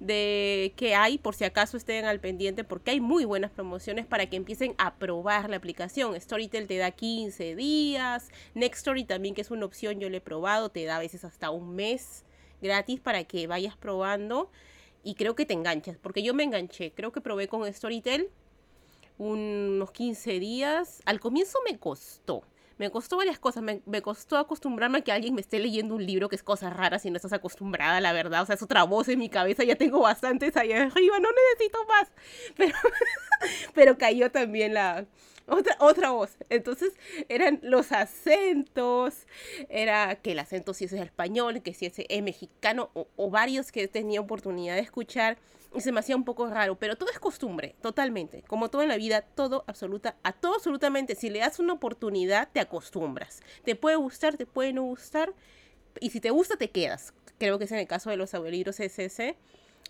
de 0.00 0.72
que 0.76 0.94
hay, 0.94 1.18
por 1.18 1.34
si 1.34 1.44
acaso 1.44 1.76
estén 1.76 2.06
al 2.06 2.20
pendiente, 2.20 2.64
porque 2.64 2.90
hay 2.90 3.00
muy 3.00 3.24
buenas 3.24 3.50
promociones 3.50 4.06
para 4.06 4.26
que 4.26 4.36
empiecen 4.36 4.74
a 4.78 4.94
probar 4.94 5.50
la 5.50 5.56
aplicación. 5.56 6.18
Storytel 6.18 6.66
te 6.66 6.78
da 6.78 6.90
15 6.90 7.54
días, 7.54 8.30
Nextory 8.54 9.04
también, 9.04 9.34
que 9.34 9.42
es 9.42 9.50
una 9.50 9.66
opción, 9.66 10.00
yo 10.00 10.08
lo 10.08 10.16
he 10.16 10.20
probado, 10.20 10.70
te 10.70 10.84
da 10.84 10.96
a 10.96 11.00
veces 11.00 11.24
hasta 11.24 11.50
un 11.50 11.76
mes 11.76 12.24
gratis 12.62 12.98
para 12.98 13.24
que 13.24 13.46
vayas 13.46 13.76
probando 13.76 14.50
y 15.04 15.14
creo 15.14 15.34
que 15.34 15.46
te 15.46 15.54
enganchas, 15.54 15.98
porque 15.98 16.22
yo 16.22 16.34
me 16.34 16.44
enganché, 16.44 16.92
creo 16.92 17.12
que 17.12 17.20
probé 17.20 17.48
con 17.48 17.70
Storytel 17.72 18.30
unos 19.18 19.92
15 19.92 20.40
días. 20.40 21.02
Al 21.04 21.20
comienzo 21.20 21.58
me 21.70 21.78
costó. 21.78 22.42
Me 22.80 22.90
costó 22.90 23.18
varias 23.18 23.38
cosas. 23.38 23.62
Me, 23.62 23.82
me, 23.84 24.00
costó 24.00 24.38
acostumbrarme 24.38 25.00
a 25.00 25.00
que 25.02 25.12
alguien 25.12 25.34
me 25.34 25.42
esté 25.42 25.58
leyendo 25.58 25.94
un 25.94 26.06
libro 26.06 26.30
que 26.30 26.36
es 26.36 26.42
cosas 26.42 26.74
raras 26.74 27.04
y 27.04 27.10
no 27.10 27.16
estás 27.16 27.34
acostumbrada, 27.34 28.00
la 28.00 28.14
verdad. 28.14 28.40
O 28.40 28.46
sea, 28.46 28.54
es 28.54 28.62
otra 28.62 28.84
voz 28.84 29.06
en 29.10 29.18
mi 29.18 29.28
cabeza. 29.28 29.64
Ya 29.64 29.76
tengo 29.76 30.00
bastantes 30.00 30.56
ahí 30.56 30.72
arriba, 30.72 31.18
no 31.18 31.28
necesito 31.52 31.78
más. 31.84 32.10
Pero, 32.56 32.74
pero 33.74 33.98
cayó 33.98 34.30
también 34.30 34.72
la, 34.72 35.06
otra, 35.50 35.76
otra 35.80 36.10
voz. 36.10 36.36
Entonces 36.48 36.92
eran 37.28 37.60
los 37.62 37.92
acentos, 37.92 39.26
era 39.68 40.14
que 40.16 40.32
el 40.32 40.38
acento 40.38 40.74
si 40.74 40.84
es 40.84 40.92
español, 40.92 41.62
que 41.62 41.74
si 41.74 41.86
es, 41.86 42.22
mexicano, 42.22 42.90
o, 42.94 43.30
varios 43.30 43.72
que 43.72 43.88
tenía 43.88 44.20
oportunidad 44.20 44.74
de 44.76 44.80
escuchar, 44.80 45.38
y 45.74 45.80
se 45.82 45.92
me 45.92 46.00
hacía 46.00 46.16
un 46.16 46.24
poco 46.24 46.48
raro, 46.48 46.76
pero 46.76 46.96
todo 46.96 47.10
es 47.10 47.20
costumbre, 47.20 47.76
totalmente. 47.80 48.42
Como 48.48 48.70
todo 48.70 48.82
en 48.82 48.88
la 48.88 48.96
vida, 48.96 49.22
todo 49.22 49.64
absoluta, 49.68 50.16
a 50.24 50.32
todo 50.32 50.54
absolutamente, 50.54 51.14
si 51.14 51.30
le 51.30 51.38
das 51.38 51.60
una 51.60 51.74
oportunidad, 51.74 52.48
te 52.52 52.58
acostumbras. 52.58 53.40
Te 53.64 53.76
puede 53.76 53.96
gustar, 53.96 54.36
te 54.36 54.46
puede 54.46 54.72
no 54.72 54.82
gustar, 54.82 55.32
y 56.00 56.10
si 56.10 56.20
te 56.20 56.30
gusta, 56.30 56.56
te 56.56 56.70
quedas. 56.70 57.14
Creo 57.38 57.58
que 57.58 57.64
es 57.64 57.72
en 57.72 57.78
el 57.78 57.86
caso 57.86 58.10
de 58.10 58.16
los 58.16 58.34
audiolibros 58.34 58.80
SS. 58.80 59.36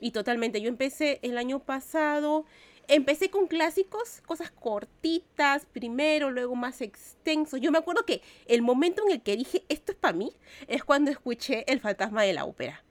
Y 0.01 0.13
totalmente, 0.13 0.61
yo 0.61 0.69
empecé 0.69 1.19
el 1.23 1.37
año 1.37 1.61
pasado 1.61 2.45
empecé 2.89 3.31
con 3.31 3.47
clásicos, 3.47 4.21
cosas 4.27 4.51
cortitas, 4.51 5.67
primero, 5.67 6.31
luego 6.31 6.55
más 6.55 6.81
extensos. 6.81 7.61
Yo 7.61 7.71
me 7.71 7.79
acuerdo 7.79 8.05
que 8.05 8.23
el 8.47 8.63
momento 8.63 9.03
en 9.07 9.13
el 9.13 9.23
que 9.23 9.37
dije, 9.37 9.65
esto 9.69 9.93
es 9.93 9.99
para 9.99 10.17
mí, 10.17 10.33
es 10.69 10.85
cuando 10.85 11.11
escuché 11.11 11.65
El 11.71 11.81
fantasma 11.81 12.23
de 12.23 12.33
la 12.33 12.45
ópera. 12.45 12.85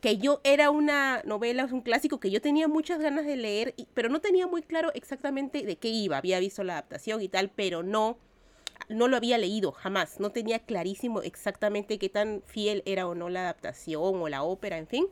Que 0.00 0.18
yo 0.18 0.40
era 0.44 0.70
una 0.70 1.22
novela, 1.24 1.64
un 1.64 1.80
clásico 1.80 2.20
que 2.20 2.30
yo 2.30 2.40
tenía 2.40 2.68
muchas 2.68 3.00
ganas 3.00 3.24
de 3.24 3.36
leer, 3.36 3.74
pero 3.94 4.08
no 4.08 4.20
tenía 4.20 4.46
muy 4.46 4.62
claro 4.62 4.90
exactamente 4.94 5.62
de 5.62 5.76
qué 5.76 5.88
iba. 5.88 6.18
Había 6.18 6.38
visto 6.38 6.62
la 6.62 6.74
adaptación 6.74 7.22
y 7.22 7.28
tal, 7.28 7.50
pero 7.50 7.82
no, 7.82 8.18
no 8.88 9.08
lo 9.08 9.16
había 9.16 9.38
leído 9.38 9.72
jamás. 9.72 10.20
No 10.20 10.30
tenía 10.30 10.58
clarísimo 10.58 11.22
exactamente 11.22 11.98
qué 11.98 12.10
tan 12.10 12.42
fiel 12.44 12.82
era 12.84 13.08
o 13.08 13.14
no 13.14 13.30
la 13.30 13.40
adaptación 13.40 14.20
o 14.20 14.28
la 14.28 14.42
ópera, 14.42 14.76
en 14.76 14.86
fin 14.86 15.08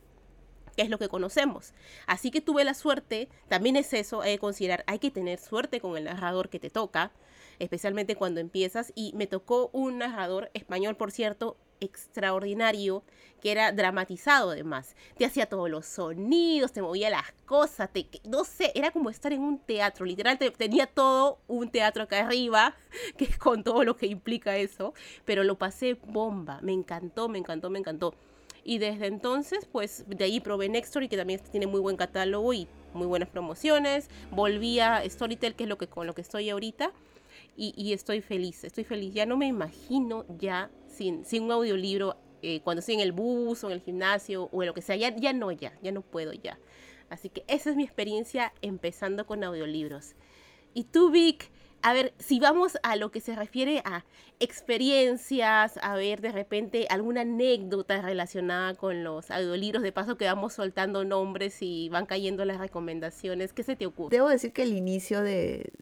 que 0.75 0.83
es 0.83 0.91
lo 0.91 0.99
que 0.99 1.09
conocemos. 1.09 1.73
Así 2.07 2.31
que 2.31 2.41
tuve 2.41 2.65
la 2.65 2.75
suerte, 2.75 3.29
también 3.49 3.77
es 3.77 3.93
eso, 3.93 4.23
hay 4.23 4.35
que 4.35 4.39
considerar, 4.41 4.85
hay 4.87 4.99
que 4.99 5.11
tener 5.11 5.39
suerte 5.39 5.81
con 5.81 5.97
el 5.97 6.05
narrador 6.05 6.49
que 6.49 6.61
te 6.61 6.71
toca, 6.71 7.13
especialmente 7.59 8.17
cuando 8.17 8.41
empiezas, 8.41 8.93
y 8.95 9.13
me 9.15 9.27
tocó 9.27 9.71
un 9.73 9.99
narrador 9.99 10.51
español, 10.55 10.97
por 10.97 11.13
cierto, 11.13 11.57
extraordinario, 11.81 13.03
que 13.41 13.53
era 13.53 13.73
dramatizado 13.73 14.51
además. 14.51 14.97
Te 15.19 15.27
hacía 15.27 15.47
todos 15.47 15.69
los 15.69 15.87
sonidos, 15.87 16.73
te 16.73 16.83
movía 16.83 17.11
las 17.11 17.33
cosas, 17.45 17.93
te, 17.93 18.09
no 18.25 18.45
sé, 18.45 18.73
era 18.75 18.91
como 18.91 19.11
estar 19.11 19.33
en 19.33 19.43
un 19.43 19.59
teatro, 19.59 20.07
literal, 20.07 20.39
tenía 20.39 20.87
todo 20.87 21.39
un 21.47 21.71
teatro 21.71 22.05
acá 22.05 22.21
arriba, 22.21 22.75
que 23.19 23.25
es 23.25 23.39
con 23.39 23.63
todo 23.63 23.85
lo 23.85 23.97
que 23.97 24.07
implica 24.07 24.57
eso, 24.57 24.95
pero 25.25 25.45
lo 25.45 25.59
pasé 25.59 25.95
bomba, 25.95 26.61
me 26.63 26.73
encantó, 26.73 27.29
me 27.29 27.39
encantó, 27.39 27.71
me 27.71 27.79
encantó. 27.79 28.15
Y 28.65 28.79
desde 28.79 29.07
entonces, 29.07 29.67
pues 29.71 30.05
de 30.09 30.25
ahí 30.25 30.41
probé 30.41 30.71
Nextory, 30.71 31.09
que 31.09 31.19
también 31.19 31.41
tiene 31.51 31.67
muy 31.67 31.81
buen 31.81 31.97
catálogo 31.97 32.55
y 32.55 32.67
muy 32.95 33.07
buenas 33.07 33.29
promociones. 33.29 34.09
Volví 34.31 34.81
a 34.81 35.03
Storytel, 35.09 35.55
que 35.55 35.65
es 35.65 35.69
lo 35.69 35.77
que, 35.77 35.87
con 35.87 36.07
lo 36.07 36.15
que 36.15 36.23
estoy 36.23 36.49
ahorita. 36.49 36.91
Y, 37.57 37.93
estoy 37.93 38.21
feliz, 38.21 38.65
estoy 38.65 38.85
feliz. 38.85 39.15
Ya 39.15 39.27
no 39.27 39.37
me 39.37 39.47
imagino 39.47 40.25
ya 40.39 40.71
sin, 40.89 41.25
sin 41.25 41.45
un 41.45 41.53
audiolibro 41.53 42.17
eh, 42.43 42.61
cuando 42.65 42.81
estoy 42.81 42.97
en 42.97 43.01
el 43.01 43.13
bus 43.13 43.63
o 43.63 43.69
en 43.69 43.75
el 43.75 43.81
gimnasio 43.81 44.49
o 44.51 44.63
en 44.63 44.67
lo 44.69 44.75
que 44.75 44.83
sea. 44.83 44.97
Ya, 44.97 45.15
ya 45.15 45.33
no, 45.33 45.53
ya, 45.53 45.73
ya 45.83 45.93
no 45.93 46.01
puedo 46.01 46.33
ya. 46.33 46.59
Así 47.11 47.29
que 47.29 47.45
esa 47.47 47.71
es 47.71 47.77
mi 47.77 47.85
experiencia 47.85 48.53
empezando 48.63 49.27
con 49.27 49.45
audiolibros. 49.45 50.15
Y 50.73 50.85
tú, 50.85 51.11
Vic, 51.11 51.51
a 51.85 51.93
ver, 51.93 52.15
si 52.19 52.41
vamos 52.41 52.79
a 52.83 52.97
lo 52.97 53.11
que 53.11 53.21
se 53.21 53.37
refiere 53.37 53.83
a 53.85 54.07
experiencias, 54.41 55.79
a 55.83 55.95
ver 55.97 56.23
de 56.23 56.33
repente 56.33 56.87
alguna 56.89 57.21
anécdota 57.21 58.01
relacionada 58.01 58.75
con 58.75 59.05
los 59.05 59.31
audiolibros, 59.31 59.83
de 59.83 59.93
paso 59.93 60.17
que 60.17 60.25
vamos 60.25 60.55
soltando 60.55 61.05
nombres 61.05 61.59
y 61.61 61.91
van 61.91 62.07
cayendo 62.07 62.47
las 62.47 62.57
recomendaciones, 62.57 63.53
¿qué 63.53 63.65
se 63.65 63.77
te 63.77 63.85
ocurre? 63.85 64.17
Debo 64.17 64.31
decir 64.31 64.55
que 64.55 64.63
el 64.63 64.73
inicio 64.73 65.21
de 65.21 65.73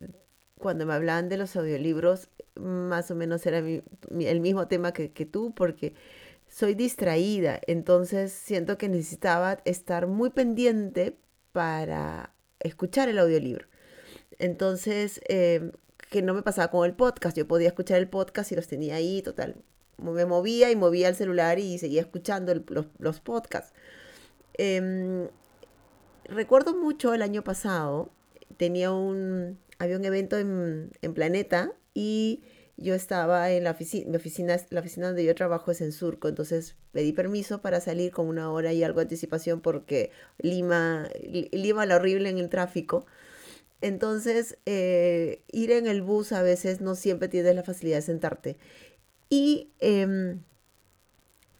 cuando 0.59 0.87
me 0.87 0.95
hablaban 0.95 1.29
de 1.29 1.37
los 1.37 1.55
audiolibros, 1.55 2.31
más 2.57 3.13
o 3.13 3.15
menos 3.15 3.47
era 3.47 3.59
el 3.59 4.41
mismo 4.41 4.67
tema 4.67 4.93
que, 4.93 5.13
que 5.13 5.25
tú, 5.25 5.55
porque 5.55 5.95
soy 6.49 6.75
distraída, 6.75 7.61
entonces 7.69 8.33
siento 8.33 8.77
que 8.77 8.89
necesitaba 8.89 9.61
estar 9.65 10.09
muy 10.09 10.31
pendiente 10.31 11.17
para 11.53 12.35
escuchar 12.59 13.09
el 13.09 13.21
audiolibro. 13.21 13.69
Entonces, 14.41 15.21
eh, 15.29 15.71
que 16.13 16.23
no 16.23 16.35
me 16.35 16.43
pasaba 16.43 16.71
con 16.71 16.87
el 16.87 16.95
podcast. 16.95 17.37
Yo 17.37 17.49
podía 17.49 17.69
escuchar 17.69 17.99
el 17.99 18.09
podcast 18.09 18.53
y 18.53 18.55
los 18.55 18.69
tenía 18.69 18.97
ahí, 18.97 19.23
total. 19.23 19.57
Me 19.97 20.27
movía 20.27 20.71
y 20.71 20.77
movía 20.77 21.09
el 21.09 21.17
celular 21.17 21.59
y 21.59 21.79
seguía 21.79 22.03
escuchando 22.03 22.55
los, 22.99 23.21
podcasts. 23.21 23.73
Em, 24.55 25.29
recuerdo 26.27 26.77
mucho 26.77 27.15
el 27.15 27.23
año 27.23 27.43
pasado, 27.43 28.11
tenía 28.59 28.93
un, 28.93 29.59
había 29.79 29.97
un 29.97 30.05
evento 30.05 30.37
en, 30.39 30.91
Planeta 31.15 31.73
y 31.95 32.43
yo 32.77 32.95
estaba 32.95 33.51
en 33.51 33.65
la 33.65 33.71
oficina, 33.71 34.11
mi 34.11 34.17
oficina, 34.17 34.57
la 34.69 34.81
oficina 34.81 35.07
donde 35.07 35.25
yo 35.25 35.35
trabajo 35.35 35.71
es 35.71 35.81
en 35.81 35.93
Surco, 35.93 36.29
entonces 36.29 36.77
pedí 36.93 37.13
permiso 37.13 37.63
para 37.63 37.81
salir 37.81 38.13
con 38.13 38.27
una 38.29 38.51
hora 38.51 38.73
y 38.73 38.85
algo 38.85 39.01
de 39.01 39.05
anticipación 39.05 39.61
porque 39.63 40.11
Lima, 40.39 41.09
Lima 41.53 41.87
la 41.87 41.97
horrible 41.97 42.29
en 42.29 42.39
el 42.39 42.51
tráfico. 42.51 43.07
Entonces, 43.83 44.57
eh, 44.65 45.43
ir 45.51 45.73
en 45.73 45.89
el 45.89 46.03
bus 46.03 46.33
a 46.33 46.43
veces 46.43 46.81
no 46.81 46.95
siempre 46.95 47.29
tienes 47.29 47.55
la 47.57 47.65
facilidad 47.65 47.99
de 47.99 48.03
sentarte. 48.03 48.57
Y 49.29 49.71
em, 49.81 50.41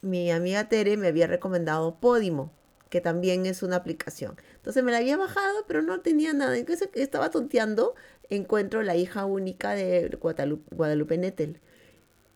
mi 0.03 0.31
amiga 0.31 0.69
Tere 0.69 0.97
me 0.97 1.09
había 1.09 1.27
recomendado 1.27 1.99
Podimo, 2.01 2.53
que 2.91 3.01
también 3.01 3.45
es 3.45 3.63
una 3.65 3.77
aplicación. 3.77 4.37
Entonces 4.57 4.85
me 4.85 4.93
la 4.93 4.99
había 4.99 5.17
bajado, 5.17 5.65
pero 5.67 5.83
no 5.83 6.01
tenía 6.01 6.33
nada. 6.33 6.57
Entonces 6.57 6.89
estaba 6.95 7.31
tonteando, 7.31 7.95
encuentro 8.31 8.83
la 8.83 8.95
hija 8.97 9.25
única 9.25 9.73
de 9.73 10.17
Guadalupe, 10.21 10.77
Guadalupe 10.77 11.19
Nettel. 11.19 11.61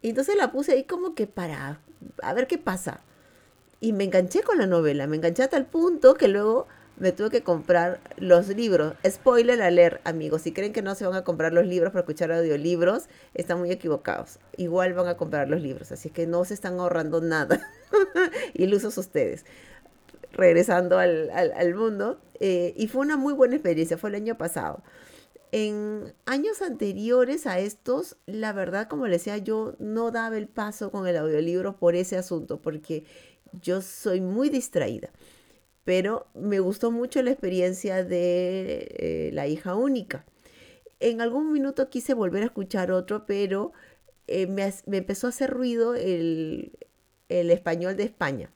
Y 0.03 0.11
entonces 0.11 0.37
la 0.37 0.51
puse 0.51 0.73
ahí 0.73 0.85
como 0.85 1.15
que 1.15 1.27
para 1.29 1.81
a 2.23 2.35
ver 2.35 2.49
qué 2.49 2.59
pasa. 2.59 3.03
Y 3.81 3.93
me 3.93 4.05
enganché 4.05 4.43
con 4.43 4.59
la 4.59 4.67
novela, 4.67 5.07
me 5.07 5.17
enganché 5.17 5.45
hasta 5.45 5.57
el 5.57 5.67
punto 5.67 6.15
que 6.15 6.29
luego 6.29 6.67
me 6.99 7.13
tuve 7.13 7.31
que 7.31 7.43
comprar 7.43 8.01
los 8.17 8.49
libros. 8.49 8.95
Spoiler 9.07 9.61
a 9.63 9.71
leer, 9.71 10.01
amigos. 10.05 10.43
Si 10.43 10.53
creen 10.53 10.73
que 10.73 10.83
no 10.83 10.95
se 10.95 11.07
van 11.07 11.15
a 11.15 11.25
comprar 11.25 11.53
los 11.53 11.67
libros 11.67 11.93
para 11.93 12.01
escuchar 12.01 12.33
audiolibros, 12.33 13.05
están 13.35 13.59
muy 13.59 13.71
equivocados. 13.71 14.39
Igual 14.57 14.95
van 14.95 15.09
a 15.09 15.17
comprar 15.17 15.49
los 15.49 15.61
libros, 15.61 15.93
así 15.93 16.11
que 16.11 16.27
no 16.27 16.45
se 16.45 16.55
están 16.55 16.79
ahorrando 16.79 17.21
nada. 17.21 17.61
Ilusos 18.55 18.97
ustedes. 18.99 19.45
Regresando 20.33 20.99
al, 20.99 21.75
mundo. 21.75 22.19
Eh, 22.41 22.75
y 22.77 22.89
fue 22.89 23.03
una 23.03 23.17
muy 23.17 23.35
buena 23.35 23.57
experiencia, 23.57 23.99
fue 23.99 24.11
el 24.11 24.17
año 24.17 24.39
pasado. 24.39 24.83
En 25.53 26.13
años 26.25 26.61
anteriores 26.61 27.47
a 27.47 27.59
estos, 27.59 28.17
la 28.27 28.53
verdad, 28.53 28.89
como 28.89 29.07
les 29.07 29.21
decía, 29.21 29.39
yo 29.39 29.75
no 29.79 30.11
daba 30.11 30.37
el 30.37 30.49
paso 30.49 30.91
con 30.91 31.07
el 31.07 31.17
audiolibro 31.17 31.77
por 31.77 31.95
ese 31.95 32.17
asunto, 32.17 32.61
porque 32.61 33.05
yo 33.63 33.81
soy 33.81 34.21
muy 34.21 34.51
distraída 34.51 35.11
pero 35.87 36.27
me 36.35 36.59
gustó 36.59 36.91
mucho 36.91 37.23
la 37.23 37.31
experiencia 37.31 38.03
de 38.03 38.89
eh, 38.99 39.31
la 39.33 39.47
hija 39.47 39.77
única. 39.77 40.27
En 40.99 41.21
algún 41.21 41.53
minuto 41.53 41.89
quise 41.91 42.13
volver 42.13 42.43
a 42.43 42.47
escuchar 42.47 42.91
otro, 42.91 43.25
pero 43.25 43.73
eh, 44.27 44.49
me, 44.49 44.69
empezó 44.97 45.29
a 45.29 45.31
hacer 45.31 45.49
ruido 45.51 45.95
el, 45.95 46.73
español 47.29 47.97
de 47.97 48.03
España, 48.03 48.51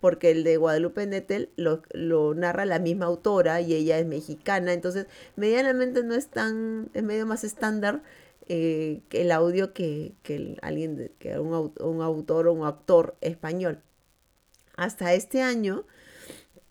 porque 0.00 0.30
el 0.30 0.44
de 0.44 0.58
Guadalupe 0.58 1.04
Nettel 1.08 1.50
lo, 1.56 2.34
narra 2.34 2.64
la 2.66 2.78
misma 2.78 3.06
autora 3.06 3.60
y 3.60 3.74
ella 3.74 3.98
es 3.98 4.06
mexicana, 4.06 4.72
entonces 4.72 5.06
medianamente 5.34 6.04
no 6.04 6.14
es 6.14 6.28
tan, 6.28 6.88
es 6.94 7.02
medio 7.02 7.26
más 7.26 7.42
estándar 7.42 8.04
eh, 8.46 9.00
que 9.08 9.22
el 9.22 9.32
audio 9.32 9.72
que, 9.72 10.14
alguien, 10.62 11.10
que 11.18 11.36
un, 11.40 11.74
un 11.80 12.00
autor 12.00 12.46
o 12.46 12.52
un 12.52 12.64
actor 12.64 13.16
español. 13.22 13.80
Hasta 14.76 15.14
este 15.14 15.42
año 15.42 15.84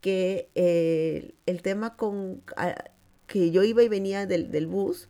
que 0.02 0.50
eh, 0.56 1.34
el 1.46 1.62
tema 1.62 1.96
con 1.96 2.42
que 3.28 3.52
yo 3.52 3.64
iba 3.64 3.84
y 3.84 3.90
venía 3.90 4.26
del, 4.26 4.68
bus 4.68 5.08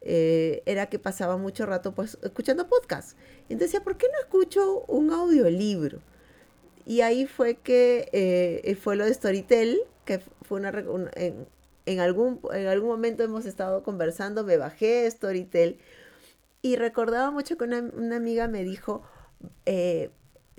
eh, 0.00 0.62
era 0.66 0.86
que 0.86 0.98
pasaba 0.98 1.36
mucho 1.36 1.66
rato 1.66 1.94
pues 1.94 2.18
escuchando 2.22 2.68
podcast. 2.68 3.18
Y 3.48 3.54
entonces 3.54 3.80
¿por 3.80 3.96
qué 3.96 4.06
no 4.12 4.18
escucho 4.20 4.84
un 4.86 5.10
audiolibro? 5.10 6.00
Y 6.86 7.02
ahí 7.02 7.26
fue 7.26 7.56
que 7.56 8.08
eh, 8.12 8.74
fue 8.76 8.96
lo 8.96 9.04
de 9.04 9.12
Storytel, 9.12 9.80
que 10.06 10.20
fue 10.42 10.58
una, 10.58 10.70
en, 11.84 12.00
algún, 12.00 12.40
en 12.52 12.66
algún 12.66 12.88
momento 12.88 13.22
hemos 13.22 13.44
estado 13.44 13.82
conversando, 13.82 14.42
me 14.44 14.56
bajé 14.56 15.10
Storytel 15.10 15.78
y 16.62 16.76
recordaba 16.76 17.30
mucho 17.30 17.58
que 17.58 17.64
una, 17.64 17.80
una 17.80 18.16
amiga 18.16 18.48
me 18.48 18.64
dijo, 18.64 19.02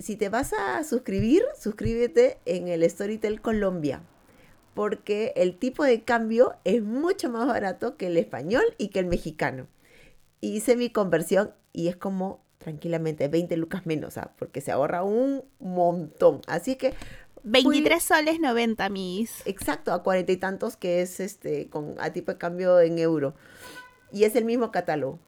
si 0.00 0.16
te 0.16 0.28
vas 0.28 0.52
a 0.52 0.82
suscribir, 0.82 1.42
suscríbete 1.58 2.38
en 2.46 2.68
el 2.68 2.88
Storytel 2.88 3.40
Colombia, 3.40 4.02
porque 4.74 5.32
el 5.36 5.56
tipo 5.56 5.84
de 5.84 6.02
cambio 6.02 6.54
es 6.64 6.82
mucho 6.82 7.28
más 7.30 7.46
barato 7.46 7.96
que 7.96 8.06
el 8.06 8.16
español 8.16 8.64
y 8.78 8.88
que 8.88 8.98
el 8.98 9.06
mexicano. 9.06 9.66
Hice 10.40 10.74
mi 10.74 10.88
conversión 10.90 11.52
y 11.72 11.88
es 11.88 11.96
como 11.96 12.42
tranquilamente 12.58 13.28
20 13.28 13.56
lucas 13.58 13.84
menos, 13.84 14.16
¿ah? 14.16 14.32
porque 14.38 14.62
se 14.62 14.72
ahorra 14.72 15.02
un 15.02 15.44
montón. 15.58 16.40
Así 16.46 16.76
que 16.76 16.94
23 17.42 18.02
soles 18.02 18.40
90, 18.40 18.88
mis. 18.88 19.46
Exacto, 19.46 19.92
a 19.92 20.02
cuarenta 20.02 20.32
y 20.32 20.38
tantos 20.38 20.76
que 20.76 21.02
es 21.02 21.20
este 21.20 21.68
con 21.68 21.94
a 21.98 22.12
tipo 22.12 22.32
de 22.32 22.38
cambio 22.38 22.80
en 22.80 22.98
euro. 22.98 23.34
Y 24.12 24.24
es 24.24 24.34
el 24.34 24.46
mismo 24.46 24.70
catálogo. 24.70 25.18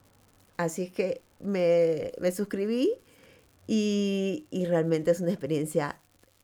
Así 0.57 0.83
es 0.83 0.91
que 0.91 1.21
me, 1.39 2.11
me 2.19 2.31
suscribí 2.31 2.93
y, 3.67 4.47
realmente 4.67 5.11
es 5.11 5.21
una 5.21 5.31
experiencia 5.31 5.99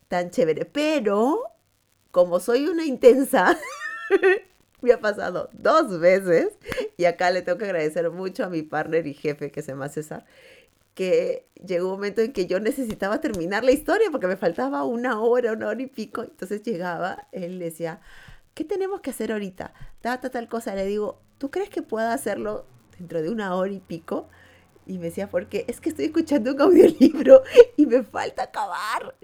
tan 0.07 0.31
chévere. 0.31 0.65
Pero, 0.65 1.43
como 2.11 2.39
soy 2.39 2.67
una 2.67 2.85
intensa, 2.85 3.57
me 4.81 4.93
ha 4.93 4.99
pasado 4.99 5.49
dos 5.53 5.99
veces 5.99 6.49
y 6.97 7.05
acá 7.05 7.31
le 7.31 7.41
tengo 7.41 7.57
que 7.57 7.65
agradecer 7.65 8.09
mucho 8.11 8.45
a 8.45 8.49
mi 8.49 8.61
partner 8.61 9.07
y 9.07 9.13
jefe 9.13 9.51
que 9.51 9.61
se 9.61 9.71
llama 9.71 9.89
César 9.89 10.25
que 10.99 11.47
llegó 11.65 11.85
un 11.85 11.93
momento 11.93 12.19
en 12.19 12.33
que 12.33 12.45
yo 12.45 12.59
necesitaba 12.59 13.21
terminar 13.21 13.63
la 13.63 13.71
historia 13.71 14.09
porque 14.11 14.27
me 14.27 14.35
faltaba 14.35 14.83
una 14.83 15.21
hora, 15.21 15.53
una 15.53 15.69
hora 15.69 15.81
y 15.81 15.87
pico. 15.87 16.23
Entonces 16.23 16.61
llegaba, 16.61 17.29
él 17.31 17.57
decía, 17.57 18.01
¿qué 18.53 18.65
tenemos 18.65 18.99
que 18.99 19.11
hacer 19.11 19.31
ahorita? 19.31 19.73
Ta, 20.01 20.19
tal 20.19 20.49
cosa. 20.49 20.75
Le 20.75 20.85
digo, 20.85 21.21
¿tú 21.37 21.51
crees 21.51 21.69
que 21.69 21.81
pueda 21.81 22.11
hacerlo 22.11 22.65
dentro 22.97 23.21
de 23.21 23.29
una 23.29 23.55
hora 23.55 23.71
y 23.71 23.79
pico? 23.79 24.27
Y 24.85 24.97
me 24.97 25.05
decía, 25.05 25.29
porque 25.29 25.65
es 25.67 25.79
que 25.79 25.89
estoy 25.89 26.05
escuchando 26.05 26.53
un 26.53 26.61
audiolibro 26.61 27.43
y 27.77 27.85
me 27.85 28.03
falta 28.03 28.43
acabar. 28.43 29.15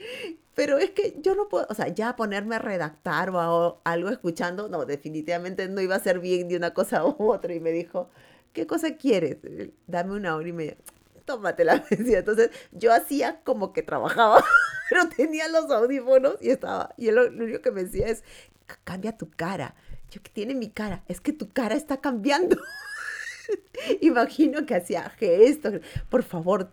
Pero 0.54 0.78
es 0.78 0.92
que 0.92 1.18
yo 1.22 1.36
no 1.36 1.50
puedo, 1.50 1.66
o 1.70 1.74
sea, 1.74 1.88
ya 1.90 2.16
ponerme 2.16 2.56
a 2.56 2.60
redactar 2.60 3.30
o 3.32 3.82
algo 3.84 4.10
escuchando, 4.10 4.70
no, 4.70 4.86
definitivamente 4.86 5.68
no 5.68 5.82
iba 5.82 5.96
a 5.96 6.00
ser 6.00 6.20
bien 6.20 6.48
de 6.48 6.56
una 6.56 6.74
cosa 6.74 7.06
u 7.06 7.32
otra. 7.32 7.54
Y 7.54 7.60
me 7.60 7.72
dijo, 7.72 8.10
¿qué 8.54 8.66
cosa 8.66 8.96
quieres? 8.96 9.38
Dame 9.88 10.14
una 10.14 10.36
hora 10.36 10.48
y 10.48 10.54
media 10.54 10.78
tómatela. 11.26 11.80
Decía. 11.90 12.20
Entonces 12.20 12.52
yo 12.72 12.94
hacía 12.94 13.42
como 13.44 13.74
que 13.74 13.84
trabajaba, 13.84 14.44
pero 14.90 15.10
tenía 15.10 15.48
los 15.50 15.70
audífonos 15.70 16.38
y 16.42 16.52
estaba. 16.52 16.94
Y 16.98 17.10
él 17.10 17.16
lo, 17.16 17.28
único 17.28 17.62
que 17.62 17.72
me 17.72 17.84
decía 17.84 18.08
es, 18.08 18.24
cambia 18.84 19.18
tu 19.18 19.30
cara. 19.30 19.76
Yo, 20.10 20.22
¿qué 20.22 20.32
tiene 20.32 20.56
mi 20.56 20.70
cara? 20.70 21.04
Es 21.08 21.20
que 21.20 21.34
tu 21.34 21.50
cara 21.50 21.76
está 21.76 21.98
cambiando. 21.98 22.58
Imagino 24.02 24.66
que 24.66 24.76
hacía 24.76 25.10
gestos. 25.12 25.82
Por 26.10 26.24
favor, 26.24 26.70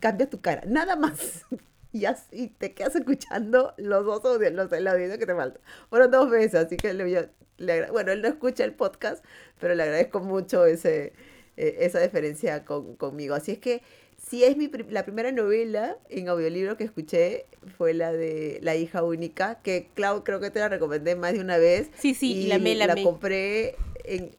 cambia 0.00 0.28
tu 0.28 0.40
cara. 0.40 0.62
Nada 0.66 0.96
más. 0.96 1.44
Y 1.92 2.06
así 2.06 2.52
te 2.58 2.74
quedas 2.74 2.96
escuchando 2.96 3.72
los 3.76 4.04
dos 4.04 4.24
audios, 4.24 4.52
los, 4.52 4.72
el 4.72 4.88
audio 4.88 5.16
que 5.16 5.26
te 5.26 5.32
falta. 5.32 5.60
Fueron 5.90 6.10
dos 6.10 6.28
veces, 6.28 6.56
así 6.56 6.76
que 6.76 6.92
le, 6.92 7.28
le, 7.58 7.90
bueno, 7.92 8.10
él 8.10 8.20
no 8.20 8.26
escucha 8.26 8.64
el 8.64 8.72
podcast, 8.72 9.24
pero 9.60 9.76
le 9.76 9.84
agradezco 9.84 10.18
mucho 10.18 10.66
ese, 10.66 11.12
eh, 11.56 11.76
esa 11.82 12.00
diferencia 12.00 12.64
con, 12.64 12.96
conmigo. 12.96 13.36
Así 13.36 13.52
es 13.52 13.58
que 13.58 13.80
si 14.18 14.42
es 14.42 14.56
mi, 14.56 14.70
la 14.90 15.04
primera 15.04 15.32
novela 15.32 15.96
en 16.08 16.28
audiolibro 16.28 16.76
que 16.76 16.84
escuché 16.84 17.46
fue 17.76 17.94
la 17.94 18.12
de 18.12 18.58
La 18.62 18.74
hija 18.74 19.02
única, 19.02 19.60
que 19.62 19.88
Clau 19.94 20.24
creo 20.24 20.40
que 20.40 20.50
te 20.50 20.60
la 20.60 20.68
recomendé 20.68 21.14
más 21.14 21.34
de 21.34 21.40
una 21.40 21.58
vez. 21.58 21.90
Sí, 21.98 22.14
sí, 22.14 22.32
y 22.32 22.46
la, 22.46 22.58
me, 22.58 22.74
la, 22.74 22.94
compré 23.02 23.76
en, 24.04 24.30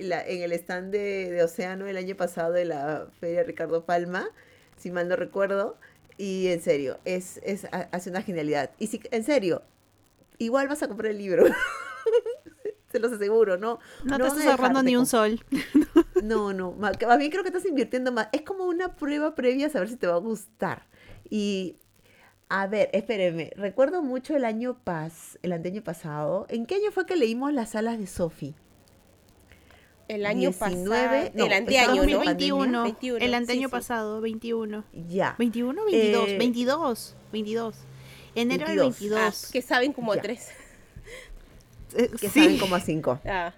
la, 0.00 0.26
en 0.26 0.42
el 0.42 0.52
stand 0.52 0.92
de, 0.92 1.30
de, 1.30 1.42
Océano 1.42 1.86
el 1.86 1.96
año 1.96 2.16
pasado 2.16 2.52
de 2.52 2.64
la 2.64 3.08
Feria 3.20 3.42
Ricardo 3.42 3.84
Palma, 3.84 4.28
si 4.76 4.90
mal 4.90 5.08
no 5.08 5.16
recuerdo. 5.16 5.76
Y 6.16 6.48
en 6.48 6.60
serio, 6.60 6.98
es, 7.04 7.40
es, 7.42 7.66
hace 7.90 8.10
una 8.10 8.22
genialidad. 8.22 8.70
Y 8.78 8.86
si, 8.86 9.00
en 9.10 9.24
serio, 9.24 9.62
igual 10.38 10.68
vas 10.68 10.82
a 10.82 10.88
comprar 10.88 11.10
el 11.10 11.18
libro. 11.18 11.44
Se 12.92 13.00
los 13.00 13.12
aseguro, 13.12 13.56
¿no? 13.56 13.80
No, 14.04 14.18
no 14.18 14.24
te 14.24 14.28
estás 14.28 14.46
ahorrando 14.46 14.82
ni 14.82 14.96
un 14.96 15.06
sol. 15.06 15.44
No, 16.22 16.54
no, 16.54 16.72
más 16.72 16.96
bien 17.18 17.30
creo 17.30 17.42
que 17.42 17.50
estás 17.50 17.66
invirtiendo 17.66 18.10
más. 18.10 18.28
Es 18.32 18.42
como 18.42 18.64
una 18.64 18.96
prueba 18.96 19.34
previa 19.34 19.66
a 19.66 19.70
saber 19.70 19.88
si 19.90 19.96
te 19.96 20.06
va 20.06 20.14
a 20.14 20.18
gustar. 20.18 20.86
Y, 21.28 21.76
a 22.48 22.66
ver, 22.66 22.88
espérenme, 22.94 23.50
recuerdo 23.56 24.00
mucho 24.00 24.34
el 24.34 24.46
año 24.46 24.78
pas, 24.84 25.38
el 25.42 25.52
año 25.52 25.82
pasado. 25.82 26.46
¿En 26.48 26.64
qué 26.64 26.76
año 26.76 26.92
fue 26.92 27.04
que 27.04 27.16
leímos 27.16 27.52
las 27.52 27.74
alas 27.74 27.98
de 27.98 28.06
Sophie? 28.06 28.54
El 30.08 30.26
año 30.26 30.50
19, 30.50 30.52
pasado. 30.52 31.30
No, 31.34 31.46
el 31.46 31.52
anteaño, 31.52 32.02
2021. 32.02 32.82
21, 32.82 33.24
el 33.24 33.34
anteaño 33.34 33.68
sí, 33.68 33.72
pasado, 33.72 34.20
21. 34.20 34.84
Ya. 35.08 35.34
21 35.38 35.84
22, 35.84 36.28
eh, 36.28 36.38
22, 36.38 37.16
22. 37.32 37.74
Enero 38.34 38.66
22. 38.66 38.68
del 38.68 39.08
22. 39.08 39.20
Ah, 39.20 39.48
que 39.52 39.62
saben 39.62 39.92
como 39.92 40.12
a 40.12 40.16
tres. 40.18 40.48
Eh, 41.96 42.10
que 42.20 42.28
sí. 42.28 42.40
saben 42.40 42.58
como 42.58 42.74
a 42.74 42.80
cinco. 42.80 43.20
Ah. 43.26 43.54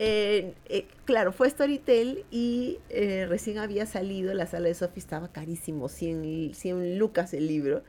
Eh, 0.00 0.54
eh, 0.68 0.88
claro, 1.04 1.32
fue 1.32 1.48
Storytel 1.48 2.24
y 2.30 2.78
eh, 2.90 3.26
recién 3.28 3.58
había 3.58 3.86
salido, 3.86 4.34
la 4.34 4.46
sala 4.46 4.66
de 4.66 4.74
Sophie 4.74 4.98
estaba 4.98 5.28
carísimo, 5.28 5.88
100, 5.88 6.54
100 6.54 6.98
lucas 6.98 7.32
el 7.32 7.46
libro. 7.46 7.82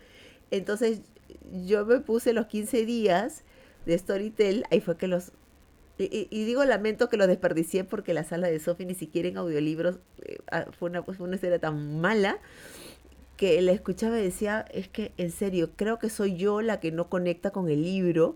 Entonces 0.51 1.01
yo 1.66 1.86
me 1.86 1.99
puse 1.99 2.34
los 2.34 2.45
15 2.45 2.86
días 2.86 3.43
de 3.86 3.97
Storytel, 3.97 4.66
ahí 4.72 4.82
fue 4.82 4.97
que 4.97 5.08
los... 5.08 5.32
Y, 5.98 6.46
digo, 6.46 6.66
lamento 6.66 7.08
que 7.08 7.16
los 7.16 7.28
desperdicié 7.28 7.86
porque 7.86 8.14
la 8.14 8.26
sala 8.26 8.48
de 8.48 8.60
Sophie 8.60 8.86
ni 8.86 8.96
siquiera 8.96 9.30
en 9.30 9.38
audiolibros 9.38 10.00
ah, 10.52 10.66
fue, 10.78 10.89
una, 10.89 11.04
fue 11.04 11.26
una 11.26 11.38
tan 11.60 12.02
mala 12.02 12.38
que 13.38 13.62
la 13.62 13.72
escuchaba 13.72 14.20
y 14.20 14.24
decía, 14.24 14.66
es 14.72 14.89
que 14.89 15.14
en 15.18 15.32
serio, 15.32 15.72
creo 15.76 15.98
que 16.00 16.10
soy 16.10 16.36
yo 16.36 16.62
la 16.62 16.82
que 16.82 16.91
no 16.91 17.10
conecta 17.10 17.52
con 17.52 17.70
el 17.70 17.82
libro 17.82 18.36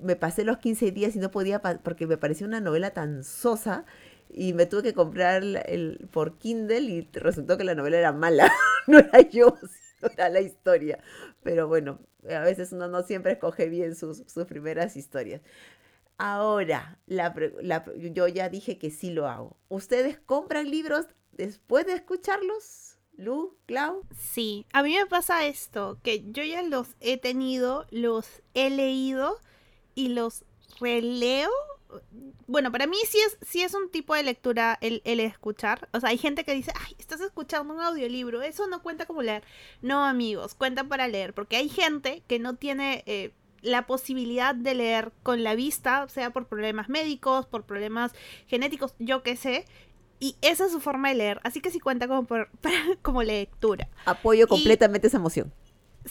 me 0.00 0.16
pasé 0.16 0.44
los 0.44 0.58
15 0.58 0.90
días 0.92 1.16
y 1.16 1.18
no 1.18 1.30
podía 1.30 1.60
porque 1.60 2.06
me 2.06 2.16
parecía 2.16 2.46
una 2.46 2.60
novela 2.60 2.90
tan 2.90 3.24
sosa 3.24 3.84
y 4.30 4.52
me 4.52 4.66
tuve 4.66 4.82
que 4.82 4.94
comprar 4.94 5.42
el, 5.42 6.08
por 6.10 6.38
Kindle 6.38 6.80
y 6.80 7.08
resultó 7.12 7.56
que 7.56 7.64
la 7.64 7.74
novela 7.74 7.98
era 7.98 8.12
mala, 8.12 8.52
no 8.86 8.98
era 8.98 9.20
yo, 9.22 9.56
sino 9.60 10.12
era 10.12 10.28
la 10.28 10.40
historia. 10.40 10.98
Pero 11.42 11.66
bueno, 11.66 11.98
a 12.30 12.40
veces 12.40 12.72
uno 12.72 12.88
no 12.88 13.02
siempre 13.02 13.32
escoge 13.32 13.68
bien 13.68 13.94
sus, 13.94 14.24
sus 14.26 14.44
primeras 14.44 14.96
historias. 14.96 15.40
Ahora, 16.18 16.98
yo 17.06 18.26
ya 18.26 18.48
dije 18.48 18.76
que 18.76 18.90
sí 18.90 19.10
lo 19.10 19.28
hago. 19.28 19.56
¿Ustedes 19.68 20.18
compran 20.18 20.68
libros 20.68 21.06
después 21.32 21.86
de 21.86 21.94
escucharlos? 21.94 22.98
Lu, 23.16 23.56
Clau. 23.66 24.04
Sí, 24.16 24.66
a 24.72 24.82
mí 24.82 24.94
me 24.96 25.06
pasa 25.06 25.46
esto, 25.46 25.98
que 26.02 26.24
yo 26.30 26.44
ya 26.44 26.62
los 26.62 26.88
he 27.00 27.18
tenido, 27.18 27.86
los 27.90 28.42
he 28.54 28.70
leído 28.70 29.38
y 29.96 30.08
los 30.08 30.44
releo. 30.80 31.50
Bueno, 32.46 32.70
para 32.70 32.86
mí 32.86 32.96
sí 33.08 33.18
es, 33.18 33.38
sí 33.42 33.62
es 33.62 33.74
un 33.74 33.90
tipo 33.90 34.14
de 34.14 34.22
lectura 34.22 34.78
el, 34.80 35.02
el, 35.04 35.18
escuchar. 35.20 35.88
O 35.92 36.00
sea, 36.00 36.10
hay 36.10 36.18
gente 36.18 36.44
que 36.44 36.54
dice, 36.54 36.72
ay, 36.80 36.94
estás 36.98 37.20
escuchando 37.20 37.74
un 37.74 37.80
audiolibro, 37.80 38.42
eso 38.42 38.68
no 38.68 38.82
cuenta 38.82 39.06
como 39.06 39.22
leer. 39.22 39.42
No, 39.82 40.04
amigos, 40.04 40.54
cuenta 40.54 40.84
para 40.84 41.08
leer, 41.08 41.34
porque 41.34 41.56
hay 41.56 41.68
gente 41.68 42.22
que 42.28 42.38
no 42.38 42.54
tiene 42.54 43.02
eh, 43.06 43.32
la 43.62 43.86
posibilidad 43.86 44.54
de 44.54 44.74
leer 44.74 45.12
con 45.22 45.42
la 45.42 45.54
vista, 45.54 46.08
sea 46.08 46.30
por 46.30 46.46
problemas 46.46 46.88
médicos, 46.88 47.46
por 47.46 47.64
problemas 47.64 48.12
genéticos, 48.46 48.94
yo 48.98 49.22
qué 49.22 49.36
sé. 49.36 49.64
Y 50.20 50.36
esa 50.42 50.66
es 50.66 50.72
su 50.72 50.80
forma 50.80 51.10
de 51.10 51.14
leer, 51.14 51.40
así 51.44 51.60
que 51.60 51.70
sí 51.70 51.78
cuenta 51.78 52.08
como, 52.08 52.24
por, 52.24 52.50
como 53.02 53.22
lectura. 53.22 53.88
Apoyo 54.04 54.48
completamente 54.48 55.06
y, 55.06 55.08
esa 55.08 55.18
emoción. 55.18 55.52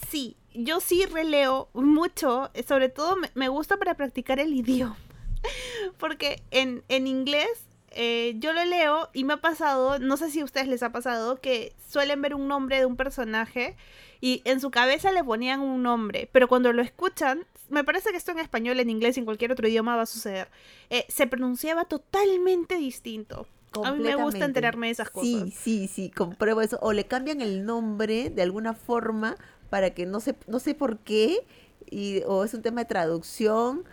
Sí, 0.09 0.37
yo 0.53 0.79
sí 0.79 1.05
releo 1.05 1.69
mucho, 1.73 2.51
sobre 2.67 2.89
todo 2.89 3.15
me, 3.15 3.31
me 3.35 3.49
gusta 3.49 3.77
para 3.77 3.95
practicar 3.95 4.39
el 4.39 4.53
idioma. 4.53 4.97
Porque 5.97 6.41
en, 6.51 6.83
en 6.87 7.07
inglés 7.07 7.67
eh, 7.91 8.35
yo 8.37 8.53
lo 8.53 8.63
leo 8.65 9.09
y 9.13 9.23
me 9.23 9.33
ha 9.33 9.37
pasado, 9.37 9.99
no 9.99 10.17
sé 10.17 10.29
si 10.29 10.41
a 10.41 10.45
ustedes 10.45 10.67
les 10.67 10.83
ha 10.83 10.91
pasado, 10.91 11.39
que 11.39 11.73
suelen 11.87 12.21
ver 12.21 12.35
un 12.35 12.47
nombre 12.47 12.79
de 12.79 12.85
un 12.85 12.95
personaje 12.95 13.75
y 14.21 14.41
en 14.45 14.59
su 14.59 14.71
cabeza 14.71 15.11
le 15.11 15.23
ponían 15.23 15.59
un 15.59 15.83
nombre, 15.83 16.29
pero 16.31 16.47
cuando 16.47 16.73
lo 16.73 16.81
escuchan, 16.81 17.45
me 17.69 17.83
parece 17.83 18.11
que 18.11 18.17
esto 18.17 18.31
en 18.31 18.39
español, 18.39 18.79
en 18.79 18.89
inglés 18.89 19.17
y 19.17 19.19
en 19.19 19.25
cualquier 19.25 19.51
otro 19.51 19.67
idioma 19.67 19.95
va 19.95 20.03
a 20.03 20.07
suceder, 20.07 20.49
eh, 20.89 21.05
se 21.09 21.27
pronunciaba 21.27 21.85
totalmente 21.85 22.77
distinto. 22.77 23.47
A 23.83 23.91
mí 23.91 24.01
me 24.01 24.15
gusta 24.15 24.45
enterarme 24.45 24.87
de 24.87 24.93
esas 24.93 25.09
cosas. 25.09 25.29
Sí, 25.29 25.51
sí, 25.51 25.87
sí, 25.87 26.09
compruebo 26.09 26.61
eso. 26.61 26.79
O 26.81 26.93
le 26.93 27.05
cambian 27.05 27.41
el 27.41 27.65
nombre 27.65 28.29
de 28.29 28.41
alguna 28.41 28.73
forma 28.73 29.35
para 29.69 29.91
que 29.91 30.05
no 30.05 30.19
sé, 30.19 30.35
no 30.47 30.59
sé 30.59 30.73
por 30.73 30.99
qué, 30.99 31.45
y, 31.89 32.21
o 32.25 32.43
es 32.43 32.53
un 32.53 32.61
tema 32.61 32.81
de 32.81 32.85
traducción, 32.85 33.83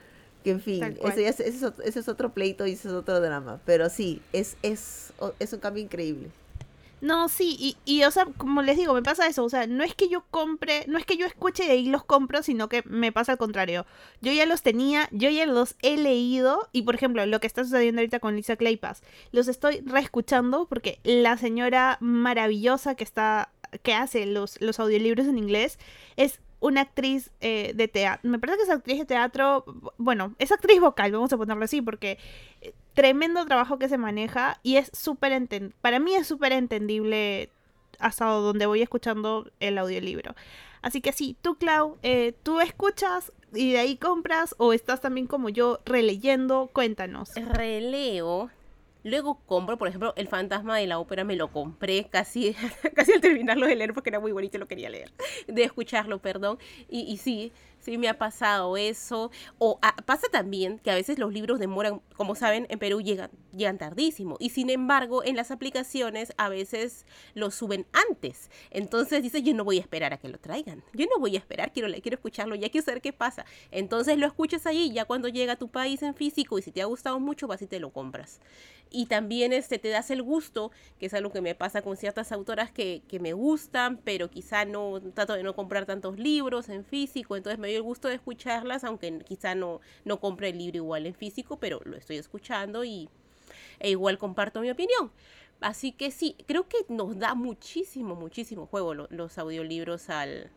que 0.45 0.51
en 0.51 0.61
fin, 0.61 0.99
ese, 1.03 1.23
ya 1.23 1.31
es, 1.31 2.09
otro 2.09 2.33
pleito 2.33 2.67
y 2.67 2.73
ese 2.73 2.89
es 2.89 2.95
otro 2.95 3.21
drama, 3.21 3.61
pero 3.65 3.89
sí, 3.89 4.21
es, 4.33 4.57
es, 4.63 5.13
es 5.39 5.53
un 5.55 5.59
cambio 5.59 5.83
increíble. 5.83 6.29
No, 7.01 7.29
sí, 7.29 7.57
y, 7.59 7.77
y, 7.85 8.05
o 8.05 8.11
sea, 8.11 8.27
como 8.37 8.63
les 8.63 8.77
digo, 8.77 8.95
me 8.95 9.03
pasa 9.03 9.27
eso, 9.27 9.45
o 9.45 9.49
sea, 9.51 9.67
no 9.67 9.85
es 9.85 9.95
que 9.95 10.09
yo 10.09 10.25
compre, 10.31 10.85
no 10.87 10.97
es 10.97 11.05
que 11.05 11.17
yo 11.17 11.27
escuche 11.27 11.67
y 11.67 11.71
ahí 11.71 11.87
los 11.87 12.05
compro, 12.05 12.43
sino 12.43 12.69
que 12.69 12.83
me 12.87 13.13
pasa 13.13 13.33
al 13.33 13.39
contrario. 13.39 13.85
Yo 14.23 14.33
ya 14.33 14.47
los 14.47 14.63
tenía, 14.63 15.09
yo 15.13 15.29
ya 15.29 15.45
los 15.45 15.77
he 15.83 15.97
leído, 15.97 16.69
y 16.73 16.83
por 16.83 16.95
ejemplo, 16.95 17.27
lo 17.27 17.41
que 17.41 17.47
está 17.47 17.65
sucediendo 17.65 18.01
ahorita 18.01 18.21
con 18.21 18.37
Lisa 18.37 18.57
Claypass, 18.57 19.03
los 19.33 19.49
estoy 19.49 19.81
reescuchando 19.81 20.67
porque 20.67 20.99
la 21.05 21.37
señora 21.37 21.99
maravillosa 22.01 22.95
que 22.95 23.05
está 23.05 23.51
que 23.83 23.93
hace 23.93 24.25
los, 24.25 24.61
los 24.61 24.79
audiolibros 24.79 25.27
en 25.27 25.37
inglés 25.37 25.79
es 26.17 26.41
una 26.65 26.81
actriz 26.81 27.31
eh, 27.41 27.73
de 27.75 27.89
teatro. 27.89 28.31
Me 28.31 28.39
parece 28.39 28.59
que 28.59 28.65
es 28.65 28.71
actriz 28.71 28.99
de 28.99 29.05
teatro. 29.05 29.65
Bueno, 29.99 30.35
es 30.39 30.51
actriz 30.51 30.81
vocal, 30.81 31.13
vamos 31.13 31.33
a 31.33 31.37
ponerlo 31.37 31.65
así, 31.65 31.83
porque 31.83 32.19
tremendo 32.95 33.45
trabajo 33.45 33.79
que 33.79 33.89
se 33.89 33.99
maneja 33.99 34.59
y 34.63 34.77
es 34.77 34.91
súper 34.93 35.33
Para 35.81 35.99
mí 35.99 36.15
es 36.15 36.27
súper 36.27 36.53
entendible 36.53 37.51
hasta 37.99 38.27
donde 38.27 38.67
voy 38.67 38.83
escuchando 38.83 39.51
el 39.61 39.79
audiolibro. 39.79 40.35
Así 40.81 41.01
que 41.01 41.13
sí, 41.13 41.37
tú, 41.41 41.57
Clau, 41.57 41.97
eh, 42.03 42.35
tú 42.43 42.61
escuchas 42.61 43.33
y 43.55 43.73
de 43.73 43.79
ahí 43.79 43.97
compras 43.97 44.55
o 44.59 44.73
estás 44.73 45.01
también 45.01 45.27
como 45.27 45.49
yo 45.49 45.81
releyendo. 45.85 46.71
Cuéntanos. 46.73 47.31
Releo. 47.35 48.51
Luego 49.05 49.39
compro, 49.47 49.77
por 49.77 49.87
ejemplo, 49.87 50.15
El 50.17 50.29
fantasma 50.29 50.79
de 50.79 50.87
la 50.87 50.99
ópera 50.99 51.25
me 51.25 51.37
lo 51.37 51.53
compré 51.53 52.09
casi, 52.11 52.57
casi 52.97 53.13
al 53.13 53.21
terminarlo 53.21 53.67
de 53.67 53.77
leer 53.77 53.93
porque 53.93 54.11
era 54.11 54.19
muy 54.19 54.33
bonito 54.33 54.57
y 54.57 54.61
lo 54.61 54.67
quería 54.67 54.89
leer. 54.89 55.13
De 55.47 55.63
escucharlo, 55.63 56.19
perdón. 56.21 56.59
Y, 56.89 57.01
y 57.01 57.19
sí, 57.19 57.53
sí 57.79 57.99
me 57.99 58.09
ha 58.09 58.19
pasado 58.19 58.77
eso. 58.79 59.31
O 59.59 59.79
ah, 59.83 59.95
pasa 60.07 60.27
también 60.33 60.79
que 60.79 60.91
a 60.91 60.95
veces 60.95 61.19
los 61.19 61.33
libros 61.33 61.59
demoran, 61.59 62.01
como 62.17 62.35
saben, 62.35 62.67
en 62.71 62.79
Perú 62.79 63.01
llegan, 63.01 63.31
llegan 63.53 63.79
tardísimo. 63.79 64.37
Y 64.39 64.51
sin 64.51 64.71
embargo, 64.71 65.25
en 65.25 65.37
las 65.37 65.51
aplicaciones 65.51 66.33
a 66.37 66.49
veces 66.49 67.07
los 67.35 67.55
suben 67.55 67.87
antes. 68.11 68.51
Entonces 68.71 69.23
dices, 69.23 69.43
yo 69.43 69.55
no 69.55 69.65
voy 69.65 69.79
a 69.79 69.81
esperar 69.81 70.13
a 70.13 70.19
que 70.19 70.29
lo 70.29 70.39
traigan. 70.39 70.83
Yo 70.93 71.07
no 71.07 71.21
voy 71.21 71.37
a 71.37 71.39
esperar, 71.39 71.73
quiero, 71.73 71.89
quiero 72.01 72.17
escucharlo, 72.17 72.55
ya 72.55 72.71
quiero 72.71 72.85
saber 72.85 73.03
qué 73.03 73.13
pasa. 73.13 73.45
Entonces 73.71 74.17
lo 74.19 74.27
escuchas 74.27 74.67
allí, 74.67 74.93
ya 74.93 75.05
cuando 75.05 75.29
llega 75.29 75.55
a 75.55 75.57
tu 75.57 75.69
país 75.69 76.03
en 76.03 76.15
físico 76.15 76.59
y 76.59 76.63
si 76.63 76.71
te 76.71 76.83
ha 76.83 76.87
gustado 76.87 77.19
mucho, 77.21 77.47
vas 77.47 77.63
y 77.63 77.67
te 77.67 77.81
lo 77.81 77.91
compras. 77.91 78.41
Y 78.91 79.07
también 79.07 79.53
este, 79.53 79.79
te 79.81 79.89
das 79.89 80.11
el 80.11 80.23
gusto, 80.23 80.71
que 81.01 81.07
es 81.07 81.15
algo 81.15 81.33
que 81.33 81.41
me 81.41 81.57
pasa 81.57 81.83
con 81.83 81.97
ciertas 81.97 82.31
autoras 82.31 82.71
que, 82.71 83.03
que 83.09 83.19
me 83.19 83.33
gustan, 83.33 83.97
pero 83.97 84.31
quizá 84.31 84.65
no 84.65 85.01
trato 85.15 85.33
de 85.33 85.43
no 85.43 85.57
comprar 85.57 85.85
tantos 85.85 86.17
libros 86.17 86.69
en 86.69 86.85
físico, 86.85 87.37
entonces 87.37 87.59
me 87.59 87.75
el 87.75 87.83
gusto 87.83 88.07
de 88.07 88.15
escucharlas, 88.15 88.85
aunque 88.85 89.19
quizá 89.27 89.57
no, 89.57 89.81
no 90.05 90.21
compre 90.21 90.51
el 90.51 90.59
libro 90.59 90.77
igual 90.77 91.07
en 91.07 91.15
físico, 91.15 91.59
pero 91.59 91.81
lo 91.85 91.97
estoy 92.05 92.19
escuchando 92.19 92.85
y 92.85 93.09
e 93.81 93.91
igual 93.91 94.19
comparto 94.19 94.61
mi 94.61 94.71
opinión. 94.71 95.11
Así 95.61 95.93
que 95.93 96.11
sí, 96.11 96.37
creo 96.47 96.69
que 96.69 96.79
nos 96.89 97.19
da 97.19 97.35
muchísimo, 97.35 98.15
muchísimo 98.15 98.67
juego 98.67 98.95
los 98.95 99.39
audiolibros 99.39 100.11
al, 100.11 100.51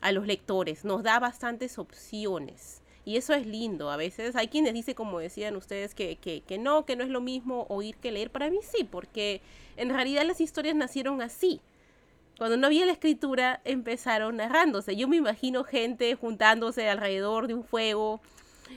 a 0.00 0.12
los 0.12 0.26
lectores, 0.26 0.84
nos 0.84 1.02
da 1.02 1.18
bastantes 1.18 1.78
opciones. 1.78 2.82
Y 3.06 3.16
eso 3.16 3.32
es 3.32 3.46
lindo. 3.46 3.90
A 3.90 3.96
veces 3.96 4.36
hay 4.36 4.48
quienes 4.48 4.74
dicen, 4.74 4.94
como 4.94 5.18
decían 5.18 5.56
ustedes, 5.56 5.94
que, 5.94 6.16
que, 6.16 6.42
que 6.42 6.58
no, 6.58 6.84
que 6.84 6.96
no 6.96 7.02
es 7.02 7.10
lo 7.10 7.22
mismo 7.22 7.66
oír 7.70 7.96
que 7.96 8.12
leer. 8.12 8.30
Para 8.30 8.50
mí 8.50 8.58
sí, 8.62 8.84
porque 8.84 9.40
en 9.76 9.88
realidad 9.88 10.24
las 10.26 10.40
historias 10.40 10.76
nacieron 10.76 11.22
así 11.22 11.60
cuando 12.40 12.56
no 12.56 12.68
había 12.68 12.86
la 12.86 12.92
escritura, 12.92 13.60
empezaron 13.66 14.36
narrándose. 14.36 14.96
Yo 14.96 15.06
me 15.08 15.16
imagino 15.16 15.62
gente 15.62 16.14
juntándose 16.14 16.88
alrededor 16.88 17.48
de 17.48 17.52
un 17.52 17.64
fuego, 17.64 18.22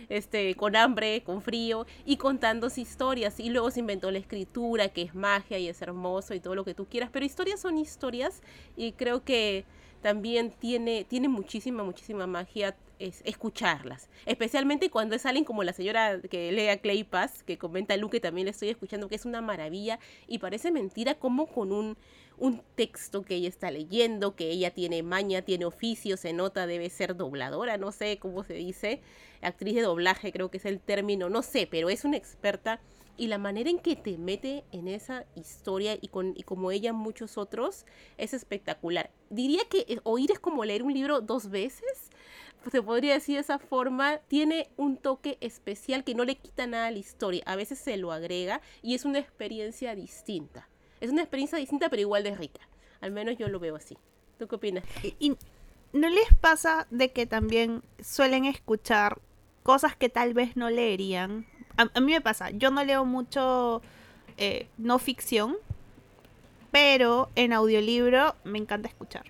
este, 0.09 0.55
con 0.55 0.75
hambre, 0.75 1.23
con 1.23 1.41
frío, 1.41 1.85
y 2.05 2.17
contándose 2.17 2.81
historias. 2.81 3.39
Y 3.39 3.49
luego 3.49 3.71
se 3.71 3.79
inventó 3.79 4.11
la 4.11 4.19
escritura, 4.19 4.89
que 4.89 5.03
es 5.03 5.15
magia 5.15 5.57
y 5.59 5.67
es 5.67 5.81
hermoso 5.81 6.33
y 6.33 6.39
todo 6.39 6.55
lo 6.55 6.65
que 6.65 6.73
tú 6.73 6.85
quieras. 6.85 7.09
Pero 7.11 7.25
historias 7.25 7.59
son 7.59 7.77
historias 7.77 8.41
y 8.75 8.93
creo 8.93 9.23
que 9.23 9.65
también 10.01 10.51
tiene, 10.51 11.05
tiene 11.05 11.29
muchísima, 11.29 11.83
muchísima 11.83 12.27
magia 12.27 12.75
es 13.07 13.21
escucharlas. 13.25 14.09
Especialmente 14.25 14.89
cuando 14.89 15.15
es 15.15 15.25
alguien 15.25 15.45
como 15.45 15.63
la 15.63 15.73
señora 15.73 16.21
que 16.21 16.51
lea 16.51 16.77
Clay 16.77 17.03
Paz, 17.03 17.43
que 17.43 17.57
comenta 17.57 17.97
Luke, 17.97 18.17
que 18.17 18.21
también 18.21 18.45
le 18.45 18.51
estoy 18.51 18.69
escuchando, 18.69 19.09
que 19.09 19.15
es 19.15 19.25
una 19.25 19.41
maravilla. 19.41 19.99
Y 20.27 20.39
parece 20.39 20.71
mentira 20.71 21.15
como 21.15 21.47
con 21.47 21.71
un 21.71 21.97
un 22.37 22.61
texto 22.75 23.23
que 23.23 23.35
ella 23.35 23.49
está 23.49 23.71
leyendo, 23.71 24.35
que 24.35 24.49
ella 24.49 24.71
tiene 24.71 25.03
maña, 25.03 25.43
tiene 25.43 25.65
oficio, 25.65 26.17
se 26.17 26.33
nota, 26.33 26.67
debe 26.67 26.89
ser 26.89 27.15
dobladora, 27.15 27.77
no 27.77 27.91
sé 27.91 28.17
cómo 28.17 28.43
se 28.43 28.55
dice, 28.55 29.01
actriz 29.41 29.75
de 29.75 29.81
doblaje 29.81 30.31
creo 30.31 30.49
que 30.49 30.57
es 30.57 30.65
el 30.65 30.79
término, 30.79 31.29
no 31.29 31.41
sé, 31.41 31.67
pero 31.69 31.89
es 31.89 32.05
una 32.05 32.17
experta 32.17 32.81
y 33.15 33.27
la 33.27 33.37
manera 33.37 33.69
en 33.69 33.77
que 33.77 33.95
te 33.95 34.17
mete 34.17 34.63
en 34.71 34.87
esa 34.87 35.25
historia 35.35 35.97
y, 36.01 36.07
con, 36.07 36.33
y 36.35 36.43
como 36.43 36.71
ella 36.71 36.93
muchos 36.93 37.37
otros 37.37 37.85
es 38.17 38.33
espectacular. 38.33 39.11
Diría 39.29 39.61
que 39.69 39.85
eh, 39.87 39.99
oír 40.03 40.31
es 40.31 40.39
como 40.39 40.65
leer 40.65 40.81
un 40.81 40.93
libro 40.93 41.21
dos 41.21 41.49
veces, 41.49 42.09
se 42.71 42.81
podría 42.81 43.13
decir 43.13 43.35
de 43.35 43.41
esa 43.41 43.59
forma, 43.59 44.17
tiene 44.27 44.69
un 44.77 44.97
toque 44.97 45.37
especial 45.41 46.03
que 46.03 46.15
no 46.15 46.25
le 46.25 46.35
quita 46.35 46.67
nada 46.67 46.87
a 46.87 46.91
la 46.91 46.99
historia, 46.99 47.43
a 47.45 47.55
veces 47.55 47.79
se 47.79 47.97
lo 47.97 48.11
agrega 48.11 48.61
y 48.81 48.95
es 48.95 49.05
una 49.05 49.19
experiencia 49.19 49.95
distinta. 49.95 50.67
Es 51.01 51.11
una 51.11 51.21
experiencia 51.21 51.57
distinta, 51.57 51.89
pero 51.89 52.01
igual 52.01 52.23
de 52.23 52.35
rica. 52.35 52.61
Al 53.01 53.11
menos 53.11 53.37
yo 53.37 53.49
lo 53.49 53.59
veo 53.59 53.75
así. 53.75 53.97
¿Tú 54.39 54.47
qué 54.47 54.55
opinas? 54.55 54.85
¿Y 55.19 55.35
no 55.91 56.09
les 56.09 56.33
pasa 56.39 56.87
de 56.89 57.11
que 57.11 57.25
también 57.25 57.83
suelen 58.01 58.45
escuchar 58.45 59.19
cosas 59.63 59.95
que 59.95 60.09
tal 60.09 60.33
vez 60.33 60.55
no 60.55 60.69
leerían? 60.69 61.45
A, 61.75 61.99
mí 61.99 62.13
me 62.13 62.21
pasa, 62.21 62.51
yo 62.51 62.71
no 62.71 62.83
leo 62.83 63.03
mucho 63.03 63.81
eh, 64.37 64.67
no 64.77 64.99
ficción, 64.99 65.57
pero 66.71 67.29
en 67.35 67.51
audiolibro 67.51 68.35
me 68.43 68.59
encanta 68.59 68.87
escuchar. 68.87 69.25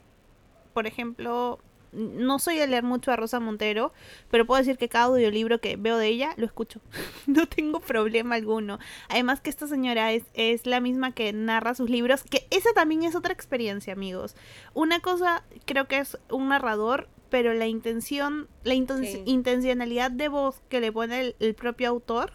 Por 0.74 0.88
ejemplo, 0.88 1.60
no 1.94 2.39
soy 2.39 2.58
de 2.58 2.68
leer 2.68 2.84
mucho 2.84 3.12
a 3.12 3.16
Rosa 3.16 3.39
Montero, 3.39 3.94
pero 4.30 4.46
puedo 4.46 4.60
decir 4.60 4.78
que 4.78 4.89
cada 4.89 5.06
audiolibro 5.06 5.60
que 5.60 5.76
veo 5.76 5.98
de 5.98 6.08
ella 6.08 6.34
lo 6.38 6.46
escucho. 6.46 6.82
no 7.28 7.48
tengo 7.48 7.80
problema 7.80 8.36
alguno. 8.36 8.80
Además 9.10 9.41
que 9.41 9.50
esta 9.50 9.68
señora 9.68 10.12
es, 10.12 10.24
es 10.34 10.66
la 10.66 10.80
misma 10.80 11.14
que 11.14 11.32
narra 11.34 11.76
sus 11.76 11.89
libros, 11.89 12.24
que 12.24 12.48
esa 12.50 12.74
también 12.74 13.04
es 13.04 13.16
otra 13.16 13.34
experiencia, 13.34 13.94
amigos. 13.94 14.36
Una 14.74 15.00
cosa 15.00 15.44
creo 15.66 15.88
que 15.88 16.00
es 16.00 16.18
un 16.30 16.50
narrador, 16.50 17.08
pero 17.30 17.54
la 17.54 17.68
intención, 17.68 18.48
la 18.64 18.76
intencionalidad 18.76 20.12
de 20.12 20.28
voz 20.28 20.62
que 20.70 20.80
le 20.80 20.91
pone 20.91 21.36
el 21.39 21.56
propio 21.56 21.89
autor 21.89 22.34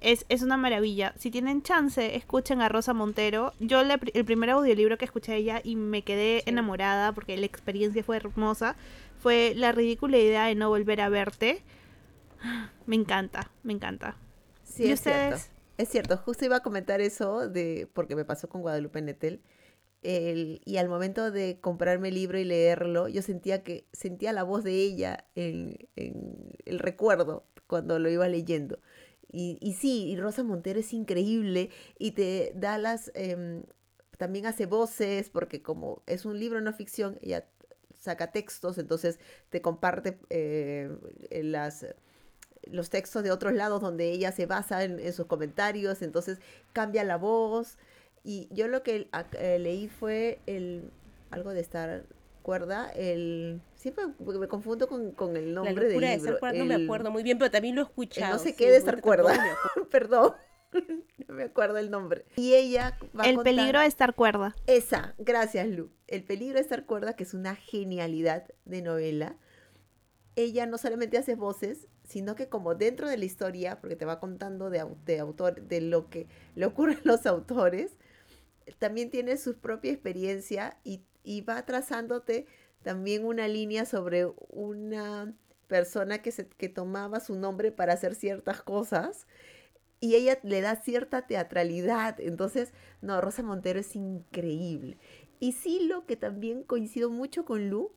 es, 0.00 0.42
una 0.42 0.56
maravilla. 0.56 1.14
Si 1.16 1.30
tienen 1.30 1.62
chance, 1.62 2.16
escuchen 2.16 2.60
a 2.60 2.68
Rosa 2.68 2.94
Montero. 2.94 3.52
Yo 3.60 3.80
el 3.80 4.24
primer 4.24 4.50
audiolibro 4.50 4.98
que 4.98 5.04
escuché 5.04 5.32
a 5.32 5.36
ella 5.36 5.60
y 5.62 5.76
me 5.76 6.02
quedé 6.02 6.42
enamorada 6.46 7.12
porque 7.12 7.36
la 7.36 7.46
experiencia 7.46 8.04
fue 8.04 8.16
hermosa 8.16 8.76
fue 9.18 9.54
La 9.56 9.72
ridícula 9.72 10.18
idea 10.18 10.46
de 10.46 10.54
no 10.54 10.68
volver 10.68 11.00
a 11.00 11.08
verte. 11.08 11.62
Me 12.86 12.94
encanta, 12.96 13.50
me 13.62 13.72
encanta. 13.72 14.16
Sí, 14.62 14.90
es 14.90 15.00
cierto. 15.00 15.36
Es 15.78 15.88
cierto, 15.88 16.16
justo 16.16 16.44
iba 16.44 16.56
a 16.56 16.62
comentar 16.62 17.00
eso 17.00 17.48
de 17.48 17.88
porque 17.92 18.16
me 18.16 18.24
pasó 18.24 18.48
con 18.48 18.62
Guadalupe 18.62 19.02
Nettel. 19.02 19.42
y 20.02 20.76
al 20.76 20.88
momento 20.88 21.30
de 21.30 21.58
comprarme 21.60 22.08
el 22.08 22.14
libro 22.14 22.38
y 22.38 22.44
leerlo, 22.44 23.08
yo 23.08 23.20
sentía 23.20 23.62
que 23.62 23.86
sentía 23.92 24.32
la 24.32 24.42
voz 24.42 24.62
de 24.62 24.72
ella 24.72 25.26
en, 25.34 25.76
en 25.96 26.52
el 26.64 26.78
recuerdo 26.78 27.44
cuando 27.66 27.98
lo 27.98 28.08
iba 28.08 28.28
leyendo. 28.28 28.78
Y, 29.30 29.58
y 29.60 29.74
sí, 29.74 30.08
y 30.08 30.16
Rosa 30.16 30.42
Montero 30.44 30.80
es 30.80 30.92
increíble 30.92 31.70
y 31.98 32.12
te 32.12 32.52
da 32.54 32.78
las, 32.78 33.10
em, 33.14 33.64
también 34.18 34.46
hace 34.46 34.66
voces, 34.66 35.30
porque 35.30 35.62
como 35.62 36.02
es 36.06 36.24
un 36.24 36.38
libro 36.38 36.60
no 36.60 36.72
ficción, 36.72 37.18
ella 37.22 37.46
saca 37.98 38.32
textos, 38.32 38.78
entonces 38.78 39.18
te 39.50 39.60
comparte 39.60 40.18
eh, 40.30 40.90
las 41.30 41.86
los 42.66 42.90
textos 42.90 43.22
de 43.22 43.30
otros 43.30 43.54
lados 43.54 43.80
donde 43.80 44.10
ella 44.10 44.32
se 44.32 44.46
basa 44.46 44.84
en, 44.84 45.12
sus 45.12 45.26
comentarios, 45.26 46.02
entonces 46.02 46.38
cambia 46.72 47.04
la 47.04 47.16
voz. 47.16 47.78
Y 48.24 48.48
yo 48.50 48.66
lo 48.68 48.82
que 48.82 49.08
eh, 49.38 49.58
leí 49.58 49.88
fue 49.88 50.40
el 50.46 50.90
algo 51.30 51.52
de 51.52 51.60
estar 51.60 52.04
cuerda, 52.46 52.92
el 52.94 53.60
siempre 53.74 54.04
me 54.20 54.46
confundo 54.46 54.86
con, 54.86 55.36
el 55.36 55.52
nombre 55.52 55.88
del 55.88 55.98
libro. 55.98 56.38
no 56.54 56.64
me 56.64 56.76
acuerdo 56.76 57.10
muy 57.10 57.24
bien, 57.24 57.38
pero 57.38 57.50
también 57.50 57.74
lo 57.74 57.82
he 57.82 57.84
escuchado. 57.86 58.34
no 58.34 58.38
sé 58.38 58.54
qué 58.54 58.70
de 58.70 58.76
estar 58.76 59.00
cuerda. 59.00 59.34
Perdón. 59.90 60.32
no 61.26 61.34
me 61.34 61.42
acuerdo 61.42 61.78
el 61.78 61.90
nombre. 61.90 62.24
Y 62.36 62.54
ella 62.54 62.96
va 63.18 63.24
El 63.24 63.40
peligro 63.40 63.80
de 63.80 63.86
estar 63.86 64.14
cuerda. 64.14 64.54
Esa, 64.68 65.16
gracias 65.18 65.66
Lu. 65.66 65.90
El 66.06 66.22
peligro 66.22 66.54
de 66.54 66.60
estar 66.60 66.86
cuerda, 66.86 67.16
que 67.16 67.24
es 67.24 67.34
una 67.34 67.56
genialidad 67.56 68.46
de 68.64 68.80
novela. 68.80 69.36
Ella 70.36 70.66
no 70.66 70.78
solamente 70.78 71.18
hace 71.18 71.34
voces, 71.34 71.88
sino 72.04 72.36
que 72.36 72.48
como 72.48 72.76
dentro 72.76 73.08
de 73.08 73.16
la 73.16 73.24
historia, 73.24 73.80
porque 73.80 73.96
te 73.96 74.04
va 74.04 74.20
contando 74.20 74.70
de, 74.70 74.86
de 75.04 75.18
autor, 75.18 75.62
de 75.62 75.80
lo 75.80 76.08
que 76.10 76.28
le 76.54 76.66
ocurre 76.66 76.92
a 76.92 77.00
los 77.02 77.26
autores, 77.26 77.96
también 78.78 79.10
tiene 79.10 79.36
su 79.36 79.56
propia 79.58 79.90
experiencia 79.90 80.78
y 80.84 81.02
y 81.26 81.42
va 81.42 81.66
trazándote 81.66 82.46
también 82.82 83.24
una 83.24 83.48
línea 83.48 83.84
sobre 83.84 84.26
una 84.48 85.34
persona 85.66 86.22
que, 86.22 86.30
se, 86.30 86.46
que 86.46 86.68
tomaba 86.68 87.18
su 87.18 87.34
nombre 87.34 87.72
para 87.72 87.94
hacer 87.94 88.14
ciertas 88.14 88.62
cosas 88.62 89.26
y 89.98 90.14
ella 90.14 90.38
le 90.44 90.60
da 90.60 90.76
cierta 90.76 91.26
teatralidad. 91.26 92.20
Entonces, 92.20 92.72
no, 93.02 93.20
Rosa 93.20 93.42
Montero 93.42 93.80
es 93.80 93.96
increíble. 93.96 94.98
Y 95.40 95.52
sí, 95.52 95.80
lo 95.88 96.06
que 96.06 96.16
también 96.16 96.62
coincido 96.62 97.10
mucho 97.10 97.44
con 97.44 97.68
Lu, 97.68 97.90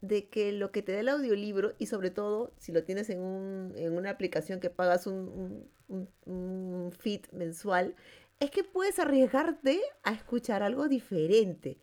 de 0.00 0.28
que 0.28 0.52
lo 0.52 0.70
que 0.70 0.82
te 0.82 0.92
da 0.92 1.00
el 1.00 1.08
audiolibro, 1.08 1.72
y 1.78 1.86
sobre 1.86 2.10
todo 2.10 2.52
si 2.58 2.70
lo 2.70 2.84
tienes 2.84 3.10
en, 3.10 3.20
un, 3.20 3.72
en 3.76 3.96
una 3.96 4.10
aplicación 4.10 4.60
que 4.60 4.70
pagas 4.70 5.08
un, 5.08 5.68
un, 5.88 6.08
un 6.24 6.92
feed 6.92 7.22
mensual, 7.32 7.96
es 8.38 8.50
que 8.50 8.62
puedes 8.62 8.98
arriesgarte 9.00 9.80
a 10.04 10.12
escuchar 10.12 10.62
algo 10.62 10.86
diferente. 10.88 11.78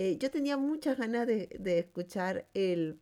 Eh, 0.00 0.16
yo 0.18 0.30
tenía 0.30 0.56
muchas 0.56 0.96
ganas 0.96 1.26
de, 1.26 1.78
escuchar 1.78 2.46
el, 2.54 2.98